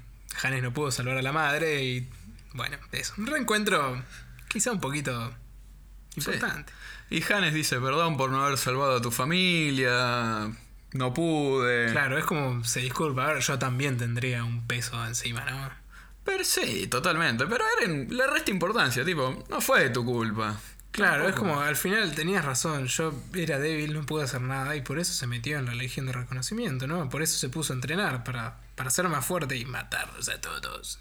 Hannes 0.43 0.65
no 0.65 0.73
pudo 0.73 0.91
salvar 0.91 1.17
a 1.17 1.23
la 1.23 1.31
madre 1.31 1.85
y. 1.85 2.09
Bueno, 2.55 2.77
es 2.91 3.17
un 3.17 3.29
reencuentro 3.29 4.03
quizá 4.49 4.73
un 4.73 4.81
poquito 4.81 5.33
importante. 6.17 6.73
Y 7.09 7.23
Hannes 7.33 7.55
dice, 7.55 7.79
perdón 7.79 8.17
por 8.17 8.31
no 8.31 8.45
haber 8.45 8.59
salvado 8.59 8.97
a 8.97 9.01
tu 9.01 9.13
familia, 9.13 10.51
no 10.95 11.15
pude. 11.15 11.93
Claro, 11.93 12.19
es 12.19 12.25
como 12.25 12.65
se 12.65 12.81
disculpa, 12.81 13.27
a 13.27 13.35
ver, 13.35 13.43
yo 13.45 13.61
también 13.61 13.97
tendría 13.97 14.43
un 14.43 14.67
peso 14.67 15.07
encima, 15.07 15.45
¿no? 15.45 15.71
Pero 16.25 16.43
sí, 16.43 16.89
totalmente. 16.89 17.47
Pero 17.47 17.65
a 17.65 17.69
Eren 17.81 18.09
le 18.11 18.27
resta 18.27 18.51
importancia, 18.51 19.05
tipo, 19.05 19.47
no 19.49 19.61
fue 19.61 19.91
tu 19.91 20.05
culpa. 20.05 20.59
Claro, 20.99 21.29
es 21.29 21.37
como 21.37 21.61
al 21.61 21.77
final 21.77 22.13
tenías 22.13 22.45
razón, 22.45 22.87
yo 22.87 23.15
era 23.33 23.61
débil, 23.61 23.95
no 23.95 24.05
pude 24.05 24.25
hacer 24.25 24.41
nada 24.41 24.75
y 24.75 24.81
por 24.81 24.99
eso 24.99 25.13
se 25.13 25.29
metió 25.29 25.57
en 25.57 25.67
la 25.67 25.75
Legión 25.77 26.07
de 26.07 26.13
Reconocimiento, 26.13 26.89
¿no? 26.89 27.09
Por 27.09 27.23
eso 27.23 27.39
se 27.39 27.49
puso 27.49 27.73
a 27.73 27.77
entrenar, 27.77 28.25
para, 28.25 28.57
para 28.75 28.91
ser 28.91 29.09
más 29.09 29.25
fuerte 29.25 29.57
y 29.57 29.65
matarlos 29.65 30.29
a 30.29 30.41
todos. 30.41 30.99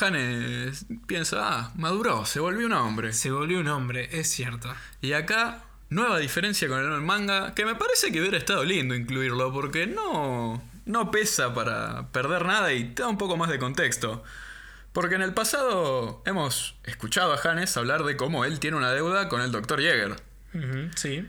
Hannes 0.00 0.86
piensa, 1.06 1.38
ah, 1.40 1.72
maduró, 1.76 2.26
se 2.26 2.40
volvió 2.40 2.66
un 2.66 2.72
hombre. 2.72 3.12
Se 3.12 3.30
volvió 3.30 3.60
un 3.60 3.68
hombre, 3.68 4.08
es 4.10 4.28
cierto. 4.28 4.74
Y 5.00 5.12
acá, 5.12 5.62
nueva 5.88 6.18
diferencia 6.18 6.66
con 6.66 6.80
el 6.80 7.00
manga, 7.00 7.54
que 7.54 7.64
me 7.64 7.76
parece 7.76 8.10
que 8.10 8.20
hubiera 8.20 8.38
estado 8.38 8.64
lindo 8.64 8.96
incluirlo, 8.96 9.52
porque 9.52 9.86
no, 9.86 10.60
no 10.84 11.10
pesa 11.12 11.54
para 11.54 12.08
perder 12.08 12.44
nada 12.44 12.72
y 12.72 12.92
te 12.92 13.02
da 13.02 13.08
un 13.08 13.18
poco 13.18 13.36
más 13.36 13.50
de 13.50 13.60
contexto. 13.60 14.24
Porque 14.98 15.14
en 15.14 15.22
el 15.22 15.32
pasado 15.32 16.24
hemos 16.26 16.74
escuchado 16.82 17.32
a 17.32 17.40
Hannes 17.40 17.76
hablar 17.76 18.02
de 18.02 18.16
cómo 18.16 18.44
él 18.44 18.58
tiene 18.58 18.76
una 18.76 18.90
deuda 18.90 19.28
con 19.28 19.40
el 19.40 19.52
Dr. 19.52 19.78
Jäger. 19.80 20.16
Sí. 20.96 21.24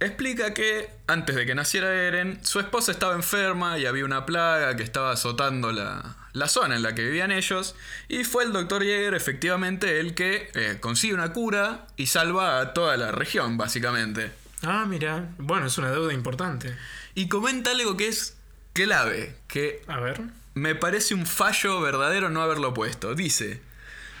Explica 0.00 0.52
que 0.52 0.90
antes 1.06 1.34
de 1.34 1.46
que 1.46 1.54
naciera 1.54 1.90
Eren, 1.94 2.44
su 2.44 2.60
esposa 2.60 2.92
estaba 2.92 3.14
enferma 3.14 3.78
y 3.78 3.86
había 3.86 4.04
una 4.04 4.26
plaga 4.26 4.76
que 4.76 4.82
estaba 4.82 5.12
azotando 5.12 5.72
la, 5.72 6.14
la 6.34 6.46
zona 6.46 6.76
en 6.76 6.82
la 6.82 6.94
que 6.94 7.02
vivían 7.04 7.32
ellos. 7.32 7.74
Y 8.08 8.24
fue 8.24 8.44
el 8.44 8.52
Dr. 8.52 8.82
Jäger 8.82 9.14
efectivamente 9.14 9.98
el 9.98 10.14
que 10.14 10.50
eh, 10.52 10.76
consigue 10.78 11.14
una 11.14 11.32
cura 11.32 11.86
y 11.96 12.04
salva 12.04 12.60
a 12.60 12.74
toda 12.74 12.98
la 12.98 13.12
región, 13.12 13.56
básicamente. 13.56 14.30
Ah, 14.62 14.84
mira, 14.86 15.30
bueno, 15.38 15.68
es 15.68 15.78
una 15.78 15.90
deuda 15.90 16.12
importante. 16.12 16.76
Y 17.14 17.28
comenta 17.28 17.70
algo 17.70 17.96
que 17.96 18.08
es 18.08 18.36
clave, 18.74 19.38
que 19.48 19.80
A 19.86 20.00
ver. 20.00 20.20
Me 20.54 20.74
parece 20.74 21.14
un 21.14 21.26
fallo 21.26 21.80
verdadero 21.80 22.30
no 22.30 22.42
haberlo 22.42 22.74
puesto. 22.74 23.14
Dice, 23.14 23.62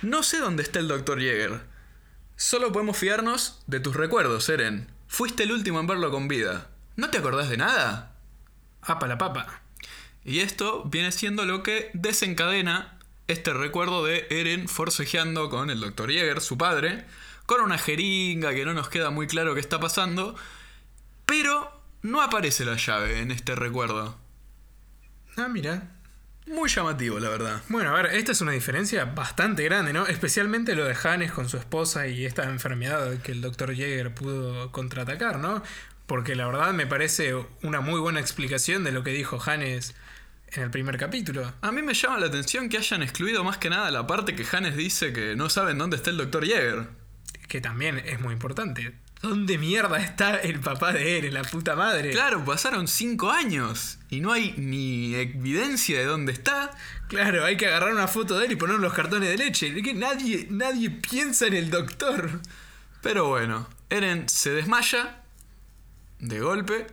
no 0.02 0.22
sé 0.22 0.38
dónde 0.38 0.62
está 0.62 0.78
el 0.78 0.88
Dr. 0.88 1.18
Jäger. 1.18 1.60
Solo 2.36 2.72
podemos 2.72 2.96
fiarnos 2.96 3.62
de 3.66 3.80
tus 3.80 3.94
recuerdos, 3.96 4.48
Eren. 4.48 4.88
Fuiste 5.08 5.42
el 5.42 5.52
último 5.52 5.80
en 5.80 5.86
verlo 5.86 6.10
con 6.10 6.28
vida. 6.28 6.68
¿No 6.96 7.10
te 7.10 7.18
acordás 7.18 7.50
de 7.50 7.56
nada? 7.56 8.14
Apa 8.82 9.06
la 9.06 9.18
papa. 9.18 9.62
Y 10.24 10.40
esto 10.40 10.84
viene 10.84 11.12
siendo 11.12 11.44
lo 11.44 11.62
que 11.62 11.90
desencadena 11.94 12.98
este 13.26 13.52
recuerdo 13.52 14.04
de 14.04 14.26
Eren 14.30 14.68
forcejeando 14.68 15.50
con 15.50 15.70
el 15.70 15.80
Dr. 15.80 16.10
Jäger, 16.10 16.40
su 16.40 16.56
padre, 16.56 17.04
con 17.46 17.60
una 17.60 17.78
jeringa 17.78 18.54
que 18.54 18.64
no 18.64 18.74
nos 18.74 18.88
queda 18.88 19.10
muy 19.10 19.26
claro 19.26 19.54
qué 19.54 19.60
está 19.60 19.80
pasando, 19.80 20.34
pero 21.26 21.80
no 22.02 22.22
aparece 22.22 22.64
la 22.64 22.76
llave 22.76 23.20
en 23.20 23.30
este 23.30 23.54
recuerdo. 23.54 24.16
Ah, 25.36 25.48
mira. 25.48 25.99
Muy 26.50 26.68
llamativo, 26.68 27.20
la 27.20 27.28
verdad. 27.28 27.62
Bueno, 27.68 27.90
a 27.90 28.02
ver, 28.02 28.06
esta 28.16 28.32
es 28.32 28.40
una 28.40 28.50
diferencia 28.50 29.04
bastante 29.04 29.62
grande, 29.62 29.92
¿no? 29.92 30.08
Especialmente 30.08 30.74
lo 30.74 30.84
de 30.84 30.96
Hannes 31.00 31.30
con 31.30 31.48
su 31.48 31.56
esposa 31.56 32.08
y 32.08 32.26
esta 32.26 32.42
enfermedad 32.42 33.18
que 33.18 33.30
el 33.30 33.40
Dr. 33.40 33.72
Jäger 33.72 34.12
pudo 34.12 34.72
contraatacar, 34.72 35.38
¿no? 35.38 35.62
Porque 36.06 36.34
la 36.34 36.48
verdad 36.48 36.72
me 36.74 36.88
parece 36.88 37.36
una 37.62 37.80
muy 37.80 38.00
buena 38.00 38.18
explicación 38.18 38.82
de 38.82 38.90
lo 38.90 39.04
que 39.04 39.12
dijo 39.12 39.40
Hannes 39.40 39.94
en 40.48 40.64
el 40.64 40.70
primer 40.70 40.98
capítulo. 40.98 41.52
A 41.60 41.70
mí 41.70 41.82
me 41.82 41.94
llama 41.94 42.18
la 42.18 42.26
atención 42.26 42.68
que 42.68 42.78
hayan 42.78 43.04
excluido 43.04 43.44
más 43.44 43.58
que 43.58 43.70
nada 43.70 43.88
la 43.92 44.08
parte 44.08 44.34
que 44.34 44.44
Hannes 44.50 44.76
dice 44.76 45.12
que 45.12 45.36
no 45.36 45.50
saben 45.50 45.78
dónde 45.78 45.98
está 45.98 46.10
el 46.10 46.16
Dr. 46.16 46.44
Jäger. 46.44 46.88
Que 47.46 47.60
también 47.60 48.02
es 48.04 48.20
muy 48.20 48.32
importante. 48.32 48.92
¿Dónde 49.22 49.58
mierda 49.58 49.98
está 49.98 50.36
el 50.36 50.60
papá 50.60 50.94
de 50.94 51.18
Eren, 51.18 51.34
la 51.34 51.42
puta 51.42 51.76
madre? 51.76 52.10
Claro, 52.10 52.42
pasaron 52.42 52.88
cinco 52.88 53.30
años 53.30 53.98
y 54.08 54.20
no 54.20 54.32
hay 54.32 54.54
ni 54.56 55.14
evidencia 55.14 55.98
de 55.98 56.06
dónde 56.06 56.32
está. 56.32 56.70
Claro, 57.08 57.44
hay 57.44 57.58
que 57.58 57.66
agarrar 57.66 57.92
una 57.92 58.08
foto 58.08 58.38
de 58.38 58.46
él 58.46 58.52
y 58.52 58.56
poner 58.56 58.78
los 58.78 58.94
cartones 58.94 59.28
de 59.28 59.36
leche. 59.36 59.74
Que 59.82 59.92
nadie, 59.92 60.46
nadie 60.48 60.88
piensa 60.88 61.46
en 61.46 61.54
el 61.54 61.70
doctor. 61.70 62.40
Pero 63.02 63.28
bueno, 63.28 63.68
Eren 63.90 64.26
se 64.26 64.52
desmaya 64.52 65.20
de 66.18 66.40
golpe 66.40 66.86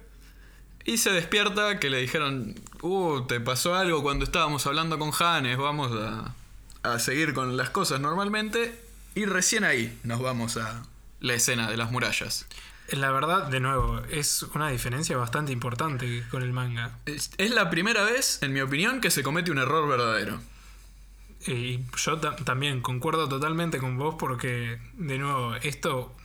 y 0.83 0.97
se 0.97 1.11
despierta 1.11 1.79
que 1.79 1.89
le 1.89 2.01
dijeron, 2.01 2.55
uh, 2.81 3.25
te 3.25 3.39
pasó 3.39 3.73
algo 3.75 4.03
cuando 4.03 4.25
estábamos 4.25 4.67
hablando 4.67 4.99
con 4.99 5.11
Hannes, 5.17 5.57
vamos 5.57 5.93
a, 5.93 6.35
a 6.83 6.99
seguir 6.99 7.33
con 7.33 7.55
las 7.55 7.69
cosas 7.69 8.01
normalmente. 8.01 8.77
Y 9.15 9.23
recién 9.25 9.63
ahí 9.63 9.97
nos 10.03 10.21
vamos 10.21 10.57
a 10.57 10.83
la 11.19 11.33
escena 11.33 11.69
de 11.69 11.77
las 11.77 11.91
murallas. 11.91 12.45
La 12.91 13.11
verdad, 13.11 13.47
de 13.47 13.59
nuevo, 13.59 13.99
es 14.09 14.43
una 14.55 14.69
diferencia 14.69 15.17
bastante 15.17 15.51
importante 15.51 16.23
con 16.31 16.41
el 16.41 16.53
manga. 16.53 16.97
Es, 17.05 17.31
es 17.37 17.51
la 17.51 17.69
primera 17.69 18.03
vez, 18.03 18.39
en 18.41 18.53
mi 18.53 18.61
opinión, 18.61 19.01
que 19.01 19.11
se 19.11 19.23
comete 19.23 19.51
un 19.51 19.57
error 19.57 19.89
verdadero. 19.89 20.39
Y 21.45 21.79
yo 21.97 22.17
ta- 22.19 22.35
también 22.37 22.81
concuerdo 22.81 23.27
totalmente 23.27 23.77
con 23.79 23.97
vos 23.97 24.15
porque, 24.17 24.79
de 24.93 25.17
nuevo, 25.17 25.55
esto 25.57 26.15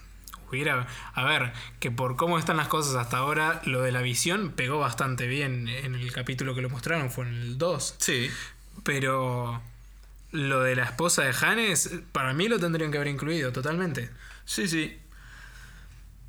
hubiera... 0.51 0.87
A 1.15 1.25
ver, 1.25 1.53
que 1.81 1.91
por 1.91 2.15
cómo 2.17 2.39
están 2.39 2.57
las 2.57 2.69
cosas 2.69 2.95
hasta 2.95 3.19
ahora, 3.19 3.61
lo 3.65 3.83
de 3.83 3.91
la 3.93 4.01
visión 4.03 4.53
pegó 4.53 4.79
bastante 4.79 5.27
bien 5.27 5.67
en 5.69 5.95
el 5.97 6.13
capítulo 6.13 6.55
que 6.55 6.63
lo 6.63 6.71
mostraron, 6.71 7.11
fue 7.11 7.27
en 7.27 7.35
el 7.35 7.59
2. 7.59 7.97
Sí. 7.99 8.31
Pero 8.85 9.61
lo 10.31 10.61
de 10.63 10.77
la 10.77 10.85
esposa 10.85 11.23
de 11.25 11.35
Hannes, 11.41 11.91
para 12.13 12.33
mí 12.35 12.49
lo 12.49 12.59
tendrían 12.59 12.91
que 12.91 12.99
haber 12.99 13.09
incluido 13.09 13.53
totalmente. 13.53 14.11
Sí, 14.45 14.69
sí. 14.69 14.99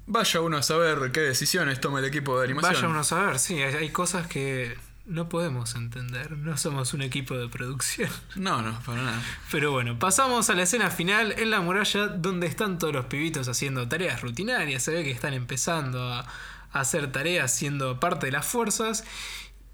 Vaya 0.06 0.41
uno 0.41 0.58
a 0.58 0.63
saber 0.63 1.12
qué 1.12 1.21
decisiones 1.21 1.80
toma 1.80 1.99
el 1.99 2.06
equipo 2.06 2.38
de 2.38 2.45
animación. 2.45 2.73
Vaya 2.73 2.88
uno 2.88 2.99
a 2.99 3.04
saber, 3.04 3.39
sí, 3.39 3.62
hay, 3.62 3.73
hay 3.76 3.89
cosas 3.89 4.28
que 4.28 4.78
no 5.06 5.28
podemos 5.30 5.76
entender. 5.76 6.32
No 6.38 6.58
somos 6.58 6.93
un 6.93 7.02
equipo 7.02 7.38
de 7.38 7.49
producción. 7.49 8.10
No, 8.36 8.62
no, 8.62 8.80
para 8.86 9.02
nada. 9.02 9.23
Pero 9.52 9.71
bueno, 9.71 9.99
pasamos 9.99 10.49
a 10.49 10.56
la 10.56 10.63
escena 10.63 10.89
final 10.89 11.34
en 11.38 11.52
la 11.52 11.62
muralla 11.62 12.08
donde 12.08 12.47
están 12.47 12.78
todos 12.78 12.93
los 12.93 13.06
pibitos 13.06 13.47
haciendo 13.47 13.88
tareas 13.88 14.21
rutinarias. 14.21 14.84
Se 14.84 14.91
ve 14.91 15.04
que 15.04 15.12
están 15.12 15.34
empezando 15.34 16.02
a, 16.02 16.19
a 16.19 16.80
hacer 16.80 17.12
tareas 17.12 17.54
siendo 17.54 17.99
parte 17.99 18.26
de 18.28 18.32
las 18.32 18.45
fuerzas. 18.45 19.04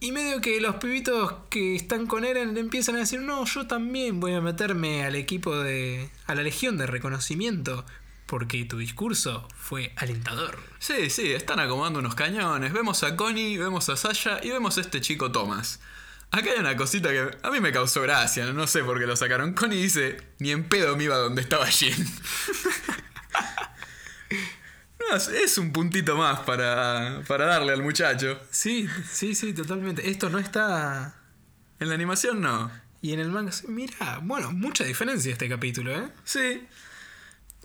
Y 0.02 0.12
medio 0.14 0.40
que 0.40 0.62
los 0.62 0.76
pibitos 0.76 1.34
que 1.50 1.76
están 1.76 2.08
con 2.08 2.24
Eren 2.24 2.54
le 2.54 2.62
empiezan 2.62 2.96
a 2.96 3.00
decir, 3.00 3.22
no, 3.22 3.44
yo 3.46 3.68
también 3.68 4.20
voy 4.20 4.34
a 4.34 4.42
meterme 4.42 5.04
al 5.04 5.16
equipo 5.16 5.58
de... 5.58 6.10
a 6.26 6.36
la 6.36 6.44
legión 6.44 6.78
de 6.78 6.88
reconocimiento. 6.88 7.86
Porque 8.30 8.64
tu 8.66 8.78
discurso 8.78 9.48
fue 9.58 9.92
alentador. 9.96 10.60
Sí, 10.78 11.10
sí, 11.10 11.32
están 11.34 11.60
acomodando 11.60 11.98
unos 11.98 12.14
cañones. 12.14 12.72
Vemos 12.74 13.02
a 13.04 13.16
Connie, 13.16 13.58
vemos 13.58 13.90
a 13.90 13.98
Sasha 13.98 14.40
y 14.44 14.52
vemos 14.52 14.78
a 14.78 14.82
este 14.82 15.02
chico 15.02 15.32
Thomas. 15.32 15.80
Acá 16.30 16.52
hay 16.52 16.60
una 16.60 16.78
cosita 16.78 17.10
que 17.10 17.32
a 17.42 17.50
mí 17.50 17.60
me 17.60 17.72
causó 17.72 18.02
gracia, 18.04 18.46
no 18.54 18.68
sé 18.68 18.84
por 18.84 19.00
qué 19.00 19.08
lo 19.08 19.16
sacaron. 19.16 19.54
Connie 19.54 19.82
dice, 19.82 20.18
ni 20.38 20.52
en 20.52 20.70
pedo 20.70 20.96
me 20.96 21.06
iba 21.06 21.18
donde 21.18 21.42
estaba. 21.42 21.66
No, 25.00 25.16
es- 25.16 25.28
es 25.30 25.58
un 25.58 25.72
puntito 25.72 26.16
más 26.18 26.42
para, 26.42 27.24
para 27.28 27.46
darle 27.46 27.74
al 27.74 27.82
muchacho. 27.82 28.40
Sí, 28.52 28.88
sí, 29.12 29.34
sí, 29.34 29.54
totalmente. 29.54 30.10
Esto 30.10 30.30
no 30.30 30.38
está... 30.40 31.16
En 31.80 31.90
la 31.90 31.96
animación 31.96 32.42
no. 32.42 32.70
Y 33.02 33.14
en 33.14 33.20
el 33.22 33.30
manga... 33.30 33.52
Mira, 33.68 34.20
bueno, 34.22 34.52
mucha 34.52 34.84
diferencia 34.84 35.32
este 35.32 35.50
capítulo, 35.50 35.96
¿eh? 35.98 36.10
Sí. 36.26 36.68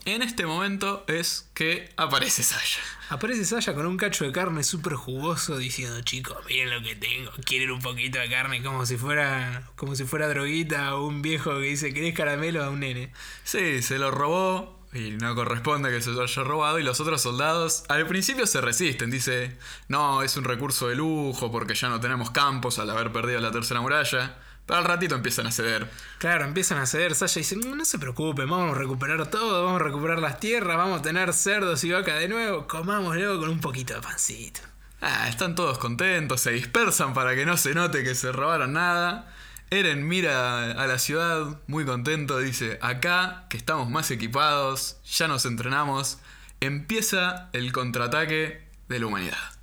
En 0.07 0.21
este 0.21 0.45
momento 0.45 1.03
es 1.09 1.49
que 1.55 1.91
aparece 1.97 2.43
Sasha. 2.43 2.83
Aparece 3.09 3.47
Saya 3.47 3.75
con 3.75 3.87
un 3.87 3.97
cacho 3.97 4.27
de 4.27 4.33
carne 4.33 4.63
súper 4.63 4.95
jugoso 4.95 5.57
diciendo, 5.57 5.99
chicos, 6.03 6.37
miren 6.47 6.69
lo 6.69 6.83
que 6.83 6.95
tengo, 6.95 7.31
quieren 7.47 7.71
un 7.71 7.81
poquito 7.81 8.19
de 8.19 8.29
carne 8.29 8.63
como 8.63 8.85
si 8.85 8.99
fuera 8.99 9.71
como 9.77 9.97
si 9.97 10.05
fuera 10.05 10.29
droguita 10.29 10.95
o 10.97 11.07
un 11.07 11.23
viejo 11.23 11.55
que 11.55 11.69
dice, 11.69 11.95
¿querés 11.95 12.15
caramelo 12.15 12.63
a 12.63 12.69
un 12.69 12.81
nene? 12.81 13.13
Sí, 13.45 13.81
se 13.81 13.99
lo 13.99 14.11
robó 14.11 14.79
y 14.93 15.13
no 15.13 15.35
corresponde 15.35 15.91
que 15.91 16.03
se 16.03 16.11
lo 16.11 16.23
haya 16.23 16.45
robado. 16.45 16.79
Y 16.79 16.83
los 16.83 17.01
otros 17.01 17.23
soldados 17.23 17.85
al 17.89 18.07
principio 18.07 18.47
se 18.47 18.61
resisten, 18.61 19.11
dice, 19.11 19.57
no, 19.89 20.23
es 20.23 20.37
un 20.37 20.45
recurso 20.45 20.89
de 20.89 20.97
lujo 20.97 21.51
porque 21.51 21.75
ya 21.75 21.89
no 21.89 22.01
tenemos 22.01 22.31
campos 22.31 22.79
al 22.79 22.91
haber 22.91 23.11
perdido 23.11 23.41
la 23.41 23.53
tercera 23.53 23.81
muralla, 23.81 24.37
pero 24.67 24.79
al 24.79 24.85
ratito 24.85 25.15
empiezan 25.15 25.47
a 25.47 25.53
ceder. 25.53 25.91
Claro, 26.19 26.45
empiezan 26.45 26.79
a 26.79 26.87
ceder, 26.87 27.15
Saya 27.15 27.35
dice, 27.35 27.57
no, 27.57 27.75
no 27.77 27.85
se 27.85 27.99
preocupen, 27.99 28.49
vamos 28.49 28.77
a 28.77 28.79
recuperar 28.79 29.27
todo, 29.27 29.65
vamos 29.65 29.81
a 29.81 29.85
recuperar 29.85 30.19
las 30.19 30.41
tierras, 30.41 30.77
vamos 30.77 31.01
a 31.01 31.03
tener 31.03 31.33
cerdos 31.33 31.85
y 31.85 31.93
vaca 31.93 32.17
de 32.17 32.29
nuevo, 32.29 32.67
comámoslo 32.67 33.39
con 33.39 33.49
un 33.49 33.61
poquito 33.61 33.95
de 33.95 34.01
pancito. 34.01 34.61
Ah, 35.01 35.29
están 35.29 35.55
todos 35.55 35.79
contentos, 35.79 36.41
se 36.41 36.53
dispersan 36.53 37.13
para 37.13 37.35
que 37.35 37.45
no 37.45 37.57
se 37.57 37.75
note 37.75 38.03
que 38.03 38.15
se 38.15 38.33
robaron 38.33 38.73
nada. 38.73 39.31
Eren 39.71 40.07
mira 40.07 40.71
a 40.73 40.87
la 40.87 40.99
ciudad 40.99 41.61
muy 41.67 41.85
contento, 41.85 42.39
dice, 42.39 42.79
acá 42.81 43.47
que 43.51 43.57
estamos 43.57 43.91
más 43.91 44.11
equipados, 44.11 44.99
ya 45.05 45.29
nos 45.29 45.45
entrenamos, 45.45 46.19
empieza 46.61 47.51
el 47.53 47.73
contraataque 47.73 48.67
de 48.89 48.99
la 48.99 49.07
humanidad. 49.07 49.55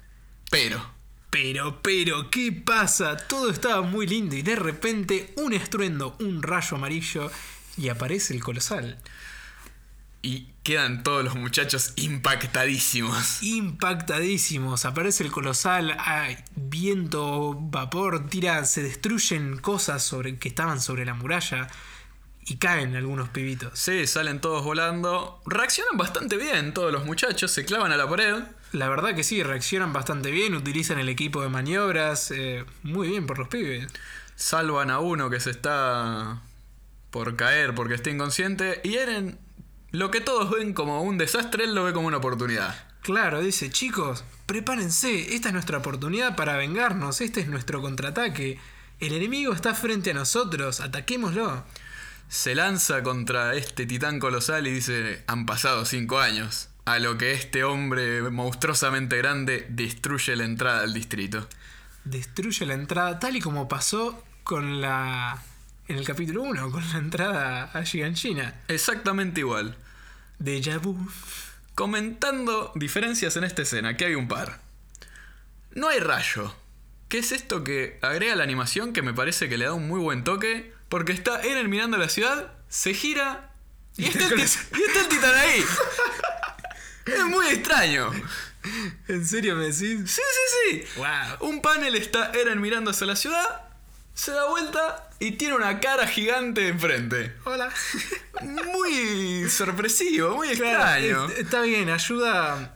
Pero, 0.52 0.80
Pero, 1.32 1.82
pero, 1.82 2.30
¿qué 2.30 2.52
pasa? 2.52 3.15
Todo 3.17 3.50
estaba 3.50 3.82
muy 3.82 4.06
lindo 4.06 4.36
y 4.36 4.41
de 4.41 4.56
repente 4.58 5.34
un 5.38 5.54
estruendo, 5.54 6.15
un 6.20 6.44
rayo 6.44 6.78
amarillo 6.78 7.32
y 7.78 7.88
aparece 7.89 8.34
el 8.34 8.44
colosal. 8.44 9.00
y 10.22 10.50
quedan 10.63 11.02
todos 11.04 11.24
los 11.24 11.36
muchachos 11.36 11.94
impactadísimos. 11.96 13.41
impactadísimos. 13.41 14.86
Aparece 14.86 15.24
el 15.24 15.32
colosal, 15.32 15.98
hay 16.00 16.38
viento, 16.56 17.56
vapor, 17.60 18.28
tira, 18.30 18.63
se 18.65 18.84
destruyen 18.84 19.58
cosas 19.58 20.04
sobre, 20.04 20.38
que 20.38 20.50
estaban 20.50 20.80
sobre 20.82 21.06
la 21.06 21.13
muralla 21.15 21.70
y 22.46 22.58
caen 22.58 22.96
algunos 22.96 23.30
pibitos. 23.30 23.80
Sí, 23.80 24.06
salen 24.06 24.41
todos 24.41 24.63
volando, 24.63 25.41
reaccionan 25.46 25.98
bastante 25.98 26.38
bien 26.38 26.74
todos 26.74 26.91
los 26.91 27.06
muchachos, 27.06 27.52
se 27.52 27.65
clavan 27.65 27.91
a 27.91 27.98
la 27.98 28.08
pared. 28.08 28.44
La 28.72 28.88
verdad 28.88 29.16
que 29.16 29.24
sí, 29.24 29.44
reaccionan 29.44 29.92
bastante 29.92 30.32
bien, 30.32 30.56
utilizan 30.56 31.00
el 31.00 31.10
equipo 31.10 31.42
de 31.42 31.50
maniobras, 31.50 32.32
eh, 32.32 32.64
muy 32.84 33.10
bien 33.10 33.28
por 33.28 33.38
los 33.38 33.48
pibes. 33.50 33.88
salvan 34.36 34.90
a 34.90 35.00
uno 35.00 35.30
que 35.30 35.40
se 35.40 35.52
está 35.52 36.42
por 37.12 37.36
caer 37.36 37.76
porque 37.76 37.94
está 37.94 38.10
inconsciente 38.10 38.80
y 38.84 38.96
Eren 38.96 39.38
lo 39.92 40.10
que 40.10 40.22
todos 40.22 40.50
ven 40.50 40.74
como 40.74 41.02
un 41.02 41.18
desastre, 41.18 41.66
él 41.66 41.76
lo 41.76 41.84
ve 41.84 41.92
como 41.92 42.08
una 42.08 42.18
oportunidad. 42.18 42.74
Claro, 43.02 43.42
dice, 43.42 43.70
chicos, 43.70 44.24
prepárense, 44.46 45.36
esta 45.36 45.50
es 45.50 45.54
nuestra 45.54 45.80
oportunidad 45.80 46.38
para 46.38 46.56
vengarnos, 46.56 47.20
este 47.20 47.42
es 47.42 47.48
nuestro 47.48 47.82
contraataque. 47.82 48.58
El 49.02 49.14
enemigo 49.14 49.52
está 49.52 49.74
frente 49.74 50.12
a 50.12 50.14
nosotros, 50.14 50.80
ataquémoslo. 50.80 51.66
Se 52.30 52.56
lanza 52.56 53.04
contra 53.04 53.56
este 53.56 53.86
titán 53.86 54.20
colosal 54.20 54.66
y 54.66 54.72
dice, 54.72 55.24
han 55.28 55.46
pasado 55.46 55.84
cinco 55.84 56.20
años. 56.20 56.70
A 56.86 57.00
lo 57.00 57.17
que 57.17 57.34
este 57.34 57.63
hombre 57.63 58.22
monstruosamente 58.32 59.17
grande 59.17 59.67
destruye 59.70 60.36
la 60.36 60.46
entrada 60.46 60.82
al 60.82 60.94
distrito. 60.94 61.48
destruye 62.04 62.65
la 62.65 62.74
entrada, 62.74 63.20
tal 63.20 63.36
y 63.36 63.39
como 63.39 63.67
pasó 63.67 64.24
con 64.44 64.82
la. 64.82 65.41
en 65.88 65.98
el 65.98 66.06
capítulo 66.06 66.41
1, 66.41 66.72
con 66.72 66.89
la 66.91 66.98
entrada 66.98 67.63
a 67.74 67.84
Giganchina. 67.84 68.62
Exactamente 68.67 69.41
igual. 69.41 69.78
Deja 70.39 70.80
vu. 70.80 70.98
Comentando 71.76 72.72
diferencias 72.76 73.38
en 73.38 73.44
esta 73.44 73.62
escena, 73.62 73.96
que 73.96 74.06
hay 74.06 74.15
un 74.15 74.28
par. 74.28 74.60
No 75.74 75.88
hay 75.88 76.00
rayo. 76.00 76.54
¿Qué 77.08 77.20
es 77.20 77.32
esto 77.32 77.63
que 77.63 78.00
agrega 78.02 78.36
la 78.36 78.44
animación 78.44 78.94
que 78.94 79.02
me 79.02 79.13
parece 79.13 79.50
que 79.50 79.58
le 79.58 79.65
da 79.65 79.74
un 79.74 79.88
muy 79.88 80.00
buen 80.00 80.24
toque? 80.24 80.74
Porque 80.89 81.12
está 81.12 81.41
Eren 81.41 81.70
mirando 81.70 81.98
la 81.98 82.10
ciudad, 82.10 82.54
se 82.70 82.94
gira 82.94 83.54
y, 83.98 84.06
está, 84.06 84.28
el, 84.28 84.39
y 84.39 84.41
está 84.44 85.02
el 85.02 85.08
titán 85.10 85.36
ahí. 85.36 85.63
Es 87.06 87.26
muy 87.26 87.48
extraño. 87.48 88.12
¿En 89.08 89.26
serio 89.26 89.56
me 89.56 89.64
decís? 89.66 89.78
Sí, 90.12 90.22
sí, 90.22 90.70
sí. 90.70 90.84
Wow. 90.98 91.50
Un 91.50 91.62
panel 91.62 91.96
está 91.96 92.32
Eren 92.32 92.62
mirando 92.62 92.92
hacia 92.92 93.08
la 93.08 93.16
ciudad, 93.16 93.62
se 94.14 94.32
da 94.32 94.48
vuelta 94.50 95.10
y 95.20 95.32
tiene 95.32 95.56
una 95.56 95.80
cara 95.80 96.06
gigante 96.08 96.68
enfrente. 96.68 97.34
Hola. 97.46 97.70
Muy 98.44 99.50
sorpresivo, 99.50 100.36
muy 100.36 100.50
Claro, 100.56 100.78
extraño. 100.84 101.26
es- 101.32 101.40
está 101.40 101.62
bien, 101.62 101.90
ayuda. 101.90 102.76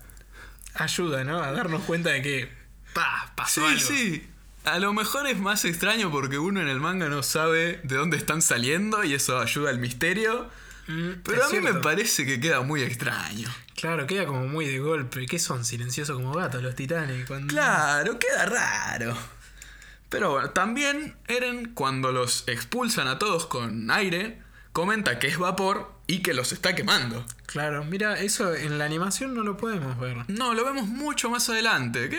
Ayuda, 0.74 1.24
¿no? 1.24 1.42
A 1.42 1.52
darnos 1.52 1.84
cuenta 1.84 2.10
de 2.12 2.22
que. 2.22 2.52
¡Pah! 2.94 3.34
Pasó 3.36 3.62
Sí, 3.62 3.68
algo. 3.68 3.88
sí. 3.88 4.30
A 4.64 4.80
lo 4.80 4.94
mejor 4.94 5.28
es 5.28 5.38
más 5.38 5.64
extraño 5.66 6.10
porque 6.12 6.40
uno 6.40 6.60
en 6.62 6.68
el 6.68 6.80
manga 6.80 7.08
no 7.08 7.22
sabe 7.24 7.80
de 7.84 7.96
dónde 7.96 8.18
están 8.18 8.42
saliendo 8.42 9.04
y 9.04 9.14
eso 9.14 9.40
ayuda 9.40 9.70
al 9.70 9.78
misterio. 9.80 10.50
Mm, 10.88 11.22
Pero 11.24 11.46
a 11.46 11.50
mí 11.50 11.60
me 11.60 11.74
parece 11.76 12.26
que 12.26 12.40
queda 12.40 12.62
muy 12.62 12.82
extraño. 12.84 13.50
Claro, 13.76 14.06
queda 14.08 14.26
como 14.26 14.48
muy 14.48 14.66
de 14.66 14.80
golpe. 14.80 15.26
¿Qué 15.26 15.40
son? 15.40 15.66
Silenciosos 15.66 16.16
como 16.16 16.34
gatos 16.34 16.62
los 16.62 16.76
titanes. 16.76 17.26
Cuando... 17.28 17.48
Claro, 17.48 18.20
queda 18.20 18.46
raro. 18.46 19.18
Pero 20.10 20.32
bueno, 20.32 20.52
también 20.52 21.16
Eren, 21.28 21.74
cuando 21.74 22.12
los 22.12 22.48
expulsan 22.48 23.08
a 23.08 23.20
todos 23.20 23.48
con 23.48 23.90
aire, 23.92 24.42
comenta 24.72 25.20
que 25.20 25.28
es 25.28 25.38
vapor 25.38 25.92
y 26.08 26.20
que 26.20 26.34
los 26.34 26.52
está 26.52 26.76
quemando. 26.76 27.26
Claro, 27.48 27.84
mira, 27.84 28.20
eso 28.20 28.54
en 28.54 28.78
la 28.78 28.86
animación 28.86 29.34
no 29.34 29.44
lo 29.44 29.58
podemos 29.58 30.00
ver. 30.00 30.18
No, 30.28 30.54
lo 30.54 30.64
vemos 30.64 30.88
mucho 30.88 31.30
más 31.30 31.50
adelante, 31.50 32.10
que 32.10 32.18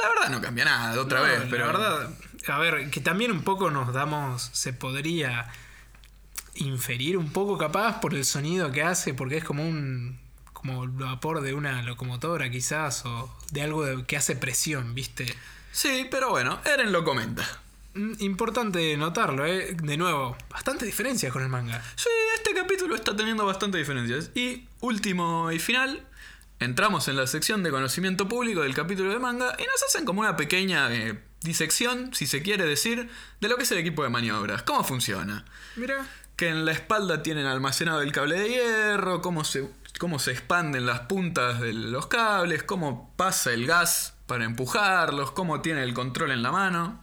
la 0.00 0.08
verdad 0.10 0.30
no 0.30 0.40
cambia 0.40 0.64
nada 0.64 1.00
otra 1.00 1.18
No, 1.18 1.24
vez, 1.24 1.42
pero 1.50 1.66
La 1.66 1.72
verdad, 1.72 2.10
a 2.48 2.58
ver, 2.58 2.90
que 2.90 3.00
también 3.00 3.32
un 3.32 3.42
poco 3.42 3.70
nos 3.70 3.92
damos, 3.92 4.50
se 4.52 4.72
podría 4.72 5.50
inferir 6.56 7.16
un 7.16 7.30
poco 7.32 7.58
capaz 7.58 8.00
por 8.00 8.14
el 8.14 8.24
sonido 8.24 8.70
que 8.72 8.82
hace, 8.82 9.14
porque 9.14 9.36
es 9.38 9.44
como 9.44 9.66
un 9.66 10.18
como 10.52 10.84
el 10.84 10.90
vapor 10.90 11.42
de 11.42 11.52
una 11.52 11.82
locomotora 11.82 12.50
quizás 12.50 13.04
o 13.04 13.30
de 13.50 13.60
algo 13.60 13.84
de- 13.84 14.04
que 14.06 14.16
hace 14.16 14.34
presión, 14.34 14.94
¿viste? 14.94 15.26
Sí, 15.72 16.06
pero 16.10 16.30
bueno, 16.30 16.58
Eren 16.64 16.90
lo 16.90 17.04
comenta. 17.04 17.46
Mm, 17.94 18.14
Importante 18.20 18.96
notarlo, 18.96 19.44
¿eh? 19.44 19.76
De 19.82 19.96
nuevo, 19.98 20.36
bastante 20.48 20.86
diferencias 20.86 21.30
con 21.32 21.42
el 21.42 21.48
manga. 21.50 21.82
Sí, 21.96 22.08
este 22.34 22.54
capítulo 22.54 22.94
está 22.94 23.14
teniendo 23.14 23.44
bastante 23.44 23.76
diferencias. 23.76 24.30
Y 24.34 24.66
último 24.80 25.52
y 25.52 25.58
final, 25.58 26.06
entramos 26.60 27.08
en 27.08 27.16
la 27.16 27.26
sección 27.26 27.62
de 27.62 27.70
conocimiento 27.70 28.26
público 28.26 28.62
del 28.62 28.74
capítulo 28.74 29.12
de 29.12 29.18
manga 29.18 29.54
y 29.58 29.64
nos 29.64 29.82
hacen 29.86 30.06
como 30.06 30.20
una 30.20 30.36
pequeña 30.36 30.90
eh, 30.94 31.20
disección, 31.42 32.14
si 32.14 32.26
se 32.26 32.40
quiere 32.42 32.64
decir, 32.64 33.10
de 33.40 33.48
lo 33.48 33.56
que 33.58 33.64
es 33.64 33.70
el 33.72 33.78
equipo 33.78 34.02
de 34.02 34.08
maniobras. 34.08 34.62
¿Cómo 34.62 34.82
funciona? 34.82 35.44
Mira. 35.76 36.06
Que 36.36 36.48
en 36.48 36.64
la 36.64 36.72
espalda 36.72 37.22
tienen 37.22 37.46
almacenado 37.46 38.02
el 38.02 38.12
cable 38.12 38.38
de 38.38 38.48
hierro, 38.48 39.22
cómo 39.22 39.44
se, 39.44 39.68
cómo 39.98 40.18
se 40.18 40.32
expanden 40.32 40.86
las 40.86 41.00
puntas 41.00 41.60
de 41.60 41.72
los 41.72 42.06
cables, 42.08 42.62
cómo 42.62 43.12
pasa 43.16 43.52
el 43.52 43.66
gas 43.66 44.14
para 44.26 44.44
empujarlos, 44.44 45.30
cómo 45.30 45.60
tiene 45.60 45.82
el 45.82 45.94
control 45.94 46.32
en 46.32 46.42
la 46.42 46.50
mano. 46.50 47.00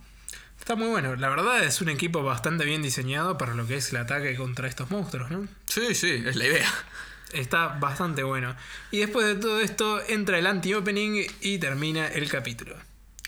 Está 0.59 0.75
muy 0.75 0.89
bueno. 0.89 1.15
La 1.15 1.29
verdad 1.29 1.63
es 1.63 1.81
un 1.81 1.89
equipo 1.89 2.23
bastante 2.23 2.65
bien 2.65 2.83
diseñado 2.83 3.37
para 3.37 3.55
lo 3.55 3.65
que 3.65 3.77
es 3.77 3.91
el 3.91 3.97
ataque 3.97 4.35
contra 4.35 4.67
estos 4.67 4.91
monstruos, 4.91 5.31
¿no? 5.31 5.47
Sí, 5.65 5.95
sí, 5.95 6.23
es 6.25 6.35
la 6.35 6.45
idea. 6.45 6.71
Está 7.33 7.67
bastante 7.79 8.23
bueno. 8.23 8.55
Y 8.91 8.99
después 8.99 9.25
de 9.25 9.35
todo 9.35 9.59
esto 9.59 10.01
entra 10.07 10.37
el 10.37 10.45
anti-opening 10.45 11.25
y 11.41 11.57
termina 11.57 12.07
el 12.07 12.29
capítulo. 12.29 12.75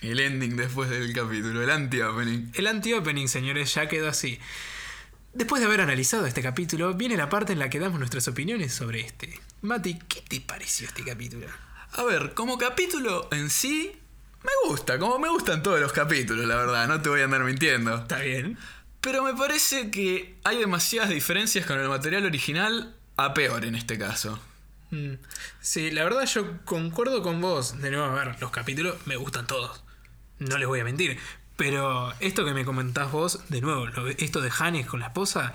El 0.02 0.20
ending 0.20 0.58
después 0.58 0.90
del 0.90 1.14
capítulo, 1.14 1.64
el 1.64 1.70
anti-opening. 1.72 2.52
El 2.54 2.68
anti-opening, 2.68 3.28
señores, 3.28 3.74
ya 3.74 3.88
quedó 3.88 4.10
así. 4.10 4.40
Después 5.34 5.62
de 5.62 5.66
haber 5.66 5.82
analizado 5.82 6.28
este 6.28 6.44
capítulo, 6.44 6.94
viene 6.94 7.18
la 7.18 7.28
parte 7.28 7.54
en 7.54 7.60
la 7.60 7.70
que 7.70 7.80
damos 7.80 7.98
nuestras 7.98 8.28
opiniones 8.28 8.72
sobre 8.72 9.02
este. 9.02 9.42
Mati, 9.62 9.98
¿qué 10.08 10.22
te 10.22 10.40
pareció 10.42 10.88
este 10.88 11.04
capítulo? 11.04 11.48
A 11.94 12.04
ver, 12.04 12.36
como 12.36 12.60
capítulo 12.60 13.30
en 13.32 13.50
sí, 13.50 13.96
me 14.44 14.70
gusta, 14.70 15.00
como 15.00 15.18
me 15.18 15.30
gustan 15.30 15.64
todos 15.64 15.80
los 15.80 15.92
capítulos, 15.92 16.46
la 16.46 16.56
verdad, 16.56 16.88
no 16.88 17.02
te 17.02 17.10
voy 17.10 17.22
a 17.22 17.24
andar 17.24 17.44
mintiendo. 17.44 17.96
¿Está 17.96 18.20
bien? 18.20 18.60
Pero 19.02 19.24
me 19.24 19.34
parece 19.34 19.90
que 19.90 20.36
hay 20.44 20.60
demasiadas 20.60 21.10
diferencias 21.10 21.66
con 21.66 21.80
el 21.80 21.90
material 21.90 22.26
original 22.26 22.96
a 23.18 23.34
peor 23.34 23.66
en 23.66 23.74
este 23.74 23.98
caso. 23.98 24.40
Mm. 24.92 25.14
Sí, 25.62 25.90
la 25.90 26.04
verdad 26.04 26.26
yo 26.26 26.64
concuerdo 26.64 27.24
con 27.24 27.42
vos. 27.42 27.82
De 27.82 27.90
nuevo, 27.90 28.06
a 28.06 28.14
ver, 28.14 28.40
los 28.40 28.52
capítulos 28.52 28.98
me 29.06 29.16
gustan 29.16 29.48
todos. 29.48 29.84
No 30.38 30.60
les 30.60 30.68
voy 30.68 30.80
a 30.80 30.84
mentir. 30.84 31.18
Pero 31.56 32.12
esto 32.20 32.46
que 32.46 32.54
me 32.54 32.66
comentás 32.66 33.12
vos, 33.12 33.40
de 33.50 33.62
nuevo, 33.62 33.86
lo- 33.88 34.08
esto 34.08 34.42
de 34.42 34.52
Hannes 34.58 34.88
con 34.88 35.00
la 35.00 35.08
esposa, 35.08 35.54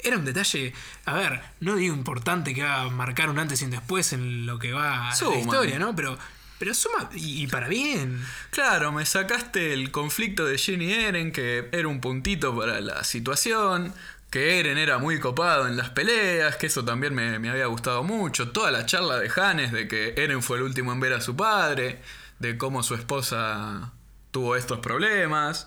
era 0.00 0.16
un 0.16 0.24
detalle, 0.24 0.72
a 1.06 1.14
ver, 1.14 1.40
no 1.60 1.76
digo 1.76 1.94
importante 1.94 2.54
que 2.54 2.62
va 2.62 2.82
a 2.82 2.88
marcar 2.90 3.30
un 3.30 3.38
antes 3.38 3.62
y 3.62 3.64
un 3.64 3.70
después 3.70 4.12
en 4.12 4.46
lo 4.46 4.58
que 4.58 4.72
va 4.72 5.08
a 5.10 5.14
Suma. 5.14 5.34
la 5.34 5.40
historia, 5.40 5.78
¿no? 5.78 5.94
Pero, 5.96 6.18
pero 6.58 6.74
suma 6.74 7.08
y, 7.14 7.42
y 7.42 7.46
para 7.46 7.68
bien. 7.68 8.24
Claro, 8.50 8.90
me 8.92 9.06
sacaste 9.06 9.72
el 9.72 9.90
conflicto 9.92 10.44
de 10.44 10.58
Jin 10.58 10.82
y 10.82 10.92
Eren, 10.92 11.32
que 11.32 11.68
era 11.72 11.86
un 11.88 12.00
puntito 12.00 12.56
para 12.56 12.80
la 12.80 13.02
situación, 13.04 13.92
que 14.30 14.58
Eren 14.60 14.76
era 14.76 14.98
muy 14.98 15.18
copado 15.20 15.66
en 15.68 15.76
las 15.76 15.90
peleas, 15.90 16.56
que 16.56 16.66
eso 16.66 16.84
también 16.84 17.14
me, 17.14 17.38
me 17.38 17.48
había 17.50 17.66
gustado 17.66 18.02
mucho, 18.04 18.50
toda 18.50 18.70
la 18.72 18.86
charla 18.86 19.16
de 19.18 19.30
Hannes 19.34 19.72
de 19.72 19.86
que 19.88 20.14
Eren 20.16 20.42
fue 20.42 20.58
el 20.58 20.64
último 20.64 20.92
en 20.92 21.00
ver 21.00 21.12
a 21.14 21.20
su 21.20 21.34
padre, 21.36 22.00
de 22.40 22.56
cómo 22.58 22.82
su 22.84 22.94
esposa 22.94 23.92
tuvo 24.38 24.54
estos 24.54 24.78
problemas. 24.78 25.66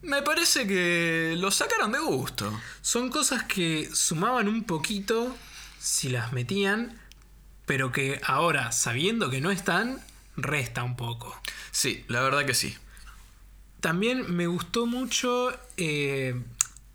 Me 0.00 0.22
parece 0.22 0.66
que 0.66 1.34
lo 1.36 1.50
sacaron 1.50 1.92
de 1.92 1.98
gusto. 1.98 2.50
Son 2.80 3.10
cosas 3.10 3.42
que 3.42 3.90
sumaban 3.92 4.48
un 4.48 4.64
poquito 4.64 5.36
si 5.78 6.08
las 6.08 6.32
metían, 6.32 6.98
pero 7.66 7.92
que 7.92 8.22
ahora, 8.24 8.72
sabiendo 8.72 9.28
que 9.28 9.42
no 9.42 9.50
están, 9.50 10.00
resta 10.34 10.82
un 10.82 10.96
poco. 10.96 11.38
Sí, 11.72 12.06
la 12.08 12.22
verdad 12.22 12.46
que 12.46 12.54
sí. 12.54 12.74
También 13.80 14.34
me 14.34 14.46
gustó 14.46 14.86
mucho 14.86 15.52
eh, 15.76 16.40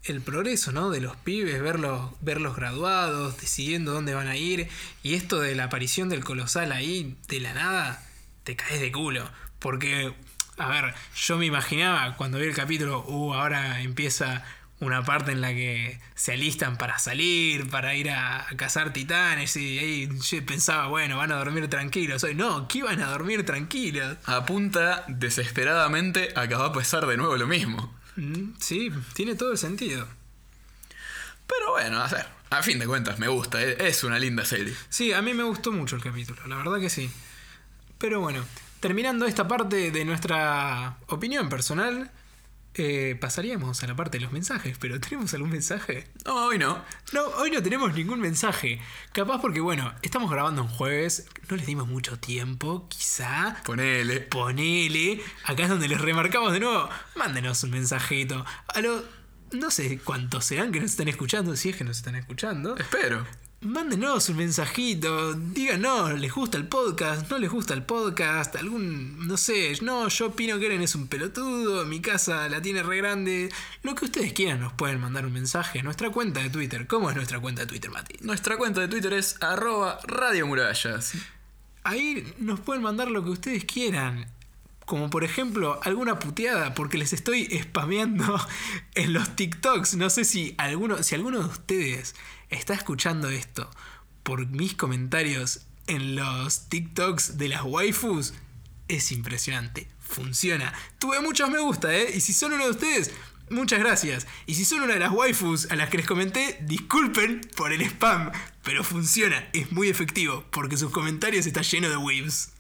el 0.06 0.22
progreso, 0.22 0.72
¿no? 0.72 0.90
De 0.90 1.02
los 1.02 1.16
pibes, 1.18 1.62
verlos, 1.62 2.14
verlos 2.22 2.56
graduados, 2.56 3.40
decidiendo 3.40 3.94
dónde 3.94 4.16
van 4.16 4.28
a 4.28 4.38
ir. 4.38 4.68
Y 5.04 5.14
esto 5.14 5.40
de 5.40 5.54
la 5.54 5.66
aparición 5.66 6.10
del 6.10 6.24
colosal 6.24 6.72
ahí, 6.72 7.16
de 7.28 7.42
la 7.42 7.54
nada, 7.54 8.04
te 8.44 8.56
caes 8.56 8.82
de 8.82 8.92
culo. 8.92 9.30
Porque, 9.60 10.14
a 10.60 10.70
ver, 10.70 10.94
yo 11.16 11.38
me 11.38 11.46
imaginaba 11.46 12.16
cuando 12.18 12.38
vi 12.38 12.46
el 12.46 12.56
capítulo, 12.56 13.04
uh, 13.08 13.34
ahora 13.34 13.82
empieza 13.82 14.44
una 14.82 15.04
parte 15.04 15.32
en 15.32 15.42
la 15.42 15.50
que 15.50 16.00
se 16.16 16.34
alistan 16.34 16.78
para 16.78 17.00
salir, 17.00 17.70
para 17.70 17.96
ir 17.96 18.12
a, 18.12 18.46
cazar 18.56 18.94
titanes. 18.94 19.56
Y 19.58 19.80
ahí 19.80 20.10
yo 20.22 20.46
pensaba, 20.46 20.88
bueno, 20.88 21.18
van 21.18 21.32
a 21.32 21.38
dormir 21.38 21.70
tranquilos. 21.70 22.24
Hoy 22.24 22.36
no, 22.36 22.68
que 22.68 22.80
iban 22.80 23.02
a 23.02 23.10
dormir 23.10 23.46
tranquilos. 23.46 24.18
Apunta 24.26 25.06
desesperadamente 25.08 26.34
a 26.36 26.48
que 26.48 26.56
va 26.56 26.68
a 26.68 26.74
pasar 26.74 27.06
de 27.08 27.18
nuevo 27.18 27.36
lo 27.36 27.48
mismo. 27.48 27.98
Mm, 28.16 28.54
Sí, 28.60 28.92
tiene 29.14 29.36
todo 29.36 29.52
el 29.52 29.58
sentido. 29.58 30.08
Pero 31.48 31.72
bueno, 31.72 32.02
a 32.02 32.08
ver, 32.08 32.28
a 32.50 32.62
fin 32.62 32.80
de 32.80 32.86
cuentas 32.86 33.18
me 33.18 33.28
gusta, 33.28 33.62
es 33.62 34.04
una 34.04 34.20
linda 34.20 34.46
serie. 34.46 34.74
Sí, 34.90 35.14
a 35.14 35.22
mí 35.22 35.34
me 35.34 35.44
gustó 35.44 35.72
mucho 35.72 35.96
el 35.96 36.04
capítulo, 36.04 36.46
la 36.48 36.58
verdad 36.58 36.80
que 36.80 36.90
sí. 36.90 37.10
Pero 37.98 38.22
bueno, 38.22 38.46
terminando 38.80 39.26
esta 39.26 39.48
parte 39.48 39.92
de 39.92 40.06
nuestra 40.06 40.98
opinión 41.08 41.50
personal, 41.50 42.12
eh, 42.76 43.18
pasaríamos 43.20 43.84
a 43.84 43.88
la 43.88 43.96
parte 43.96 44.18
de 44.18 44.24
los 44.24 44.32
mensajes. 44.32 44.78
¿Pero 44.80 45.00
tenemos 45.02 45.34
algún 45.34 45.50
mensaje? 45.50 46.08
No, 46.26 46.48
hoy 46.48 46.58
no. 46.58 46.84
No, 47.12 47.24
hoy 47.38 47.52
no 47.52 47.62
tenemos 47.62 47.94
ningún 47.94 48.20
mensaje. 48.20 48.80
Capaz 49.12 49.42
porque, 49.42 49.60
bueno, 49.60 49.94
estamos 50.02 50.32
grabando 50.32 50.62
un 50.62 50.70
jueves, 50.70 51.28
no 51.50 51.58
les 51.58 51.66
dimos 51.66 51.88
mucho 51.88 52.20
tiempo, 52.20 52.88
quizá. 52.88 53.58
Ponele. 53.66 54.22
Ponele, 54.22 55.22
acá 55.46 55.64
es 55.64 55.70
donde 55.70 55.88
les 55.88 56.00
remarcamos 56.00 56.54
de 56.54 56.60
nuevo, 56.60 56.90
mándenos 57.16 57.64
un 57.64 57.72
mensajito. 57.72 58.46
A 58.68 58.82
lo, 58.82 59.04
no 59.52 59.72
sé 59.72 60.00
cuántos 60.00 60.46
serán 60.46 60.72
que 60.72 60.80
nos 60.80 60.92
están 60.92 61.08
escuchando, 61.08 61.56
si 61.56 61.70
es 61.70 61.76
que 61.76 61.84
nos 61.84 61.98
están 61.98 62.16
escuchando. 62.16 62.78
Espero. 62.78 63.26
Mándenos 63.62 64.30
un 64.30 64.38
mensajito, 64.38 65.34
díganos, 65.34 66.18
¿les 66.18 66.34
gusta 66.34 66.58
el 66.58 66.70
podcast? 66.70 67.30
¿No 67.30 67.38
les 67.40 67.52
gusta 67.52 67.74
el 67.74 67.84
podcast? 67.84 68.56
Algún, 68.56 69.28
no 69.28 69.36
sé, 69.36 69.74
no, 69.82 70.08
yo 70.08 70.28
opino 70.28 70.58
que 70.58 70.68
Eren 70.68 70.82
es 70.82 70.96
un 70.96 71.10
pelotudo, 71.10 71.84
mi 71.84 72.00
casa 72.00 72.48
la 72.48 72.62
tiene 72.62 72.84
re 72.84 72.96
grande. 72.96 73.50
Lo 73.84 73.96
que 73.96 74.06
ustedes 74.06 74.32
quieran 74.32 74.62
nos 74.62 74.72
pueden 74.72 75.02
mandar 75.02 75.26
un 75.26 75.34
mensaje 75.34 75.80
a 75.80 75.84
nuestra 75.84 76.10
cuenta 76.10 76.42
de 76.42 76.50
Twitter. 76.50 76.88
¿Cómo 76.88 77.10
es 77.10 77.18
nuestra 77.18 77.42
cuenta 77.42 77.64
de 77.64 77.68
Twitter, 77.68 77.92
Mati? 77.92 78.16
Nuestra 78.22 78.56
cuenta 78.56 78.80
de 78.80 78.88
Twitter 78.88 79.12
es 79.12 79.36
arroba 79.42 80.00
Radio 80.08 80.48
Murallas. 80.48 81.16
Ahí 81.84 82.34
nos 82.38 82.62
pueden 82.62 82.82
mandar 82.82 83.12
lo 83.12 83.26
que 83.26 83.32
ustedes 83.32 83.66
quieran. 83.66 84.28
Como 84.86 85.10
por 85.10 85.26
ejemplo 85.26 85.82
alguna 85.84 86.18
puteada, 86.18 86.74
porque 86.74 86.98
les 86.98 87.12
estoy 87.12 87.46
spameando 87.62 88.40
en 88.96 89.12
los 89.12 89.36
TikToks. 89.36 89.98
No 89.98 90.10
sé 90.10 90.24
si 90.24 90.56
alguno, 90.58 91.04
si 91.04 91.16
alguno 91.16 91.40
de 91.40 91.46
ustedes 91.46 92.16
está 92.50 92.74
escuchando 92.74 93.30
esto 93.30 93.70
por 94.24 94.48
mis 94.48 94.76
comentarios 94.76 95.66
en 95.88 96.16
los 96.16 96.70
TikToks 96.70 97.38
de 97.38 97.50
las 97.50 97.64
waifus. 97.64 98.34
Es 98.88 99.12
impresionante. 99.12 99.88
Funciona. 100.00 100.74
Tuve 101.00 101.20
muchos 101.22 101.50
me 101.50 101.60
gusta, 101.60 101.96
¿eh? 101.96 102.12
Y 102.16 102.22
si 102.22 102.34
son 102.34 102.54
uno 102.54 102.66
de 102.66 102.72
ustedes, 102.72 103.12
muchas 103.50 103.80
gracias. 103.80 104.28
Y 104.46 104.56
si 104.56 104.66
son 104.66 104.82
una 104.82 104.94
de 104.94 105.00
las 105.00 105.12
waifus 105.12 105.70
a 105.72 105.76
las 105.76 105.90
que 105.90 105.98
les 105.98 106.08
comenté, 106.08 106.60
disculpen 106.62 107.42
por 107.56 107.72
el 107.72 107.82
spam. 107.82 108.32
Pero 108.64 108.84
funciona, 108.84 109.50
es 109.54 109.72
muy 109.72 109.90
efectivo, 109.90 110.46
porque 110.52 110.78
sus 110.78 110.92
comentarios 110.92 111.46
están 111.46 111.64
llenos 111.64 111.92
de 111.92 111.98
waves. 111.98 112.52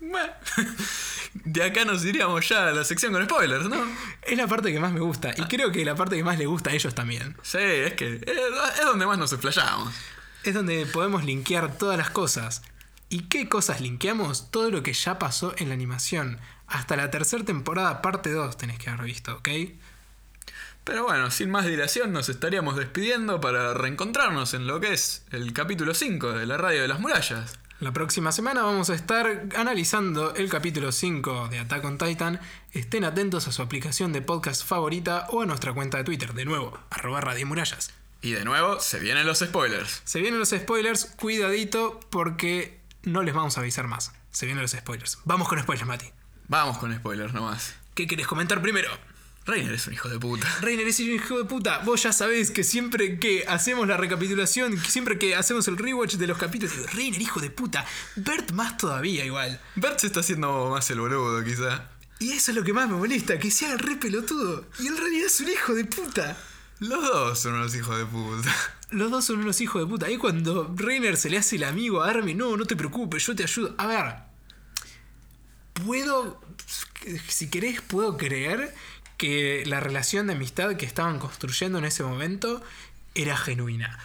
De 1.34 1.64
acá 1.64 1.84
nos 1.84 2.04
iríamos 2.04 2.48
ya 2.48 2.68
a 2.68 2.72
la 2.72 2.84
sección 2.84 3.12
con 3.12 3.24
spoilers, 3.24 3.68
¿no? 3.68 3.84
Es 4.22 4.38
la 4.38 4.46
parte 4.46 4.72
que 4.72 4.78
más 4.78 4.92
me 4.92 5.00
gusta. 5.00 5.34
Y 5.36 5.42
creo 5.42 5.72
que 5.72 5.84
la 5.84 5.96
parte 5.96 6.16
que 6.16 6.24
más 6.24 6.38
les 6.38 6.46
gusta 6.46 6.70
a 6.70 6.72
ellos 6.72 6.94
también. 6.94 7.36
Sí, 7.42 7.58
es 7.58 7.94
que 7.94 8.14
es, 8.14 8.78
es 8.78 8.84
donde 8.84 9.06
más 9.06 9.18
nos 9.18 9.32
explayamos. 9.32 9.92
Es 10.44 10.54
donde 10.54 10.86
podemos 10.86 11.24
linkear 11.24 11.76
todas 11.76 11.98
las 11.98 12.10
cosas. 12.10 12.62
¿Y 13.08 13.22
qué 13.24 13.48
cosas 13.48 13.80
linkeamos? 13.80 14.50
Todo 14.50 14.70
lo 14.70 14.82
que 14.82 14.92
ya 14.92 15.18
pasó 15.18 15.54
en 15.58 15.68
la 15.68 15.74
animación. 15.74 16.38
Hasta 16.66 16.96
la 16.96 17.10
tercera 17.10 17.44
temporada, 17.44 18.00
parte 18.00 18.30
2, 18.30 18.56
tenés 18.56 18.78
que 18.78 18.90
haber 18.90 19.06
visto, 19.06 19.36
¿ok? 19.36 19.48
Pero 20.84 21.04
bueno, 21.04 21.30
sin 21.30 21.50
más 21.50 21.64
dilación 21.64 22.12
nos 22.12 22.28
estaríamos 22.28 22.76
despidiendo 22.76 23.40
para 23.40 23.72
reencontrarnos 23.72 24.52
en 24.52 24.66
lo 24.66 24.80
que 24.80 24.92
es 24.92 25.24
el 25.30 25.52
capítulo 25.54 25.94
5 25.94 26.32
de 26.32 26.46
la 26.46 26.58
Radio 26.58 26.82
de 26.82 26.88
las 26.88 27.00
Murallas. 27.00 27.58
La 27.80 27.92
próxima 27.92 28.30
semana 28.30 28.62
vamos 28.62 28.88
a 28.88 28.94
estar 28.94 29.48
analizando 29.56 30.32
el 30.36 30.48
capítulo 30.48 30.92
5 30.92 31.48
de 31.48 31.58
Attack 31.58 31.84
on 31.84 31.98
Titan. 31.98 32.40
Estén 32.72 33.04
atentos 33.04 33.48
a 33.48 33.52
su 33.52 33.62
aplicación 33.62 34.12
de 34.12 34.22
podcast 34.22 34.64
favorita 34.64 35.26
o 35.30 35.42
a 35.42 35.46
nuestra 35.46 35.72
cuenta 35.72 35.98
de 35.98 36.04
Twitter, 36.04 36.34
de 36.34 36.44
nuevo, 36.44 36.78
arroba 36.90 37.20
Radio 37.20 37.46
Murallas. 37.46 37.90
Y 38.22 38.30
de 38.30 38.44
nuevo, 38.44 38.78
se 38.78 39.00
vienen 39.00 39.26
los 39.26 39.40
spoilers. 39.40 40.02
Se 40.04 40.20
vienen 40.20 40.38
los 40.38 40.50
spoilers, 40.50 41.06
cuidadito 41.16 41.98
porque 42.10 42.80
no 43.02 43.22
les 43.24 43.34
vamos 43.34 43.58
a 43.58 43.60
avisar 43.60 43.88
más. 43.88 44.12
Se 44.30 44.46
vienen 44.46 44.62
los 44.62 44.70
spoilers. 44.70 45.18
Vamos 45.24 45.48
con 45.48 45.60
spoilers, 45.60 45.86
Mati. 45.86 46.06
Vamos 46.46 46.78
con 46.78 46.94
spoilers 46.94 47.34
nomás. 47.34 47.74
¿Qué 47.94 48.06
querés 48.06 48.28
comentar 48.28 48.62
primero? 48.62 48.88
Reiner 49.46 49.74
es 49.74 49.86
un 49.86 49.92
hijo 49.92 50.08
de 50.08 50.18
puta. 50.18 50.48
Reiner 50.62 50.86
es 50.86 50.98
un 51.00 51.10
hijo 51.10 51.38
de 51.38 51.44
puta. 51.44 51.78
Vos 51.80 52.02
ya 52.02 52.12
sabés 52.12 52.50
que 52.50 52.64
siempre 52.64 53.18
que 53.18 53.44
hacemos 53.46 53.86
la 53.86 53.96
recapitulación, 53.96 54.78
siempre 54.78 55.18
que 55.18 55.36
hacemos 55.36 55.68
el 55.68 55.76
rewatch 55.76 56.14
de 56.14 56.26
los 56.26 56.38
capítulos, 56.38 56.74
digo, 56.74 56.86
Reiner, 56.94 57.20
hijo 57.20 57.40
de 57.40 57.50
puta. 57.50 57.84
Bert 58.16 58.52
más 58.52 58.76
todavía 58.78 59.24
igual. 59.24 59.60
Bert 59.76 59.98
se 59.98 60.06
está 60.06 60.20
haciendo 60.20 60.70
más 60.70 60.88
el 60.90 61.00
boludo, 61.00 61.44
quizá. 61.44 61.90
Y 62.20 62.32
eso 62.32 62.52
es 62.52 62.56
lo 62.56 62.64
que 62.64 62.72
más 62.72 62.88
me 62.88 62.96
molesta, 62.96 63.38
que 63.38 63.50
sea 63.50 63.76
re 63.76 63.96
pelotudo. 63.96 64.64
Y 64.78 64.86
en 64.86 64.96
realidad 64.96 65.26
es 65.26 65.40
un 65.40 65.48
hijo 65.50 65.74
de 65.74 65.84
puta. 65.84 66.36
Los 66.80 67.02
dos 67.02 67.38
son 67.38 67.54
unos 67.54 67.74
hijos 67.74 67.98
de 67.98 68.06
puta. 68.06 68.54
Los 68.90 69.10
dos 69.10 69.24
son 69.24 69.40
unos 69.40 69.60
hijos 69.60 69.82
de 69.82 69.86
puta. 69.86 70.06
Ahí 70.06 70.16
cuando 70.16 70.72
Reiner 70.74 71.16
se 71.16 71.28
le 71.28 71.36
hace 71.36 71.56
el 71.56 71.64
amigo 71.64 72.02
a 72.02 72.08
Armin, 72.08 72.38
no, 72.38 72.56
no 72.56 72.64
te 72.64 72.76
preocupes, 72.76 73.26
yo 73.26 73.36
te 73.36 73.42
ayudo. 73.42 73.74
A 73.76 73.86
ver, 73.86 74.14
puedo, 75.84 76.40
si 77.28 77.48
querés, 77.48 77.80
puedo 77.82 78.16
creer 78.16 78.74
que 79.16 79.64
la 79.66 79.80
relación 79.80 80.26
de 80.26 80.34
amistad 80.34 80.76
que 80.76 80.86
estaban 80.86 81.18
construyendo 81.18 81.78
en 81.78 81.84
ese 81.84 82.02
momento 82.02 82.62
era 83.14 83.36
genuina. 83.36 83.98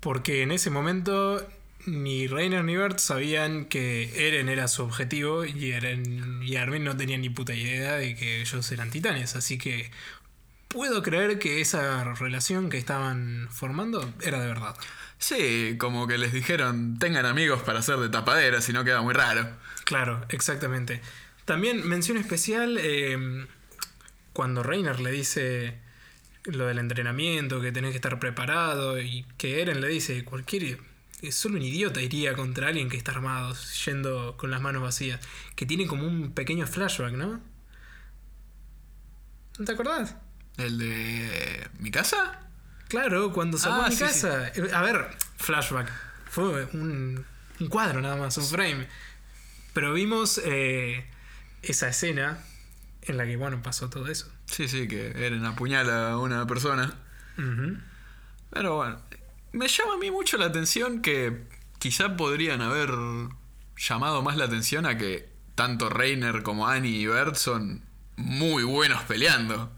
Porque 0.00 0.42
en 0.42 0.52
ese 0.52 0.70
momento 0.70 1.46
ni 1.86 2.26
Reiner 2.26 2.64
ni 2.64 2.76
Bert 2.76 2.98
sabían 2.98 3.66
que 3.66 4.28
Eren 4.28 4.48
era 4.48 4.68
su 4.68 4.82
objetivo 4.82 5.44
y, 5.44 5.72
Eren 5.72 6.42
y 6.42 6.56
Armin 6.56 6.84
no 6.84 6.96
tenían 6.96 7.20
ni 7.20 7.30
puta 7.30 7.54
idea 7.54 7.94
de 7.94 8.14
que 8.14 8.40
ellos 8.40 8.70
eran 8.72 8.90
titanes. 8.90 9.36
Así 9.36 9.58
que 9.58 9.90
puedo 10.68 11.02
creer 11.02 11.38
que 11.38 11.60
esa 11.60 12.04
relación 12.14 12.70
que 12.70 12.78
estaban 12.78 13.48
formando 13.50 14.12
era 14.22 14.40
de 14.40 14.46
verdad. 14.46 14.76
Sí, 15.18 15.76
como 15.78 16.06
que 16.06 16.18
les 16.18 16.32
dijeron, 16.32 16.98
tengan 16.98 17.24
amigos 17.26 17.62
para 17.62 17.78
hacer 17.78 17.96
de 17.96 18.08
tapadera, 18.08 18.60
si 18.60 18.72
no 18.72 18.84
queda 18.84 19.00
muy 19.00 19.14
raro. 19.14 19.48
Claro, 19.84 20.24
exactamente. 20.28 21.00
También 21.44 21.86
mención 21.86 22.16
especial 22.16 22.78
eh, 22.80 23.46
cuando 24.34 24.62
Reiner 24.62 25.00
le 25.00 25.10
dice 25.10 25.78
lo 26.44 26.66
del 26.66 26.78
entrenamiento, 26.78 27.62
que 27.62 27.72
tenés 27.72 27.92
que 27.92 27.96
estar 27.96 28.18
preparado 28.18 29.00
y 29.00 29.24
que 29.38 29.62
Eren 29.62 29.80
le 29.80 29.88
dice, 29.88 30.24
cualquier... 30.24 30.78
Solo 31.30 31.56
un 31.56 31.62
idiota 31.62 32.02
iría 32.02 32.34
contra 32.34 32.68
alguien 32.68 32.90
que 32.90 32.98
está 32.98 33.12
armado, 33.12 33.56
yendo 33.86 34.36
con 34.36 34.50
las 34.50 34.60
manos 34.60 34.82
vacías. 34.82 35.20
Que 35.56 35.64
tiene 35.64 35.86
como 35.86 36.06
un 36.06 36.32
pequeño 36.32 36.66
flashback, 36.66 37.14
¿no? 37.14 37.40
¿No 39.58 39.64
te 39.64 39.72
acordás? 39.72 40.16
¿El 40.58 40.76
de 40.78 41.66
mi 41.78 41.90
casa? 41.90 42.40
Claro, 42.88 43.32
cuando 43.32 43.56
salió 43.56 43.82
Ah, 43.82 43.86
a 43.86 43.88
mi 43.88 43.96
sí, 43.96 44.02
casa. 44.04 44.52
A 44.74 44.82
ver, 44.82 45.08
flashback. 45.38 45.90
Fue 46.28 46.66
un, 46.74 47.24
un 47.60 47.68
cuadro 47.68 48.02
nada 48.02 48.16
más, 48.16 48.36
un 48.36 48.44
frame. 48.44 48.86
Pero 49.72 49.94
vimos 49.94 50.40
eh, 50.44 51.06
esa 51.62 51.88
escena 51.88 52.38
en 53.06 53.16
la 53.16 53.26
que, 53.26 53.36
bueno, 53.36 53.62
pasó 53.62 53.90
todo 53.90 54.08
eso. 54.08 54.30
Sí, 54.46 54.68
sí, 54.68 54.88
que 54.88 55.08
Eren 55.08 55.44
apuñala 55.44 56.12
a 56.12 56.18
una 56.18 56.46
persona. 56.46 56.94
Pero 58.50 58.76
bueno, 58.76 59.00
me 59.52 59.68
llama 59.68 59.94
a 59.94 59.98
mí 59.98 60.10
mucho 60.10 60.36
la 60.36 60.46
atención 60.46 61.02
que 61.02 61.44
quizá 61.78 62.16
podrían 62.16 62.62
haber 62.62 62.90
llamado 63.76 64.22
más 64.22 64.36
la 64.36 64.44
atención 64.44 64.86
a 64.86 64.96
que 64.96 65.28
tanto 65.54 65.88
Reiner 65.88 66.42
como 66.42 66.66
Annie 66.68 67.00
y 67.00 67.06
Bert 67.06 67.36
son 67.36 67.82
muy 68.16 68.62
buenos 68.62 69.02
peleando. 69.02 69.70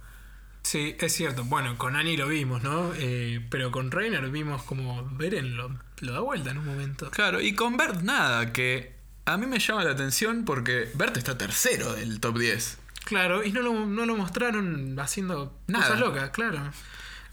Sí, 0.62 0.96
es 0.98 1.12
cierto. 1.12 1.44
Bueno, 1.44 1.78
con 1.78 1.94
Annie 1.94 2.16
lo 2.16 2.28
vimos, 2.28 2.62
¿no? 2.62 2.92
Eh, 2.96 3.44
pero 3.50 3.70
con 3.70 3.90
Reiner 3.90 4.28
vimos 4.30 4.62
como 4.62 5.08
Beren 5.12 5.56
lo, 5.56 5.78
lo 6.00 6.12
da 6.12 6.20
vuelta 6.20 6.50
en 6.50 6.58
un 6.58 6.66
momento. 6.66 7.10
Claro, 7.10 7.40
y 7.40 7.54
con 7.54 7.76
Bert 7.76 8.02
nada, 8.02 8.52
que 8.52 8.96
a 9.26 9.36
mí 9.36 9.46
me 9.46 9.58
llama 9.58 9.84
la 9.84 9.92
atención 9.92 10.44
porque 10.44 10.88
Bert 10.94 11.16
está 11.16 11.38
tercero 11.38 11.94
del 11.94 12.20
top 12.20 12.38
10. 12.38 12.78
Claro, 13.06 13.44
y 13.44 13.52
no 13.52 13.62
lo, 13.62 13.86
no 13.86 14.04
lo 14.04 14.16
mostraron 14.16 14.98
haciendo 14.98 15.58
Nada. 15.68 15.84
cosas 15.84 16.00
locas, 16.00 16.30
claro. 16.30 16.72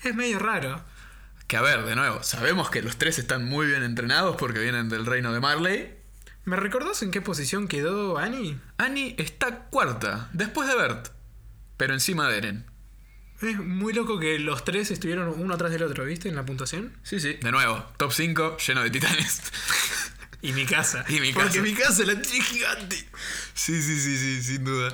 Es 0.04 0.16
medio 0.16 0.38
raro. 0.40 0.84
Que 1.48 1.58
a 1.58 1.62
ver, 1.62 1.84
de 1.84 1.96
nuevo, 1.96 2.22
sabemos 2.24 2.70
que 2.70 2.82
los 2.84 2.98
tres 2.98 3.18
están 3.20 3.44
muy 3.46 3.66
bien 3.68 3.82
entrenados 3.84 4.36
porque 4.38 4.60
vienen 4.60 4.88
del 4.88 5.06
reino 5.06 5.34
de 5.34 5.40
Marley. 5.40 5.98
¿Me 6.46 6.58
recordás 6.58 7.02
en 7.02 7.10
qué 7.12 7.22
posición 7.22 7.68
quedó 7.68 8.18
Annie? 8.20 8.60
Annie 8.78 9.16
está 9.18 9.66
cuarta, 9.70 10.30
después 10.34 10.68
de 10.68 10.76
Bert, 10.76 11.08
pero 11.76 11.94
encima 11.94 12.30
de 12.30 12.38
Eren. 12.38 12.66
Es 13.42 13.58
muy 13.58 13.94
loco 13.94 14.20
que 14.20 14.38
los 14.40 14.64
tres 14.64 14.92
estuvieron 14.92 15.28
uno 15.28 15.56
atrás 15.56 15.72
del 15.72 15.84
otro, 15.84 16.06
¿viste? 16.06 16.30
En 16.30 16.36
la 16.36 16.46
puntuación. 16.46 16.96
Sí, 17.02 17.20
sí. 17.20 17.34
De 17.42 17.52
nuevo, 17.52 17.84
top 17.98 18.12
5 18.14 18.58
lleno 18.58 18.84
de 18.84 18.90
titanes. 18.92 19.42
Y 20.44 20.52
mi 20.52 20.66
casa. 20.66 21.06
Y 21.08 21.22
mi 21.22 21.32
Porque 21.32 21.48
casa. 21.48 21.62
mi 21.62 21.74
casa 21.74 22.04
la 22.04 22.22
tiene 22.22 22.44
gigante. 22.44 22.98
sí, 23.54 23.82
sí, 23.82 23.98
sí, 23.98 24.18
sí, 24.18 24.44
sin 24.44 24.66
duda. 24.66 24.94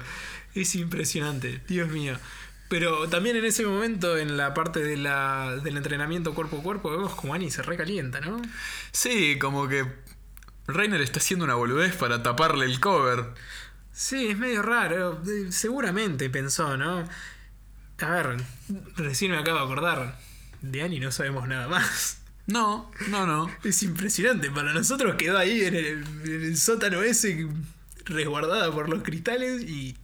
Es 0.55 0.75
impresionante, 0.75 1.61
Dios 1.67 1.89
mío. 1.89 2.17
Pero 2.69 3.09
también 3.09 3.35
en 3.35 3.45
ese 3.45 3.65
momento, 3.65 4.17
en 4.17 4.37
la 4.37 4.53
parte 4.53 4.79
de 4.81 4.95
la, 4.95 5.57
del 5.63 5.77
entrenamiento 5.77 6.35
cuerpo 6.35 6.59
a 6.59 6.63
cuerpo, 6.63 6.91
vemos 6.91 7.15
como 7.15 7.33
Annie 7.33 7.49
se 7.49 7.63
recalienta, 7.63 8.19
¿no? 8.21 8.41
Sí, 8.91 9.39
como 9.39 9.67
que 9.67 9.85
Reiner 10.67 11.01
está 11.01 11.19
haciendo 11.19 11.45
una 11.45 11.55
boludez 11.55 11.95
para 11.95 12.21
taparle 12.21 12.65
el 12.65 12.79
cover. 12.79 13.33
Sí, 13.91 14.27
es 14.27 14.37
medio 14.37 14.61
raro. 14.61 15.21
Eh, 15.27 15.51
Seguramente 15.51 16.29
pensó, 16.29 16.77
¿no? 16.77 17.09
A 18.01 18.09
ver, 18.09 18.37
recién 18.95 19.31
me 19.31 19.37
acabo 19.37 19.57
de 19.57 19.65
acordar. 19.65 20.19
De 20.61 20.83
Annie 20.83 20.99
no 20.99 21.11
sabemos 21.11 21.47
nada 21.47 21.67
más. 21.67 22.21
No, 22.45 22.91
no, 23.09 23.25
no. 23.25 23.49
Es 23.63 23.83
impresionante. 23.83 24.49
Para 24.51 24.73
nosotros 24.73 25.15
quedó 25.15 25.37
ahí 25.37 25.61
en 25.65 25.75
el, 25.75 26.03
en 26.23 26.43
el 26.43 26.57
sótano 26.57 27.01
ese, 27.01 27.47
resguardada 28.05 28.71
por 28.71 28.89
los 28.89 29.03
cristales 29.03 29.61
y 29.63 29.97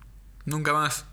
Nunca 0.45 0.73
más. 0.73 1.05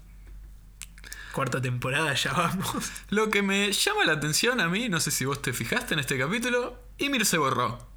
cuarta 1.33 1.61
temporada 1.61 2.15
ya 2.15 2.33
vamos. 2.33 2.91
Lo 3.09 3.31
que 3.31 3.43
me 3.43 3.73
llama 3.73 4.05
la 4.05 4.13
atención 4.13 4.61
a 4.61 4.69
mí, 4.69 4.89
no 4.89 5.01
sé 5.01 5.11
si 5.11 5.25
vos 5.25 5.41
te 5.43 5.53
fijaste 5.53 5.95
en 5.95 6.01
este 6.01 6.19
capítulo, 6.19 6.79
Ymir 6.99 7.25
se 7.25 7.39
borró. 7.39 7.89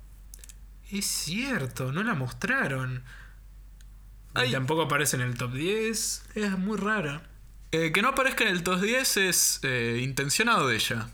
Es 0.92 1.06
cierto, 1.06 1.92
no 1.92 2.04
la 2.04 2.14
mostraron. 2.14 3.04
Y 4.46 4.52
tampoco 4.52 4.84
aparece 4.84 5.16
en 5.16 5.24
el 5.24 5.38
top 5.38 5.54
10. 5.54 6.26
Es 6.36 6.58
muy 6.58 6.78
raro. 6.78 7.22
Eh, 7.72 7.92
que 7.92 8.02
no 8.02 8.10
aparezca 8.10 8.44
en 8.44 8.52
el 8.52 8.64
top 8.64 8.82
10 8.82 9.18
es 9.18 9.60
eh, 9.64 10.00
intencionado 10.02 10.68
de 10.68 10.76
ella. 10.76 11.10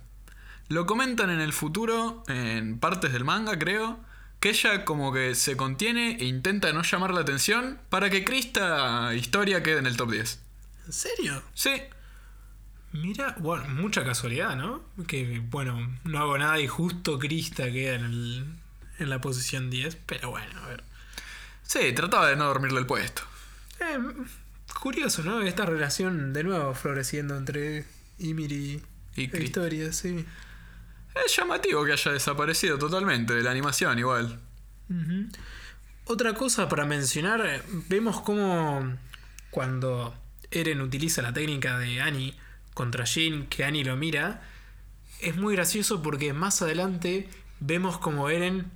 Lo 0.68 0.86
comentan 0.86 1.30
en 1.30 1.40
el 1.40 1.54
futuro, 1.54 2.24
en 2.28 2.80
partes 2.80 3.14
del 3.14 3.24
manga, 3.24 3.58
creo, 3.60 4.00
que 4.42 4.50
ella 4.50 4.84
como 4.84 5.14
que 5.14 5.36
se 5.36 5.56
contiene 5.56 6.18
e 6.18 6.26
intenta 6.26 6.74
no 6.74 6.82
llamar 6.82 7.14
la 7.14 7.22
atención 7.22 7.80
para 7.90 8.10
que 8.10 8.26
Krista 8.26 9.14
historia 9.16 9.64
quede 9.64 9.80
en 9.80 9.86
el 9.86 9.96
top 9.96 10.12
10. 10.12 10.40
¿En 10.88 10.94
serio? 10.94 11.44
Sí, 11.54 11.72
Mira, 12.94 13.36
bueno, 13.40 13.68
mucha 13.70 14.04
casualidad, 14.04 14.56
¿no? 14.58 14.84
Que, 15.08 15.42
bueno, 15.50 15.98
no 16.04 16.20
hago 16.20 16.38
nada 16.38 16.60
y 16.60 16.68
justo 16.68 17.20
Krista 17.20 17.72
queda 17.72 17.96
en, 17.96 18.04
el, 18.04 18.46
en 19.00 19.10
la 19.10 19.22
posición 19.22 19.70
10. 19.70 19.98
Pero 20.06 20.32
bueno, 20.32 20.60
a 20.62 20.68
ver. 20.68 20.84
sí, 21.64 21.94
trataba 21.94 22.28
de 22.28 22.36
no 22.36 22.46
dormirle 22.46 22.80
el 22.80 22.86
puesto. 22.86 23.22
Eh, 23.80 23.98
curioso, 24.82 25.24
¿no? 25.24 25.42
Esta 25.42 25.66
relación 25.66 26.34
de 26.34 26.44
nuevo 26.44 26.74
floreciendo 26.74 27.38
entre 27.38 27.86
Ymir 28.20 28.52
y, 28.52 28.82
Y. 29.16 29.38
Historia, 29.38 29.94
sí. 29.94 30.26
Es 31.14 31.36
llamativo 31.36 31.84
que 31.86 31.94
haya 31.94 32.12
desaparecido 32.12 32.78
totalmente 32.78 33.34
de 33.34 33.44
la 33.44 33.52
animación 33.52 34.00
igual. 34.00 34.40
Otra 36.06 36.34
cosa 36.34 36.68
para 36.68 36.86
mencionar, 36.86 37.64
vemos 37.90 38.22
cómo 38.22 38.98
cuando 39.50 40.16
Eren 40.50 40.82
utiliza 40.82 41.22
la 41.22 41.34
técnica 41.34 41.78
de 41.80 42.02
Annie 42.02 42.36
contra 42.74 43.06
Jin, 43.06 43.48
que 43.48 43.64
Annie 43.64 43.84
lo 43.84 43.96
mira, 43.96 44.42
es 45.22 45.36
muy 45.36 45.56
gracioso 45.56 46.02
porque 46.02 46.34
más 46.34 46.62
adelante 46.62 47.30
vemos 47.60 47.98
como 47.98 48.30
Eren 48.30 48.72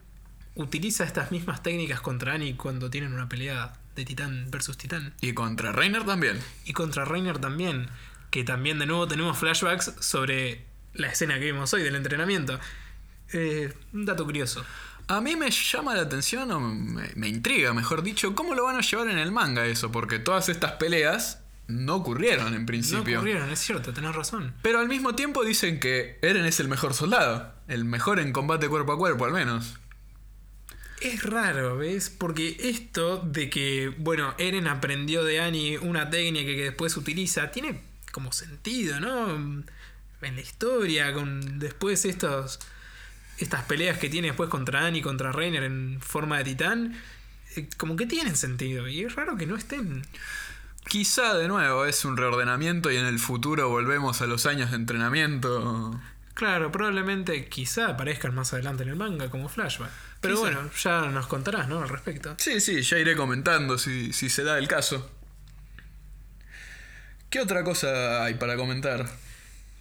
utiliza 0.55 1.03
estas 1.03 1.31
mismas 1.31 1.63
técnicas 1.63 2.01
contra 2.01 2.33
Annie 2.33 2.55
cuando 2.55 2.89
tienen 2.89 3.13
una 3.13 3.27
pelea 3.27 3.73
de 3.95 4.05
titán 4.05 4.49
versus 4.51 4.77
titán. 4.77 5.13
Y 5.21 5.33
contra 5.33 5.71
Reiner 5.71 6.05
también. 6.05 6.39
Y 6.65 6.73
contra 6.73 7.05
Reiner 7.05 7.39
también, 7.39 7.89
que 8.29 8.43
también 8.43 8.79
de 8.79 8.85
nuevo 8.85 9.07
tenemos 9.07 9.37
flashbacks 9.37 9.93
sobre 9.99 10.65
la 10.95 11.07
escena 11.07 11.35
que 11.39 11.45
vimos 11.45 11.73
hoy 11.73 11.83
del 11.83 11.95
entrenamiento. 11.95 12.59
Eh, 13.33 13.73
un 13.93 14.05
dato 14.05 14.25
curioso. 14.25 14.65
A 15.07 15.21
mí 15.21 15.35
me 15.35 15.51
llama 15.51 15.93
la 15.95 16.01
atención, 16.01 16.49
o 16.51 16.59
me, 16.59 17.09
me 17.15 17.27
intriga, 17.27 17.73
mejor 17.73 18.01
dicho, 18.01 18.33
cómo 18.33 18.55
lo 18.55 18.63
van 18.65 18.75
a 18.77 18.81
llevar 18.81 19.07
en 19.09 19.19
el 19.19 19.31
manga 19.31 19.65
eso, 19.67 19.91
porque 19.91 20.17
todas 20.19 20.49
estas 20.49 20.73
peleas 20.73 21.41
no 21.67 21.95
ocurrieron 21.95 22.53
en 22.53 22.61
No 22.61 22.65
principio. 22.65 23.17
ocurrieron, 23.19 23.49
es 23.51 23.59
cierto, 23.59 23.93
tenés 23.93 24.15
razón. 24.15 24.53
Pero 24.61 24.79
al 24.79 24.87
mismo 24.87 25.13
tiempo 25.15 25.43
dicen 25.43 25.79
que 25.79 26.17
Eren 26.21 26.45
es 26.45 26.59
el 26.59 26.67
mejor 26.67 26.93
soldado, 26.93 27.53
el 27.67 27.85
mejor 27.85 28.19
en 28.19 28.31
combate 28.33 28.67
cuerpo 28.67 28.93
a 28.93 28.97
cuerpo 28.97 29.25
al 29.25 29.31
menos. 29.33 29.75
Es 31.01 31.23
raro, 31.23 31.77
¿ves? 31.77 32.09
Porque 32.09 32.55
esto 32.59 33.17
de 33.17 33.49
que, 33.49 33.93
bueno, 33.97 34.33
Eren 34.37 34.67
aprendió 34.67 35.23
de 35.23 35.39
Annie 35.39 35.77
una 35.77 36.09
técnica 36.09 36.51
que 36.51 36.63
después 36.63 36.95
utiliza, 36.97 37.51
tiene 37.51 37.81
como 38.11 38.31
sentido, 38.31 38.99
¿no? 38.99 39.63
En 40.25 40.35
la 40.35 40.41
historia, 40.41 41.13
con 41.13 41.59
después 41.59 42.03
estos, 42.05 42.59
estas 43.37 43.63
peleas 43.63 43.97
que 43.97 44.09
tiene 44.09 44.27
después 44.27 44.49
contra 44.49 44.85
Annie, 44.85 45.01
contra 45.01 45.31
Reiner 45.31 45.63
en 45.63 45.99
forma 46.01 46.39
de 46.39 46.43
titán, 46.45 46.99
eh, 47.55 47.69
como 47.77 47.95
que 47.95 48.05
tienen 48.05 48.35
sentido. 48.35 48.87
Y 48.87 49.01
es 49.03 49.15
raro 49.15 49.37
que 49.37 49.45
no 49.45 49.55
estén. 49.55 50.01
Quizá 50.87 51.33
de 51.35 51.47
nuevo 51.47 51.85
es 51.85 52.05
un 52.05 52.17
reordenamiento 52.17 52.91
y 52.91 52.97
en 52.97 53.05
el 53.05 53.19
futuro 53.19 53.69
volvemos 53.69 54.21
a 54.21 54.27
los 54.27 54.45
años 54.45 54.71
de 54.71 54.77
entrenamiento. 54.77 55.99
Claro, 56.33 56.71
probablemente 56.71 57.47
quizá 57.47 57.87
aparezcan 57.89 58.35
más 58.35 58.53
adelante 58.53 58.83
en 58.83 58.89
el 58.89 58.95
manga 58.95 59.29
como 59.29 59.47
flashback. 59.47 59.89
Pero 60.21 60.35
Quizá. 60.35 60.41
bueno, 60.41 60.69
ya 60.75 61.01
nos 61.11 61.27
contarás, 61.27 61.67
¿no? 61.67 61.81
Al 61.81 61.89
respecto. 61.89 62.35
Sí, 62.37 62.59
sí, 62.59 62.81
ya 62.81 62.99
iré 62.99 63.15
comentando 63.15 63.77
si, 63.77 64.11
si 64.11 64.29
se 64.29 64.43
da 64.43 64.57
el 64.57 64.67
caso. 64.67 65.09
¿Qué 67.29 67.39
otra 67.41 67.63
cosa 67.63 68.23
hay 68.23 68.35
para 68.35 68.55
comentar? 68.55 69.07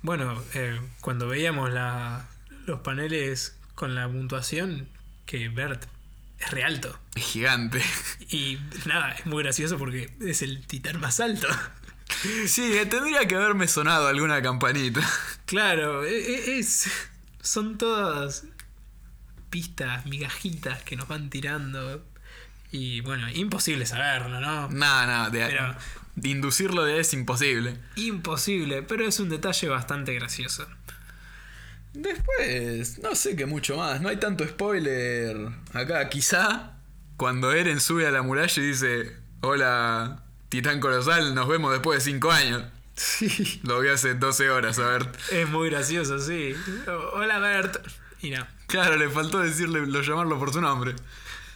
Bueno, 0.04 0.40
eh, 0.54 0.78
cuando 1.00 1.26
veíamos 1.26 1.72
la, 1.72 2.28
los 2.66 2.80
paneles 2.80 3.58
con 3.74 3.94
la 3.94 4.06
puntuación, 4.06 4.88
que 5.26 5.48
Bert 5.48 5.84
es 6.38 6.50
re 6.50 6.62
alto. 6.62 6.96
Es 7.14 7.24
gigante. 7.24 7.82
Y 8.28 8.58
nada, 8.84 9.12
es 9.12 9.26
muy 9.26 9.42
gracioso 9.42 9.78
porque 9.78 10.14
es 10.20 10.42
el 10.42 10.66
titán 10.66 11.00
más 11.00 11.18
alto. 11.20 11.48
Sí, 12.46 12.72
eh, 12.76 12.86
tendría 12.86 13.26
que 13.26 13.34
haberme 13.34 13.66
sonado 13.66 14.06
alguna 14.08 14.40
campanita. 14.42 15.00
Claro, 15.46 16.04
e- 16.04 16.18
e- 16.18 16.58
es, 16.58 16.86
son 17.40 17.78
todas 17.78 18.44
pistas, 19.50 20.04
migajitas 20.06 20.82
que 20.82 20.96
nos 20.96 21.08
van 21.08 21.30
tirando. 21.30 22.04
Y 22.70 23.00
bueno, 23.00 23.28
imposible 23.30 23.86
saberlo, 23.86 24.40
¿no? 24.40 24.68
Nada, 24.68 25.06
nada, 25.06 25.30
de, 25.30 25.46
Pero- 25.46 25.76
de 26.16 26.28
inducirlo 26.28 26.84
de 26.84 27.00
es 27.00 27.12
imposible. 27.12 27.78
Imposible, 27.96 28.82
pero 28.82 29.06
es 29.06 29.20
un 29.20 29.28
detalle 29.28 29.68
bastante 29.68 30.14
gracioso. 30.14 30.66
Después, 31.92 32.98
no 32.98 33.14
sé 33.14 33.36
qué 33.36 33.46
mucho 33.46 33.76
más, 33.76 34.00
no 34.00 34.08
hay 34.08 34.16
tanto 34.16 34.46
spoiler 34.46 35.36
acá. 35.72 36.08
Quizá 36.08 36.72
cuando 37.16 37.52
Eren 37.52 37.80
sube 37.80 38.06
a 38.06 38.10
la 38.10 38.22
muralla 38.22 38.62
y 38.62 38.66
dice, 38.66 39.16
hola, 39.40 40.24
Titán 40.48 40.80
Colosal, 40.80 41.34
nos 41.34 41.48
vemos 41.48 41.72
después 41.72 42.04
de 42.04 42.12
5 42.12 42.32
años. 42.32 42.64
Sí. 42.96 43.60
Lo 43.64 43.80
vi 43.80 43.88
hace 43.88 44.14
12 44.14 44.50
horas, 44.50 44.78
a 44.78 44.88
ver. 44.88 45.08
Es 45.30 45.48
muy 45.48 45.70
gracioso, 45.70 46.18
sí. 46.18 46.54
Hola, 47.14 47.38
Bert. 47.38 47.76
Y 48.22 48.30
no. 48.30 48.46
Claro, 48.66 48.96
le 48.96 49.08
faltó 49.10 49.38
decirle, 49.40 49.86
lo 49.86 50.00
llamarlo 50.00 50.38
por 50.38 50.52
su 50.52 50.60
nombre. 50.60 50.94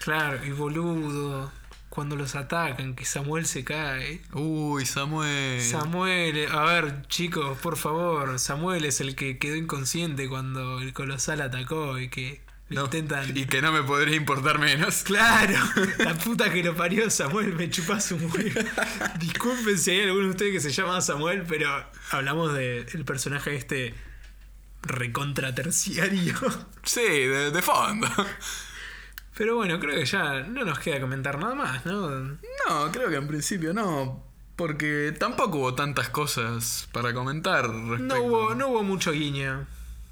Claro, 0.00 0.44
y 0.44 0.50
boludo. 0.50 1.50
Cuando 1.98 2.14
los 2.14 2.36
atacan, 2.36 2.94
que 2.94 3.04
Samuel 3.04 3.44
se 3.44 3.64
cae. 3.64 4.20
Uy, 4.32 4.86
Samuel. 4.86 5.60
Samuel, 5.60 6.46
a 6.48 6.62
ver, 6.62 7.08
chicos, 7.08 7.58
por 7.58 7.76
favor. 7.76 8.38
Samuel 8.38 8.84
es 8.84 9.00
el 9.00 9.16
que 9.16 9.36
quedó 9.38 9.56
inconsciente 9.56 10.28
cuando 10.28 10.78
el 10.78 10.92
colosal 10.92 11.40
atacó 11.40 11.98
y 11.98 12.08
que 12.08 12.40
lo 12.68 12.82
No, 12.82 12.84
intentan. 12.84 13.36
Y 13.36 13.46
que 13.46 13.60
no 13.60 13.72
me 13.72 13.82
podría 13.82 14.14
importar 14.14 14.60
menos. 14.60 15.02
Claro, 15.06 15.58
la 15.98 16.14
puta 16.14 16.52
que 16.52 16.62
lo 16.62 16.76
parió 16.76 17.10
Samuel, 17.10 17.54
me 17.54 17.68
chupás 17.68 18.12
un 18.12 18.30
huevo. 18.30 18.60
Disculpen 19.18 19.76
si 19.76 19.90
hay 19.90 20.02
alguno 20.02 20.26
de 20.26 20.30
ustedes 20.30 20.52
que 20.52 20.60
se 20.60 20.70
llama 20.70 21.00
Samuel, 21.00 21.46
pero 21.48 21.84
hablamos 22.12 22.54
del 22.54 23.04
personaje 23.04 23.56
este 23.56 23.92
recontra 24.82 25.52
terciario. 25.52 26.36
Sí, 26.84 27.00
de, 27.00 27.50
de 27.50 27.60
fondo. 27.60 28.06
Pero 29.38 29.54
bueno, 29.54 29.78
creo 29.78 29.94
que 29.94 30.04
ya 30.04 30.40
no 30.40 30.64
nos 30.64 30.80
queda 30.80 31.00
comentar 31.00 31.38
nada 31.38 31.54
más, 31.54 31.86
¿no? 31.86 32.10
No, 32.10 32.90
creo 32.90 33.08
que 33.08 33.14
en 33.14 33.28
principio 33.28 33.72
no. 33.72 34.26
Porque 34.56 35.14
tampoco 35.16 35.58
hubo 35.58 35.74
tantas 35.76 36.08
cosas 36.08 36.88
para 36.90 37.14
comentar 37.14 37.70
respecto. 37.70 38.16
No 38.16 38.22
hubo, 38.24 38.54
no 38.56 38.66
hubo 38.66 38.82
mucho 38.82 39.12
guiño. 39.12 39.64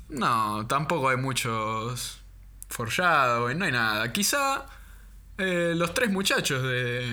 No, 0.09 0.65
tampoco 0.69 1.09
hay 1.09 1.17
muchos 1.17 2.21
foreshadowing, 2.69 3.59
no 3.59 3.65
hay 3.65 3.73
nada. 3.73 4.13
Quizá 4.13 4.67
eh, 5.39 5.73
los 5.75 5.93
tres 5.93 6.13
muchachos 6.13 6.63
de, 6.63 7.13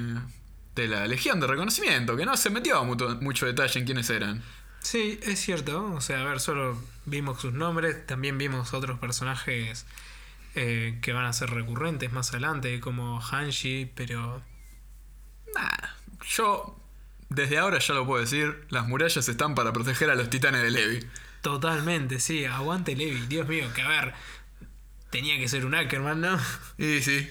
de 0.76 0.88
la 0.88 1.08
Legión 1.08 1.40
de 1.40 1.48
Reconocimiento, 1.48 2.16
que 2.16 2.28
no 2.28 2.38
se 2.38 2.52
metió 2.52 2.84
mucho, 2.86 3.18
mucho 3.22 3.48
detalle 3.48 3.80
en 3.80 3.88
quiénes 3.88 4.12
eran. 4.12 4.44
Sí, 4.82 5.20
es 5.24 5.40
cierto. 5.40 5.92
O 5.96 6.02
sea, 6.02 6.22
a 6.22 6.26
ver, 6.26 6.40
solo 6.40 6.78
vimos 7.06 7.42
sus 7.42 7.54
nombres, 7.54 8.06
también 8.06 8.38
vimos 8.38 8.72
otros 8.76 9.00
personajes 9.00 9.88
eh, 10.56 11.00
que 11.02 11.14
van 11.14 11.26
a 11.26 11.34
ser 11.34 11.50
recurrentes 11.52 12.12
más 12.12 12.32
adelante, 12.32 12.80
como 12.80 13.20
Hanshi, 13.22 13.92
pero 13.96 14.44
Nah, 15.56 15.90
yo 16.28 16.80
desde 17.30 17.58
ahora 17.58 17.80
ya 17.80 17.94
lo 17.94 18.06
puedo 18.06 18.22
decir, 18.22 18.66
las 18.70 18.88
murallas 18.88 19.28
están 19.28 19.56
para 19.56 19.74
proteger 19.74 20.10
a 20.10 20.16
los 20.16 20.30
titanes 20.30 20.62
de 20.64 20.72
Levi. 20.72 21.00
totalmente, 21.42 22.20
sí, 22.20 22.46
aguante 22.46 22.96
Levi. 22.96 23.26
Dios 23.28 23.48
mío, 23.48 23.66
que 23.74 23.82
a 23.82 23.88
ver, 23.88 24.14
tenía 25.10 25.38
que 25.38 25.48
ser 25.48 25.66
un 25.66 25.76
Ackerman, 25.76 26.22
¿no? 26.22 26.40
Y 26.78 27.02
sí, 27.02 27.30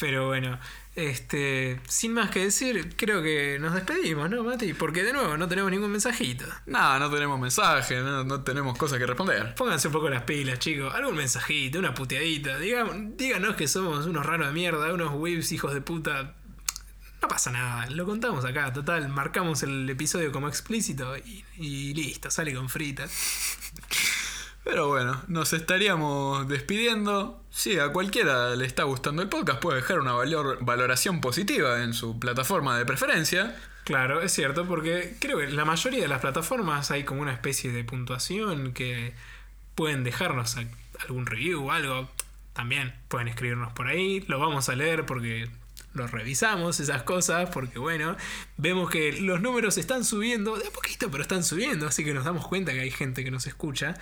Pero 0.00 0.26
bueno, 0.28 0.58
este, 0.98 1.80
sin 1.86 2.12
más 2.12 2.30
que 2.30 2.40
decir, 2.40 2.96
creo 2.96 3.22
que 3.22 3.56
nos 3.60 3.72
despedimos, 3.72 4.28
¿no, 4.28 4.42
Mati? 4.42 4.74
Porque 4.74 5.04
de 5.04 5.12
nuevo 5.12 5.36
no 5.36 5.46
tenemos 5.46 5.70
ningún 5.70 5.92
mensajito. 5.92 6.44
nada, 6.66 6.98
no 6.98 7.08
tenemos 7.08 7.38
mensaje, 7.38 8.00
no, 8.00 8.24
no 8.24 8.42
tenemos 8.42 8.76
cosas 8.76 8.98
que 8.98 9.06
responder. 9.06 9.54
Pónganse 9.54 9.86
un 9.86 9.92
poco 9.92 10.08
las 10.08 10.24
pilas, 10.24 10.58
chicos. 10.58 10.92
Algún 10.92 11.14
mensajito, 11.14 11.78
una 11.78 11.94
puteadita. 11.94 12.58
Digamos, 12.58 12.96
díganos 13.16 13.54
que 13.54 13.68
somos 13.68 14.06
unos 14.06 14.26
raros 14.26 14.48
de 14.48 14.52
mierda, 14.52 14.92
unos 14.92 15.12
weebs 15.14 15.52
hijos 15.52 15.72
de 15.72 15.80
puta. 15.80 16.34
No 17.22 17.28
pasa 17.28 17.52
nada, 17.52 17.88
lo 17.90 18.04
contamos 18.04 18.44
acá. 18.44 18.72
Total, 18.72 19.08
marcamos 19.08 19.62
el 19.62 19.88
episodio 19.88 20.32
como 20.32 20.48
explícito 20.48 21.16
y, 21.16 21.44
y 21.58 21.94
listo, 21.94 22.28
sale 22.28 22.52
con 22.52 22.68
fritas. 22.68 23.12
Pero 24.68 24.86
bueno, 24.88 25.22
nos 25.28 25.54
estaríamos 25.54 26.46
despidiendo. 26.46 27.42
Si 27.50 27.78
a 27.78 27.88
cualquiera 27.88 28.54
le 28.54 28.66
está 28.66 28.82
gustando 28.82 29.22
el 29.22 29.30
podcast, 29.30 29.60
puede 29.60 29.76
dejar 29.76 29.98
una 29.98 30.12
valor- 30.12 30.58
valoración 30.60 31.22
positiva 31.22 31.82
en 31.82 31.94
su 31.94 32.20
plataforma 32.20 32.76
de 32.76 32.84
preferencia. 32.84 33.56
Claro, 33.84 34.20
es 34.20 34.30
cierto, 34.30 34.66
porque 34.66 35.16
creo 35.20 35.38
que 35.38 35.46
la 35.46 35.64
mayoría 35.64 36.02
de 36.02 36.08
las 36.08 36.20
plataformas 36.20 36.90
hay 36.90 37.04
como 37.04 37.22
una 37.22 37.32
especie 37.32 37.72
de 37.72 37.82
puntuación 37.82 38.74
que 38.74 39.14
pueden 39.74 40.04
dejarnos 40.04 40.56
algún 41.00 41.24
review 41.24 41.64
o 41.64 41.72
algo. 41.72 42.10
También 42.52 42.92
pueden 43.08 43.28
escribirnos 43.28 43.72
por 43.72 43.86
ahí, 43.86 44.20
lo 44.28 44.38
vamos 44.38 44.68
a 44.68 44.76
leer 44.76 45.06
porque 45.06 45.48
lo 45.94 46.06
revisamos, 46.06 46.78
esas 46.78 47.04
cosas, 47.04 47.48
porque 47.48 47.78
bueno, 47.78 48.16
vemos 48.58 48.90
que 48.90 49.12
los 49.12 49.40
números 49.40 49.78
están 49.78 50.04
subiendo, 50.04 50.56
de 50.58 50.68
a 50.68 50.70
poquito, 50.70 51.10
pero 51.10 51.22
están 51.22 51.42
subiendo, 51.42 51.86
así 51.86 52.04
que 52.04 52.12
nos 52.12 52.26
damos 52.26 52.46
cuenta 52.46 52.72
que 52.74 52.80
hay 52.80 52.90
gente 52.90 53.24
que 53.24 53.30
nos 53.30 53.46
escucha. 53.46 53.96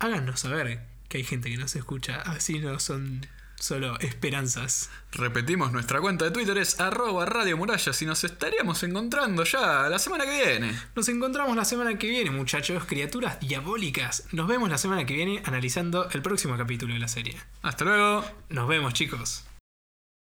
Háganos 0.00 0.40
saber 0.40 0.80
que 1.10 1.18
hay 1.18 1.24
gente 1.24 1.50
que 1.50 1.58
nos 1.58 1.76
escucha, 1.76 2.22
así 2.22 2.58
no 2.58 2.80
son 2.80 3.26
solo 3.56 4.00
esperanzas. 4.00 4.88
Repetimos, 5.12 5.72
nuestra 5.72 6.00
cuenta 6.00 6.24
de 6.24 6.30
Twitter 6.30 6.56
es 6.56 6.80
arroba 6.80 7.26
Radio 7.26 7.58
Murallas 7.58 8.00
y 8.00 8.06
nos 8.06 8.24
estaríamos 8.24 8.82
encontrando 8.82 9.44
ya 9.44 9.90
la 9.90 9.98
semana 9.98 10.24
que 10.24 10.42
viene. 10.42 10.72
Nos 10.96 11.06
encontramos 11.10 11.54
la 11.54 11.66
semana 11.66 11.98
que 11.98 12.08
viene, 12.08 12.30
muchachos, 12.30 12.82
criaturas 12.86 13.40
diabólicas. 13.40 14.24
Nos 14.32 14.48
vemos 14.48 14.70
la 14.70 14.78
semana 14.78 15.04
que 15.04 15.12
viene 15.12 15.42
analizando 15.44 16.08
el 16.08 16.22
próximo 16.22 16.56
capítulo 16.56 16.94
de 16.94 17.00
la 17.00 17.08
serie. 17.08 17.36
Hasta 17.60 17.84
luego. 17.84 18.24
Nos 18.48 18.68
vemos, 18.68 18.94
chicos. 18.94 19.44